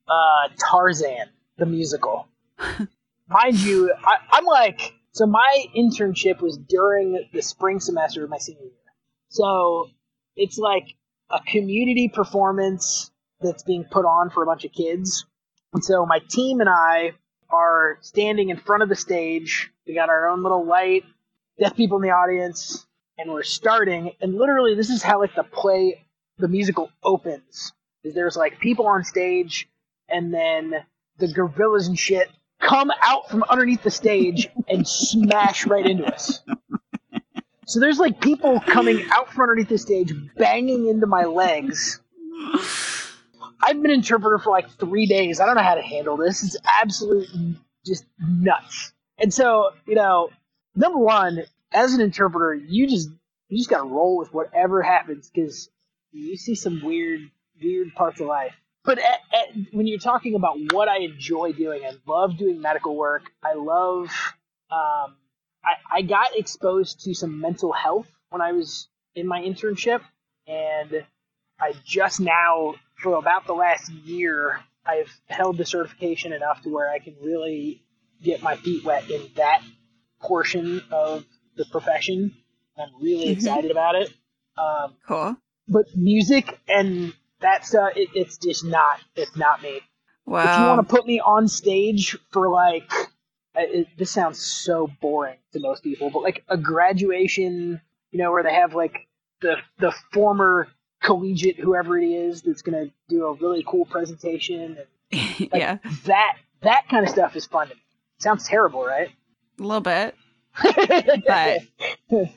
uh, 0.08 0.50
Tarzan 0.70 1.28
the 1.58 1.66
musical. 1.66 2.28
Mind 3.30 3.56
you, 3.60 3.92
I, 4.06 4.16
I'm 4.32 4.46
like 4.46 4.94
So 5.12 5.26
my 5.26 5.66
internship 5.76 6.40
was 6.42 6.58
during 6.58 7.26
the 7.34 7.42
spring 7.42 7.80
semester 7.80 8.24
of 8.24 8.30
my 8.30 8.38
senior 8.38 8.62
year. 8.62 8.72
So 9.30 9.90
it's 10.36 10.58
like 10.58 10.96
a 11.30 11.40
community 11.48 12.08
performance 12.08 13.12
that's 13.42 13.64
being 13.64 13.84
put 13.84 14.06
on 14.06 14.30
for 14.30 14.44
a 14.44 14.46
bunch 14.46 14.64
of 14.66 14.72
kids. 14.72 15.26
And 15.74 15.84
so 15.84 16.06
my 16.06 16.20
team 16.30 16.60
and 16.60 16.70
I 16.70 17.14
are 17.50 17.98
standing 18.02 18.50
in 18.50 18.58
front 18.58 18.84
of 18.84 18.90
the 18.90 18.96
stage. 18.96 19.72
We 19.86 19.94
got 19.94 20.10
our 20.10 20.28
own 20.28 20.44
little 20.44 20.66
light, 20.66 21.04
deaf 21.60 21.76
people 21.76 21.98
in 21.98 22.04
the 22.04 22.12
audience, 22.14 22.86
and 23.18 23.32
we're 23.32 23.44
starting. 23.44 24.12
And 24.22 24.36
literally, 24.36 24.76
this 24.76 24.90
is 24.90 25.04
how 25.04 25.20
like 25.20 25.36
the 25.36 25.44
play, 25.44 26.06
the 26.38 26.48
musical 26.48 26.90
opens. 27.04 27.74
Is 28.04 28.14
there's 28.14 28.38
like 28.38 28.60
people 28.60 28.88
on 28.88 29.04
stage, 29.04 29.68
and 30.08 30.34
then 30.34 30.74
the 31.18 31.28
gorillas 31.28 31.88
and 31.88 31.98
shit 31.98 32.30
come 32.60 32.92
out 33.02 33.30
from 33.30 33.44
underneath 33.44 33.84
the 33.84 33.92
stage 33.92 34.50
and 34.68 34.88
smash 34.88 35.66
right 35.68 35.86
into 35.86 36.06
us. 36.06 36.42
So 37.66 37.80
there's 37.80 38.00
like 38.00 38.22
people 38.22 38.62
coming 38.62 39.06
out 39.12 39.32
from 39.32 39.42
underneath 39.42 39.70
the 39.70 39.78
stage, 39.78 40.14
banging 40.38 40.88
into 40.88 41.06
my 41.06 41.26
legs. 41.26 42.00
I've 43.62 43.82
been 43.82 43.92
interpreter 43.92 44.38
for 44.38 44.52
like 44.52 44.70
three 44.72 45.06
days. 45.06 45.40
I 45.40 45.46
don't 45.46 45.56
know 45.56 45.64
how 45.64 45.76
to 45.76 45.82
handle 45.82 46.18
this. 46.18 46.44
It's 46.44 46.58
absolute 46.66 47.28
just 47.86 48.06
nuts. 48.20 48.94
And 49.18 49.34
so, 49.34 49.72
you 49.86 49.96
know, 49.96 50.30
number 50.76 51.00
one, 51.00 51.44
as 51.72 51.94
an 51.94 52.02
interpreter, 52.02 52.54
you 52.54 52.88
just 52.88 53.10
you 53.50 53.58
just 53.58 53.70
gotta 53.70 53.88
roll 53.88 54.18
with 54.18 54.34
whatever 54.34 54.82
happens 54.82 55.30
because 55.34 55.70
you 56.12 56.38
see 56.38 56.56
some 56.56 56.82
weird 56.84 57.22
weird 57.62 57.94
parts 57.96 58.20
of 58.20 58.28
life. 58.28 58.54
But 58.84 59.00
at, 59.00 59.20
at, 59.34 59.74
when 59.74 59.86
you're 59.86 60.00
talking 60.00 60.36
about 60.36 60.58
what 60.72 60.88
I 60.88 61.00
enjoy 61.00 61.52
doing, 61.52 61.84
I 61.84 61.92
love 62.08 62.38
doing 62.38 62.62
medical 62.62 62.96
work. 62.96 63.24
I 63.44 63.54
love. 63.56 64.06
Um, 64.70 65.16
I, 65.64 65.98
I 65.98 66.02
got 66.04 66.38
exposed 66.38 67.02
to 67.02 67.14
some 67.14 67.42
mental 67.42 67.74
health 67.74 68.08
when 68.30 68.42
I 68.42 68.54
was 68.54 68.88
in 69.16 69.28
my 69.28 69.42
internship, 69.42 70.02
and 70.46 71.06
I 71.60 71.74
just 71.84 72.22
now, 72.22 72.76
for 72.98 73.16
about 73.16 73.46
the 73.48 73.54
last 73.54 73.92
year, 73.92 74.60
I've 74.86 75.12
held 75.28 75.58
the 75.58 75.66
certification 75.66 76.34
enough 76.34 76.62
to 76.64 76.70
where 76.70 76.90
I 76.90 77.00
can 77.00 77.16
really 77.22 77.84
get 78.22 78.42
my 78.42 78.56
feet 78.56 78.84
wet 78.84 79.10
in 79.10 79.30
that 79.36 79.62
portion 80.22 80.82
of 80.92 81.26
the 81.56 81.66
profession. 81.66 82.34
I'm 82.78 82.90
really 83.02 83.26
mm-hmm. 83.26 83.34
excited 83.34 83.72
about 83.72 83.96
it. 83.96 84.14
Um, 84.58 84.96
cool. 85.08 85.38
But 85.68 85.86
music 85.96 86.60
and 86.68 87.14
that's 87.40 87.76
uh, 87.76 87.90
it, 87.96 88.10
it's 88.16 88.38
just 88.38 88.64
not 88.64 89.00
it's 89.16 89.36
not 89.36 89.62
me. 89.62 89.82
Wow. 90.26 90.44
If 90.44 90.60
you 90.60 90.66
want 90.66 90.88
to 90.88 90.96
put 90.96 91.06
me 91.06 91.20
on 91.20 91.48
stage 91.48 92.18
for 92.32 92.50
like, 92.50 92.92
it, 93.56 93.88
this 93.98 94.12
sounds 94.12 94.40
so 94.40 94.90
boring 95.00 95.38
to 95.54 95.60
most 95.60 95.84
people, 95.84 96.10
but 96.10 96.22
like 96.22 96.44
a 96.50 96.58
graduation, 96.58 97.80
you 98.12 98.20
know, 98.20 98.32
where 98.32 98.44
they 98.44 98.54
have 98.54 98.74
like 98.74 99.08
the 99.42 99.56
the 99.80 99.94
former 100.12 100.68
collegiate 101.02 101.60
whoever 101.60 101.98
it 101.98 102.08
is 102.08 102.42
that's 102.42 102.62
gonna 102.62 102.88
do 103.08 103.26
a 103.26 103.34
really 103.36 103.64
cool 103.68 103.86
presentation 103.86 104.78
and 105.12 105.20
like, 105.40 105.50
yeah 105.54 105.78
that 106.06 106.38
that 106.62 106.84
kind 106.90 107.04
of 107.06 107.10
stuff 107.10 107.36
is 107.36 107.46
fun 107.46 107.68
to 107.70 107.76
me. 107.76 107.82
Sounds 108.20 108.48
terrible, 108.48 108.84
right? 108.84 109.10
A 109.60 109.64
little 109.64 109.82
bit, 109.82 110.16
but 110.64 111.62
it 112.10 112.34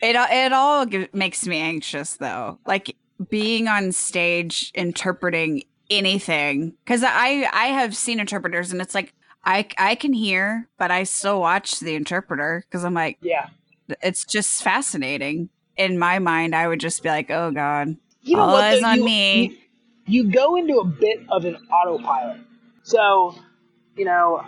it 0.00 0.52
all 0.52 0.86
makes 1.12 1.46
me 1.46 1.58
anxious 1.58 2.16
though. 2.16 2.58
Like 2.66 2.96
being 3.28 3.68
on 3.68 3.92
stage 3.92 4.72
interpreting 4.74 5.62
anything 5.90 6.74
because 6.84 7.02
I 7.02 7.48
I 7.52 7.66
have 7.66 7.96
seen 7.96 8.20
interpreters 8.20 8.72
and 8.72 8.80
it's 8.80 8.94
like 8.94 9.12
I 9.44 9.66
I 9.76 9.96
can 9.96 10.12
hear 10.12 10.68
but 10.78 10.90
I 10.90 11.02
still 11.02 11.40
watch 11.40 11.80
the 11.80 11.96
interpreter 11.96 12.64
because 12.66 12.84
I'm 12.84 12.94
like 12.94 13.18
yeah 13.20 13.48
it's 14.00 14.24
just 14.24 14.62
fascinating 14.62 15.50
in 15.80 15.98
my 15.98 16.18
mind 16.18 16.54
I 16.54 16.68
would 16.68 16.80
just 16.80 17.02
be 17.02 17.08
like 17.08 17.30
oh 17.30 17.50
god 17.50 17.96
you 18.22 18.36
know 18.36 18.42
all 18.42 18.52
what, 18.52 18.64
eyes 18.64 18.82
on 18.82 18.98
you, 18.98 19.04
me 19.04 19.42
you, 20.06 20.24
you, 20.24 20.32
go 20.32 20.56
into 20.56 20.78
a 20.78 20.84
bit 20.84 21.20
of 21.30 21.44
an 21.44 21.56
autopilot 21.72 22.40
so 22.82 23.34
you 23.96 24.04
know 24.04 24.42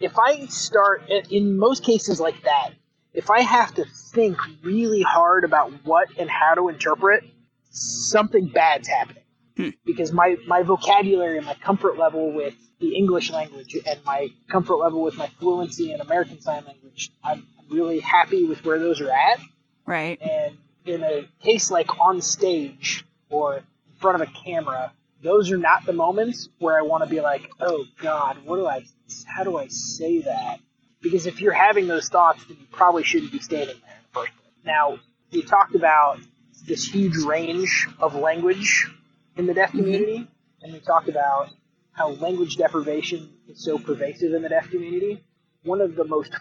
if 0.00 0.18
I 0.18 0.46
start 0.46 1.08
in 1.30 1.58
most 1.58 1.84
cases 1.84 2.20
like 2.20 2.42
that 2.42 2.70
if 3.14 3.30
I 3.30 3.40
have 3.40 3.72
to 3.74 3.84
think 4.12 4.36
really 4.62 5.02
hard 5.02 5.44
about 5.44 5.72
what 5.84 6.08
and 6.18 6.28
how 6.28 6.54
to 6.54 6.68
interpret 6.68 7.24
something 7.70 8.48
bad's 8.48 8.88
happening. 8.88 9.22
Hmm. 9.56 9.68
Because 9.84 10.12
my, 10.12 10.36
my 10.46 10.62
vocabulary 10.62 11.36
and 11.36 11.46
my 11.46 11.54
comfort 11.54 11.96
level 11.96 12.32
with 12.32 12.54
the 12.80 12.96
English 12.96 13.30
language 13.30 13.76
and 13.86 14.04
my 14.04 14.28
comfort 14.48 14.76
level 14.76 15.02
with 15.02 15.16
my 15.16 15.28
fluency 15.38 15.92
in 15.92 16.00
American 16.00 16.40
Sign 16.40 16.64
Language, 16.64 17.12
I'm, 17.22 17.46
I'm 17.58 17.74
really 17.74 18.00
happy 18.00 18.44
with 18.44 18.64
where 18.64 18.80
those 18.80 19.00
are 19.00 19.10
at. 19.10 19.38
Right. 19.86 20.20
And 20.20 20.56
in 20.84 21.02
a 21.02 21.28
case 21.42 21.70
like 21.70 22.00
on 22.00 22.20
stage 22.20 23.04
or 23.30 23.56
in 23.56 23.62
front 24.00 24.20
of 24.20 24.28
a 24.28 24.32
camera, 24.44 24.92
those 25.22 25.50
are 25.50 25.56
not 25.56 25.86
the 25.86 25.92
moments 25.92 26.48
where 26.58 26.78
I 26.78 26.82
want 26.82 27.02
to 27.04 27.10
be 27.10 27.20
like, 27.20 27.48
oh 27.60 27.84
God, 27.98 28.38
what 28.44 28.56
do 28.56 28.66
I, 28.66 28.84
how 29.26 29.44
do 29.44 29.56
I 29.56 29.68
say 29.68 30.20
that? 30.20 30.60
Because 31.00 31.26
if 31.26 31.40
you're 31.40 31.52
having 31.52 31.86
those 31.86 32.08
thoughts, 32.08 32.44
then 32.44 32.58
you 32.60 32.66
probably 32.70 33.04
shouldn't 33.04 33.32
be 33.32 33.38
standing 33.38 33.76
there 33.84 33.96
in 33.96 34.02
the 34.02 34.20
first 34.20 34.36
place. 34.36 34.52
Now, 34.64 34.98
we 35.32 35.42
talked 35.42 35.74
about 35.74 36.18
this 36.66 36.84
huge 36.84 37.16
range 37.16 37.88
of 37.98 38.14
language 38.14 38.88
in 39.36 39.46
the 39.46 39.54
deaf 39.54 39.70
mm-hmm. 39.70 39.78
community, 39.78 40.18
mm-hmm. 40.18 40.64
and 40.64 40.72
we 40.72 40.80
talked 40.80 41.08
about 41.08 41.50
how 41.92 42.10
language 42.10 42.56
deprivation 42.56 43.30
is 43.48 43.62
so 43.62 43.78
pervasive 43.78 44.32
in 44.34 44.42
the 44.42 44.48
deaf 44.48 44.70
community. 44.70 45.22
One 45.62 45.80
of 45.80 45.94
the 45.94 46.04
most 46.04 46.32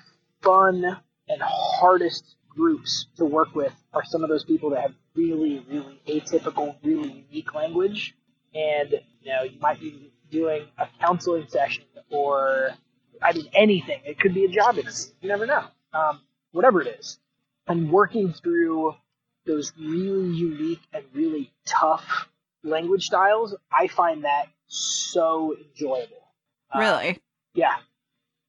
fun 0.41 0.83
and 1.27 1.41
hardest 1.41 2.35
groups 2.56 3.08
to 3.18 3.26
work 3.26 3.56
with 3.56 3.74
are 3.93 4.04
some 4.04 4.24
of 4.24 4.30
those 4.30 4.43
people 4.43 4.70
that 4.72 4.82
have 4.82 4.93
really, 5.16 5.66
really 5.70 6.01
atypical, 6.08 6.76
really 6.84 7.26
unique 7.30 7.54
language. 7.54 8.16
And 8.54 8.91
you 9.22 9.32
know, 9.32 9.43
you 9.43 9.60
might 9.60 9.80
be 9.80 10.12
doing 10.32 10.66
a 10.78 10.88
counseling 10.99 11.47
session 11.47 11.84
or 12.10 12.72
I 13.22 13.34
mean 13.34 13.49
anything. 13.54 14.01
It 14.06 14.20
could 14.20 14.34
be 14.34 14.45
a 14.45 14.49
job 14.49 14.78
interview. 14.78 15.12
You 15.22 15.30
never 15.30 15.45
know. 15.45 15.66
Um, 15.93 16.22
whatever 16.51 16.82
it 16.82 16.99
is. 16.99 17.20
And 17.68 17.91
working 17.91 18.34
through 18.34 18.95
those 19.45 19.74
really 19.78 20.30
unique 20.30 20.82
and 20.93 21.04
really 21.14 21.51
tough 21.66 22.30
language 22.64 23.06
styles, 23.06 23.56
I 23.72 23.88
find 23.88 24.24
that 24.24 24.47
so 24.68 25.56
enjoyable. 25.56 26.24
Uh, 26.74 26.80
really? 26.80 27.10
Uh, 27.10 27.14
yeah. 27.54 27.76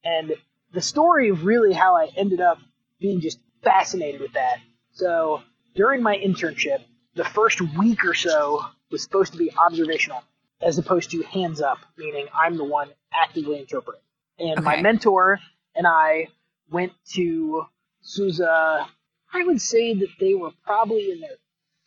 And 0.04 0.34
the 0.72 0.80
story 0.80 1.30
of 1.30 1.44
really 1.44 1.72
how 1.72 1.96
I 1.96 2.08
ended 2.16 2.40
up 2.40 2.58
being 3.00 3.20
just 3.20 3.38
fascinated 3.64 4.20
with 4.20 4.32
that. 4.34 4.58
So 4.92 5.42
during 5.74 6.02
my 6.02 6.16
internship, 6.16 6.82
the 7.14 7.24
first 7.24 7.60
week 7.60 8.04
or 8.04 8.14
so 8.14 8.64
was 8.90 9.02
supposed 9.02 9.32
to 9.32 9.38
be 9.38 9.52
observational, 9.56 10.22
as 10.60 10.78
opposed 10.78 11.10
to 11.12 11.22
hands 11.22 11.60
up, 11.60 11.78
meaning 11.96 12.26
I'm 12.34 12.56
the 12.56 12.64
one 12.64 12.90
actively 13.12 13.58
interpreting. 13.58 14.00
And 14.38 14.58
okay. 14.58 14.64
my 14.64 14.80
mentor 14.80 15.40
and 15.74 15.86
I 15.86 16.28
went 16.70 16.92
to 17.14 17.64
Sousa 18.02 18.86
I 19.34 19.42
would 19.42 19.60
say 19.60 19.94
that 19.94 20.08
they 20.20 20.34
were 20.34 20.52
probably 20.64 21.10
in 21.10 21.20
their 21.20 21.36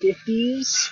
50s, 0.03 0.91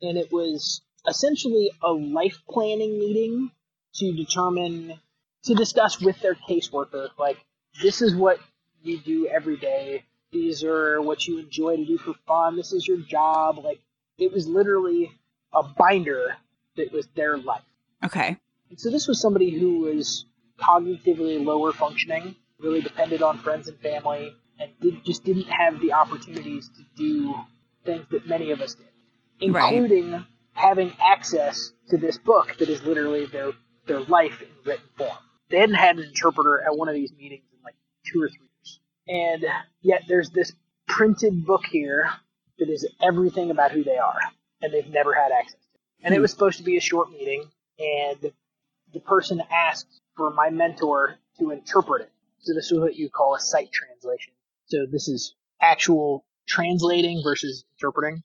and 0.00 0.16
it 0.16 0.32
was 0.32 0.80
essentially 1.08 1.72
a 1.82 1.90
life 1.90 2.38
planning 2.48 3.00
meeting 3.00 3.50
to 3.94 4.12
determine, 4.12 5.00
to 5.44 5.54
discuss 5.54 6.00
with 6.00 6.20
their 6.20 6.36
caseworker, 6.48 7.08
like, 7.18 7.36
this 7.82 8.00
is 8.00 8.14
what 8.14 8.38
you 8.80 8.98
do 8.98 9.26
every 9.26 9.56
day. 9.56 10.04
These 10.32 10.62
are 10.64 11.00
what 11.00 11.26
you 11.26 11.38
enjoy 11.38 11.76
to 11.76 11.84
do 11.84 11.98
for 11.98 12.14
fun. 12.26 12.56
This 12.56 12.72
is 12.72 12.86
your 12.86 12.98
job. 12.98 13.58
Like, 13.58 13.80
it 14.18 14.32
was 14.32 14.46
literally 14.46 15.10
a 15.52 15.62
binder 15.62 16.36
that 16.76 16.92
was 16.92 17.08
their 17.14 17.38
life. 17.38 17.62
Okay. 18.04 18.36
And 18.70 18.80
so 18.80 18.90
this 18.90 19.08
was 19.08 19.20
somebody 19.20 19.50
who 19.50 19.80
was 19.80 20.26
cognitively 20.60 21.42
lower 21.44 21.72
functioning, 21.72 22.36
really 22.58 22.80
depended 22.80 23.22
on 23.22 23.38
friends 23.38 23.68
and 23.68 23.78
family, 23.78 24.34
and 24.58 24.70
did, 24.80 25.04
just 25.04 25.24
didn't 25.24 25.48
have 25.48 25.80
the 25.80 25.92
opportunities 25.92 26.68
to 26.76 26.82
do 26.96 27.34
things 27.84 28.04
that 28.10 28.26
many 28.26 28.50
of 28.50 28.60
us 28.60 28.74
did, 28.74 28.86
including 29.40 30.12
right. 30.12 30.24
having 30.52 30.92
access 31.00 31.72
to 31.88 31.96
this 31.96 32.18
book 32.18 32.56
that 32.58 32.68
is 32.68 32.82
literally 32.82 33.26
their 33.26 33.52
their 33.86 34.00
life 34.00 34.42
in 34.42 34.48
written 34.64 34.84
form. 34.96 35.16
They 35.48 35.58
hadn't 35.58 35.76
had 35.76 35.96
an 35.96 36.04
interpreter 36.04 36.60
at 36.60 36.76
one 36.76 36.88
of 36.88 36.94
these 36.94 37.12
meetings 37.12 37.44
in 37.52 37.58
like 37.64 37.76
two 38.04 38.20
or 38.20 38.28
three 38.28 38.47
and 39.08 39.44
yet 39.82 40.02
there's 40.06 40.30
this 40.30 40.52
printed 40.86 41.44
book 41.44 41.62
here 41.70 42.08
that 42.58 42.68
is 42.68 42.86
everything 43.02 43.50
about 43.50 43.72
who 43.72 43.82
they 43.82 43.96
are, 43.96 44.18
and 44.62 44.72
they've 44.72 44.88
never 44.88 45.14
had 45.14 45.32
access 45.32 45.60
to. 45.60 45.74
It. 45.74 46.06
And 46.06 46.14
hmm. 46.14 46.18
it 46.18 46.20
was 46.20 46.30
supposed 46.30 46.58
to 46.58 46.64
be 46.64 46.76
a 46.76 46.80
short 46.80 47.10
meeting, 47.10 47.44
and 47.78 48.32
the 48.92 49.00
person 49.00 49.42
asked 49.50 50.00
for 50.16 50.32
my 50.32 50.50
mentor 50.50 51.16
to 51.38 51.50
interpret 51.50 52.02
it. 52.02 52.12
So 52.40 52.54
this 52.54 52.70
is 52.70 52.78
what 52.78 52.96
you 52.96 53.10
call 53.10 53.34
a 53.34 53.40
sight 53.40 53.70
translation. 53.72 54.32
So 54.66 54.86
this 54.90 55.08
is 55.08 55.34
actual 55.60 56.24
translating 56.46 57.22
versus 57.22 57.64
interpreting. 57.76 58.22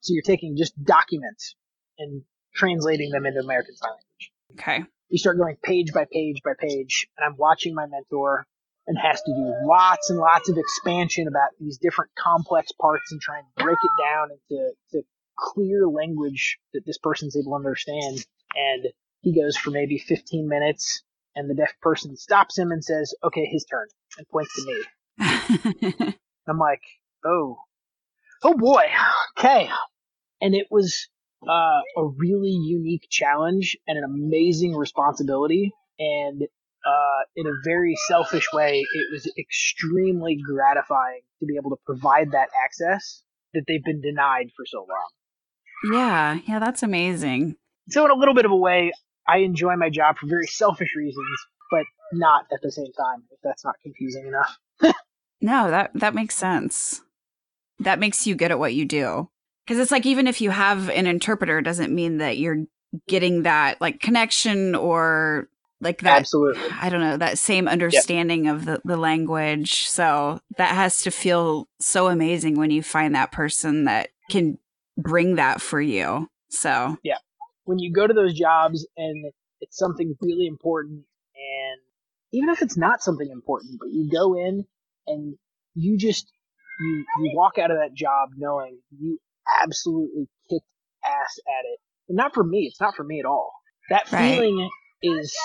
So 0.00 0.12
you're 0.12 0.22
taking 0.22 0.56
just 0.56 0.82
documents 0.82 1.56
and 1.98 2.22
translating 2.54 3.10
them 3.10 3.26
into 3.26 3.40
American 3.40 3.76
Sign 3.76 3.90
Language. 3.90 4.32
Okay. 4.52 4.90
You 5.08 5.18
start 5.18 5.38
going 5.38 5.56
page 5.62 5.92
by 5.92 6.06
page 6.10 6.42
by 6.44 6.52
page, 6.58 7.08
and 7.16 7.24
I'm 7.24 7.36
watching 7.36 7.74
my 7.74 7.86
mentor 7.86 8.46
and 8.86 8.96
has 8.98 9.20
to 9.22 9.32
do 9.32 9.54
lots 9.66 10.10
and 10.10 10.18
lots 10.18 10.48
of 10.48 10.56
expansion 10.58 11.26
about 11.28 11.50
these 11.60 11.78
different 11.78 12.10
complex 12.18 12.72
parts 12.72 13.10
and 13.10 13.20
try 13.20 13.38
and 13.38 13.46
break 13.56 13.78
it 13.82 14.02
down 14.02 14.28
into 14.30 14.72
to 14.92 15.02
clear 15.38 15.86
language 15.88 16.58
that 16.72 16.82
this 16.86 16.98
person's 16.98 17.36
able 17.36 17.52
to 17.52 17.56
understand. 17.56 18.24
And 18.54 18.86
he 19.22 19.34
goes 19.34 19.56
for 19.56 19.70
maybe 19.70 19.98
15 19.98 20.48
minutes, 20.48 21.02
and 21.34 21.50
the 21.50 21.54
deaf 21.54 21.72
person 21.80 22.16
stops 22.16 22.56
him 22.56 22.70
and 22.70 22.82
says, 22.82 23.14
"Okay, 23.24 23.46
his 23.46 23.64
turn," 23.64 23.88
and 24.18 24.28
points 24.28 24.54
to 24.54 24.66
me. 24.66 26.14
I'm 26.48 26.58
like, 26.58 26.82
"Oh, 27.24 27.58
oh 28.42 28.54
boy, 28.54 28.84
okay." 29.36 29.68
And 30.40 30.54
it 30.54 30.68
was 30.70 31.08
uh, 31.48 31.80
a 31.96 32.06
really 32.18 32.50
unique 32.50 33.08
challenge 33.10 33.76
and 33.86 33.98
an 33.98 34.04
amazing 34.04 34.74
responsibility. 34.74 35.72
And 35.98 36.42
uh, 36.86 37.24
in 37.34 37.46
a 37.46 37.52
very 37.64 37.96
selfish 38.08 38.46
way, 38.52 38.86
it 38.94 39.12
was 39.12 39.30
extremely 39.38 40.36
gratifying 40.36 41.20
to 41.40 41.46
be 41.46 41.56
able 41.56 41.70
to 41.70 41.82
provide 41.84 42.30
that 42.32 42.48
access 42.64 43.22
that 43.54 43.64
they've 43.66 43.84
been 43.84 44.00
denied 44.00 44.50
for 44.56 44.64
so 44.66 44.78
long. 44.78 45.92
Yeah, 45.92 46.38
yeah, 46.46 46.58
that's 46.58 46.82
amazing. 46.82 47.56
So, 47.88 48.04
in 48.04 48.10
a 48.10 48.14
little 48.14 48.34
bit 48.34 48.44
of 48.44 48.50
a 48.50 48.56
way, 48.56 48.92
I 49.28 49.38
enjoy 49.38 49.76
my 49.76 49.90
job 49.90 50.16
for 50.18 50.26
very 50.26 50.46
selfish 50.46 50.94
reasons, 50.96 51.26
but 51.70 51.84
not 52.12 52.46
at 52.52 52.60
the 52.62 52.70
same 52.70 52.92
time, 52.92 53.24
if 53.30 53.38
that's 53.42 53.64
not 53.64 53.74
confusing 53.82 54.26
enough. 54.26 54.56
no, 55.40 55.70
that, 55.70 55.90
that 55.94 56.14
makes 56.14 56.34
sense. 56.34 57.02
That 57.80 57.98
makes 57.98 58.26
you 58.26 58.34
good 58.34 58.50
at 58.52 58.58
what 58.58 58.74
you 58.74 58.84
do. 58.84 59.28
Because 59.66 59.80
it's 59.80 59.90
like, 59.90 60.06
even 60.06 60.26
if 60.28 60.40
you 60.40 60.50
have 60.50 60.88
an 60.90 61.06
interpreter, 61.06 61.60
doesn't 61.60 61.94
mean 61.94 62.18
that 62.18 62.38
you're 62.38 62.64
getting 63.08 63.42
that 63.42 63.80
like 63.80 64.00
connection 64.00 64.74
or 64.74 65.48
like 65.80 66.00
that 66.02 66.18
absolutely. 66.18 66.62
I 66.80 66.88
don't 66.88 67.00
know 67.00 67.16
that 67.18 67.38
same 67.38 67.68
understanding 67.68 68.46
yep. 68.46 68.54
of 68.54 68.64
the, 68.64 68.80
the 68.84 68.96
language. 68.96 69.86
So 69.86 70.40
that 70.56 70.74
has 70.74 71.02
to 71.02 71.10
feel 71.10 71.68
so 71.80 72.08
amazing 72.08 72.56
when 72.56 72.70
you 72.70 72.82
find 72.82 73.14
that 73.14 73.32
person 73.32 73.84
that 73.84 74.08
can 74.30 74.58
bring 74.96 75.36
that 75.36 75.60
for 75.60 75.80
you. 75.80 76.28
So 76.48 76.96
yeah. 77.02 77.18
When 77.64 77.78
you 77.78 77.92
go 77.92 78.06
to 78.06 78.14
those 78.14 78.32
jobs 78.32 78.86
and 78.96 79.32
it's 79.60 79.76
something 79.76 80.14
really 80.20 80.46
important 80.46 81.04
and 81.34 81.80
even 82.32 82.48
if 82.50 82.62
it's 82.62 82.76
not 82.76 83.02
something 83.02 83.28
important 83.30 83.78
but 83.78 83.88
you 83.90 84.08
go 84.10 84.34
in 84.34 84.64
and 85.06 85.36
you 85.74 85.98
just 85.98 86.30
you 86.80 87.04
you 87.18 87.32
walk 87.34 87.58
out 87.58 87.70
of 87.70 87.76
that 87.78 87.92
job 87.94 88.30
knowing 88.36 88.78
you 88.98 89.18
absolutely 89.62 90.28
kicked 90.48 90.66
ass 91.04 91.38
at 91.46 91.64
it. 91.70 91.80
And 92.08 92.16
not 92.16 92.32
for 92.32 92.44
me 92.44 92.60
it's 92.60 92.80
not 92.80 92.94
for 92.94 93.04
me 93.04 93.20
at 93.20 93.26
all. 93.26 93.52
That 93.90 94.10
right. 94.10 94.34
feeling 94.34 94.70
is 95.02 95.36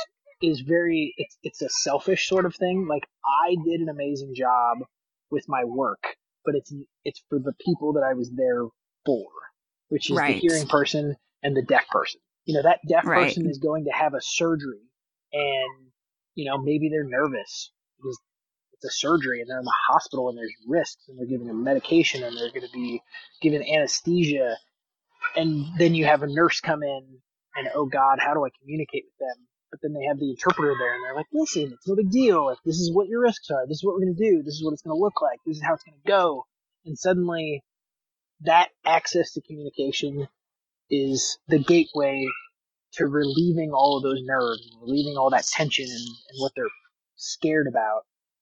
is 0.41 0.61
very 0.61 1.13
it's 1.17 1.37
it's 1.43 1.61
a 1.61 1.69
selfish 1.69 2.27
sort 2.27 2.45
of 2.45 2.55
thing. 2.55 2.87
Like 2.87 3.07
I 3.25 3.55
did 3.65 3.81
an 3.81 3.89
amazing 3.89 4.33
job 4.35 4.79
with 5.29 5.45
my 5.47 5.63
work, 5.63 6.03
but 6.45 6.55
it's 6.55 6.73
it's 7.05 7.21
for 7.29 7.39
the 7.39 7.53
people 7.65 7.93
that 7.93 8.03
I 8.03 8.13
was 8.13 8.31
there 8.35 8.65
for, 9.05 9.27
which 9.89 10.09
is 10.09 10.17
right. 10.17 10.33
the 10.33 10.47
hearing 10.47 10.67
person 10.67 11.15
and 11.43 11.55
the 11.55 11.63
deaf 11.63 11.87
person. 11.89 12.21
You 12.45 12.55
know, 12.55 12.63
that 12.63 12.79
deaf 12.87 13.05
right. 13.05 13.27
person 13.27 13.49
is 13.49 13.59
going 13.59 13.85
to 13.85 13.91
have 13.91 14.13
a 14.13 14.21
surgery 14.21 14.81
and 15.33 15.91
you 16.35 16.49
know, 16.49 16.57
maybe 16.57 16.89
they're 16.89 17.03
nervous 17.03 17.71
because 17.97 18.19
it's 18.73 18.85
a 18.85 18.97
surgery 18.97 19.41
and 19.41 19.49
they're 19.49 19.59
in 19.59 19.65
the 19.65 19.73
hospital 19.89 20.29
and 20.29 20.37
there's 20.37 20.53
risks 20.67 21.03
and 21.07 21.17
they're 21.17 21.27
giving 21.27 21.47
them 21.47 21.63
medication 21.63 22.23
and 22.23 22.35
they're 22.35 22.49
going 22.49 22.61
to 22.61 22.73
be 22.73 23.01
given 23.41 23.63
anesthesia 23.63 24.57
and 25.35 25.65
then 25.77 25.93
you 25.93 26.05
have 26.05 26.23
a 26.23 26.27
nurse 26.27 26.59
come 26.59 26.81
in 26.83 27.01
and 27.55 27.69
oh 27.75 27.85
god 27.85 28.17
how 28.19 28.33
do 28.33 28.43
i 28.43 28.49
communicate 28.59 29.03
with 29.05 29.17
them 29.19 29.47
but 29.71 29.79
then 29.81 29.93
they 29.93 30.05
have 30.05 30.19
the 30.19 30.29
interpreter 30.29 30.73
there 30.77 30.93
and 30.93 31.03
they're 31.03 31.15
like, 31.15 31.27
listen, 31.31 31.71
it's 31.73 31.87
no 31.87 31.95
big 31.95 32.11
deal. 32.11 32.45
Like, 32.45 32.57
this 32.65 32.75
is 32.75 32.91
what 32.93 33.07
your 33.07 33.21
risks 33.21 33.49
are. 33.49 33.65
This 33.67 33.77
is 33.77 33.83
what 33.83 33.95
we're 33.95 34.05
going 34.05 34.15
to 34.15 34.31
do. 34.31 34.43
This 34.43 34.55
is 34.55 34.63
what 34.63 34.73
it's 34.73 34.81
going 34.81 34.95
to 34.95 35.01
look 35.01 35.21
like. 35.21 35.39
This 35.45 35.57
is 35.57 35.63
how 35.63 35.73
it's 35.73 35.83
going 35.83 35.97
to 36.03 36.07
go. 36.09 36.45
And 36.85 36.97
suddenly 36.97 37.63
that 38.41 38.69
access 38.85 39.33
to 39.33 39.41
communication 39.41 40.27
is 40.89 41.37
the 41.47 41.59
gateway 41.59 42.25
to 42.93 43.05
relieving 43.05 43.71
all 43.71 43.97
of 43.97 44.03
those 44.03 44.19
nerves, 44.21 44.61
relieving 44.81 45.15
all 45.17 45.29
that 45.29 45.45
tension 45.45 45.85
and, 45.85 46.07
and 46.29 46.39
what 46.39 46.51
they're 46.55 46.65
scared 47.15 47.67
about. 47.67 48.01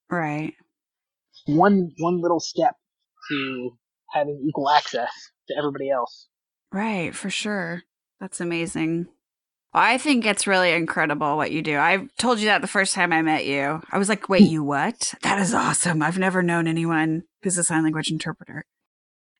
Right. 0.09 0.53
One, 1.45 1.91
one 1.99 2.21
little 2.21 2.39
step 2.39 2.75
to 3.29 3.77
having 4.11 4.43
equal 4.47 4.69
access 4.69 5.11
to 5.47 5.55
everybody 5.57 5.91
else. 5.91 6.27
Right, 6.71 7.13
for 7.13 7.29
sure. 7.29 7.83
That's 8.19 8.41
amazing. 8.41 9.07
I 9.73 9.97
think 9.99 10.25
it's 10.25 10.47
really 10.47 10.71
incredible 10.71 11.37
what 11.37 11.51
you 11.51 11.61
do. 11.61 11.77
I 11.77 12.07
told 12.17 12.39
you 12.39 12.45
that 12.45 12.61
the 12.61 12.67
first 12.67 12.95
time 12.95 13.13
I 13.13 13.21
met 13.21 13.45
you. 13.45 13.81
I 13.91 13.97
was 13.97 14.09
like, 14.09 14.27
wait, 14.27 14.41
you 14.49 14.63
what? 14.63 15.13
That 15.21 15.39
is 15.39 15.53
awesome. 15.53 16.01
I've 16.01 16.17
never 16.17 16.41
known 16.41 16.67
anyone 16.67 17.23
who's 17.43 17.57
a 17.57 17.63
sign 17.63 17.83
language 17.83 18.11
interpreter. 18.11 18.65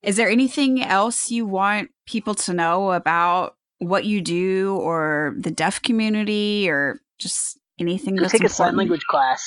Is 0.03 0.17
there 0.17 0.29
anything 0.29 0.83
else 0.83 1.31
you 1.31 1.45
want 1.45 1.89
people 2.05 2.35
to 2.35 2.53
know 2.53 2.91
about 2.91 3.55
what 3.79 4.05
you 4.05 4.21
do 4.21 4.77
or 4.77 5.35
the 5.37 5.51
deaf 5.51 5.81
community 5.81 6.69
or 6.69 6.99
just 7.17 7.59
anything 7.79 8.15
that's 8.15 8.31
take 8.31 8.41
important? 8.41 8.51
a 8.51 8.55
sign 8.55 8.77
language 8.77 9.03
class. 9.09 9.43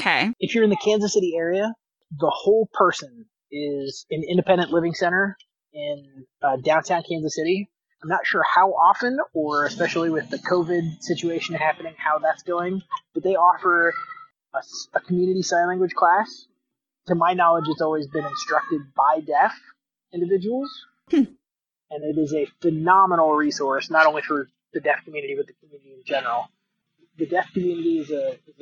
Okay. 0.00 0.32
If 0.38 0.54
you're 0.54 0.64
in 0.64 0.70
the 0.70 0.76
Kansas 0.76 1.14
City 1.14 1.34
area, 1.36 1.74
the 2.18 2.32
whole 2.32 2.68
person 2.72 3.26
is 3.50 4.06
an 4.10 4.22
independent 4.28 4.70
living 4.70 4.94
center 4.94 5.36
in 5.74 6.26
uh, 6.42 6.56
downtown 6.64 7.02
Kansas 7.08 7.34
City 7.34 7.68
I'm 8.02 8.08
not 8.08 8.26
sure 8.26 8.42
how 8.42 8.72
often, 8.72 9.18
or 9.32 9.64
especially 9.64 10.10
with 10.10 10.28
the 10.28 10.38
COVID 10.38 11.02
situation 11.02 11.54
happening, 11.54 11.94
how 11.96 12.18
that's 12.18 12.42
going, 12.42 12.82
but 13.14 13.22
they 13.22 13.36
offer 13.36 13.94
a, 14.52 14.58
a 14.94 15.00
community 15.00 15.42
sign 15.42 15.68
language 15.68 15.94
class. 15.94 16.46
To 17.06 17.14
my 17.14 17.32
knowledge, 17.32 17.66
it's 17.68 17.80
always 17.80 18.08
been 18.08 18.24
instructed 18.24 18.80
by 18.96 19.20
deaf 19.20 19.54
individuals. 20.12 20.68
Hmm. 21.10 21.24
And 21.90 22.04
it 22.04 22.18
is 22.18 22.34
a 22.34 22.46
phenomenal 22.60 23.34
resource, 23.34 23.88
not 23.88 24.06
only 24.06 24.22
for 24.22 24.48
the 24.72 24.80
deaf 24.80 25.04
community, 25.04 25.34
but 25.36 25.46
the 25.46 25.52
community 25.54 25.94
in 25.98 26.04
general. 26.04 26.48
The 27.18 27.26
deaf 27.26 27.52
community 27.52 27.98
is 28.00 28.10
a, 28.10 28.32
is 28.32 28.60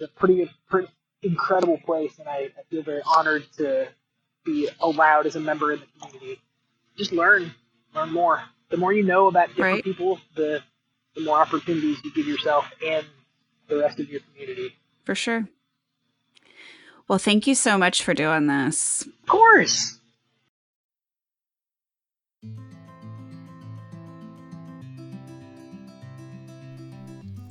a, 0.00 0.04
a 0.04 0.08
pretty, 0.08 0.50
pretty 0.68 0.88
incredible 1.22 1.78
place, 1.78 2.18
and 2.18 2.28
I, 2.28 2.50
I 2.58 2.62
feel 2.68 2.82
very 2.82 3.02
honored 3.06 3.44
to 3.56 3.88
be 4.44 4.68
allowed 4.80 5.24
as 5.26 5.36
a 5.36 5.40
member 5.40 5.72
in 5.72 5.80
the 5.80 5.86
community. 6.06 6.42
Just 6.98 7.12
learn, 7.12 7.54
learn 7.94 8.12
more 8.12 8.42
the 8.70 8.76
more 8.76 8.92
you 8.92 9.02
know 9.02 9.28
about 9.28 9.48
different 9.48 9.74
right. 9.74 9.84
people, 9.84 10.20
the 10.34 10.62
the 11.14 11.22
more 11.22 11.40
opportunities 11.40 11.98
you 12.04 12.12
give 12.12 12.26
yourself 12.26 12.66
and 12.84 13.06
the 13.68 13.78
rest 13.78 14.00
of 14.00 14.08
your 14.10 14.20
community. 14.20 14.74
For 15.04 15.14
sure. 15.14 15.48
Well, 17.06 17.18
thank 17.18 17.46
you 17.46 17.54
so 17.54 17.78
much 17.78 18.02
for 18.02 18.14
doing 18.14 18.46
this. 18.46 19.02
Of 19.02 19.26
course. 19.26 19.98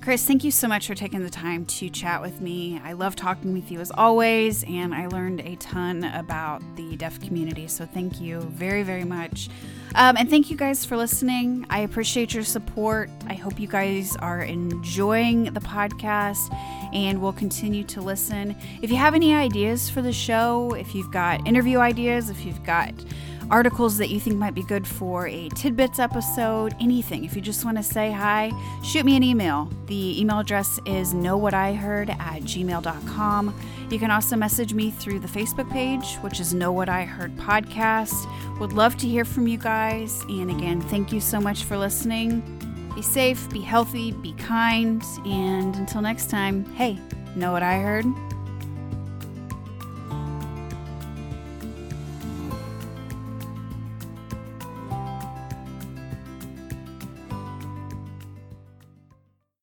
Chris, 0.04 0.26
thank 0.26 0.44
you 0.44 0.52
so 0.52 0.68
much 0.68 0.86
for 0.88 0.96
taking 0.96 1.24
the 1.24 1.30
time 1.30 1.66
to 1.66 1.90
chat 1.90 2.22
with 2.22 2.42
me. 2.42 2.78
I 2.84 2.92
love 2.92 3.16
talking 3.16 3.54
with 3.54 3.72
you 3.72 3.80
as 3.80 3.90
always, 3.90 4.66
and 4.66 4.94
I 4.94 5.08
learned 5.08 5.40
a 5.40 5.56
ton 5.56 6.04
about 6.04 6.62
the 6.76 6.98
deaf 6.98 7.22
community. 7.22 7.70
So, 7.70 7.86
thank 7.86 8.20
you 8.20 8.42
very, 8.42 8.84
very 8.84 9.06
much. 9.06 9.48
Um, 9.96 10.18
and 10.18 10.30
thank 10.30 10.52
you 10.52 10.58
guys 10.58 10.84
for 10.84 10.98
listening. 10.98 11.66
I 11.70 11.80
appreciate 11.80 12.34
your 12.34 12.44
support. 12.44 13.10
I 13.28 13.36
hope 13.36 13.58
you 13.62 13.68
guys 13.70 14.18
are 14.18 14.42
enjoying 14.42 15.46
the 15.46 15.62
podcast 15.62 16.54
and 16.94 17.22
will 17.22 17.32
continue 17.32 17.86
to 17.86 18.02
listen. 18.02 18.58
If 18.82 18.90
you 18.90 18.98
have 18.98 19.16
any 19.16 19.34
ideas 19.34 19.90
for 19.90 20.02
the 20.02 20.12
show, 20.12 20.74
if 20.74 20.94
you've 20.94 21.14
got 21.14 21.48
interview 21.48 21.78
ideas, 21.78 22.30
if 22.30 22.46
you've 22.46 22.64
got 22.66 22.94
articles 23.50 23.98
that 23.98 24.10
you 24.10 24.20
think 24.20 24.38
might 24.38 24.54
be 24.54 24.64
good 24.64 24.88
for 24.88 25.28
a 25.28 25.50
tidbits 25.50 26.00
episode, 26.00 26.76
anything. 26.80 27.26
If 27.26 27.36
you 27.36 27.42
just 27.42 27.66
want 27.66 27.78
to 27.78 27.84
say 27.84 28.12
hi, 28.12 28.52
shoot 28.84 29.06
me 29.06 29.16
an 29.16 29.24
email. 29.24 29.70
The 29.88 30.20
email 30.20 30.40
address 30.40 30.80
is 30.86 31.14
knowwhatiheard 31.14 32.10
at 32.10 32.42
gmail.com. 32.44 33.60
You 33.90 34.00
can 34.00 34.12
also 34.12 34.36
message 34.36 34.74
me 34.74 34.92
through 34.92 35.20
the 35.20 35.28
Facebook 35.28 35.70
page, 35.70 36.16
which 36.22 36.40
is 36.40 36.54
Know 36.54 36.72
What 36.72 36.90
I 36.90 37.04
Heard 37.04 37.36
Podcast. 37.38 38.28
Would 38.60 38.74
love 38.74 38.98
to 38.98 39.08
hear 39.08 39.26
from 39.26 39.48
you 39.48 39.58
guys. 39.58 40.22
And 40.30 40.50
again, 40.50 40.82
thank 40.82 41.12
you 41.12 41.20
so 41.20 41.40
much 41.40 41.64
for 41.64 41.78
listening. 41.78 42.42
Be 42.96 43.02
safe, 43.02 43.50
be 43.50 43.62
healthy, 43.62 44.12
be 44.12 44.34
kind, 44.34 45.04
and 45.26 45.76
until 45.76 46.02
next 46.02 46.30
time, 46.30 46.66
hey, 46.76 47.00
know 47.36 47.52
what 47.52 47.64
I 47.64 47.80
heard? 47.80 48.06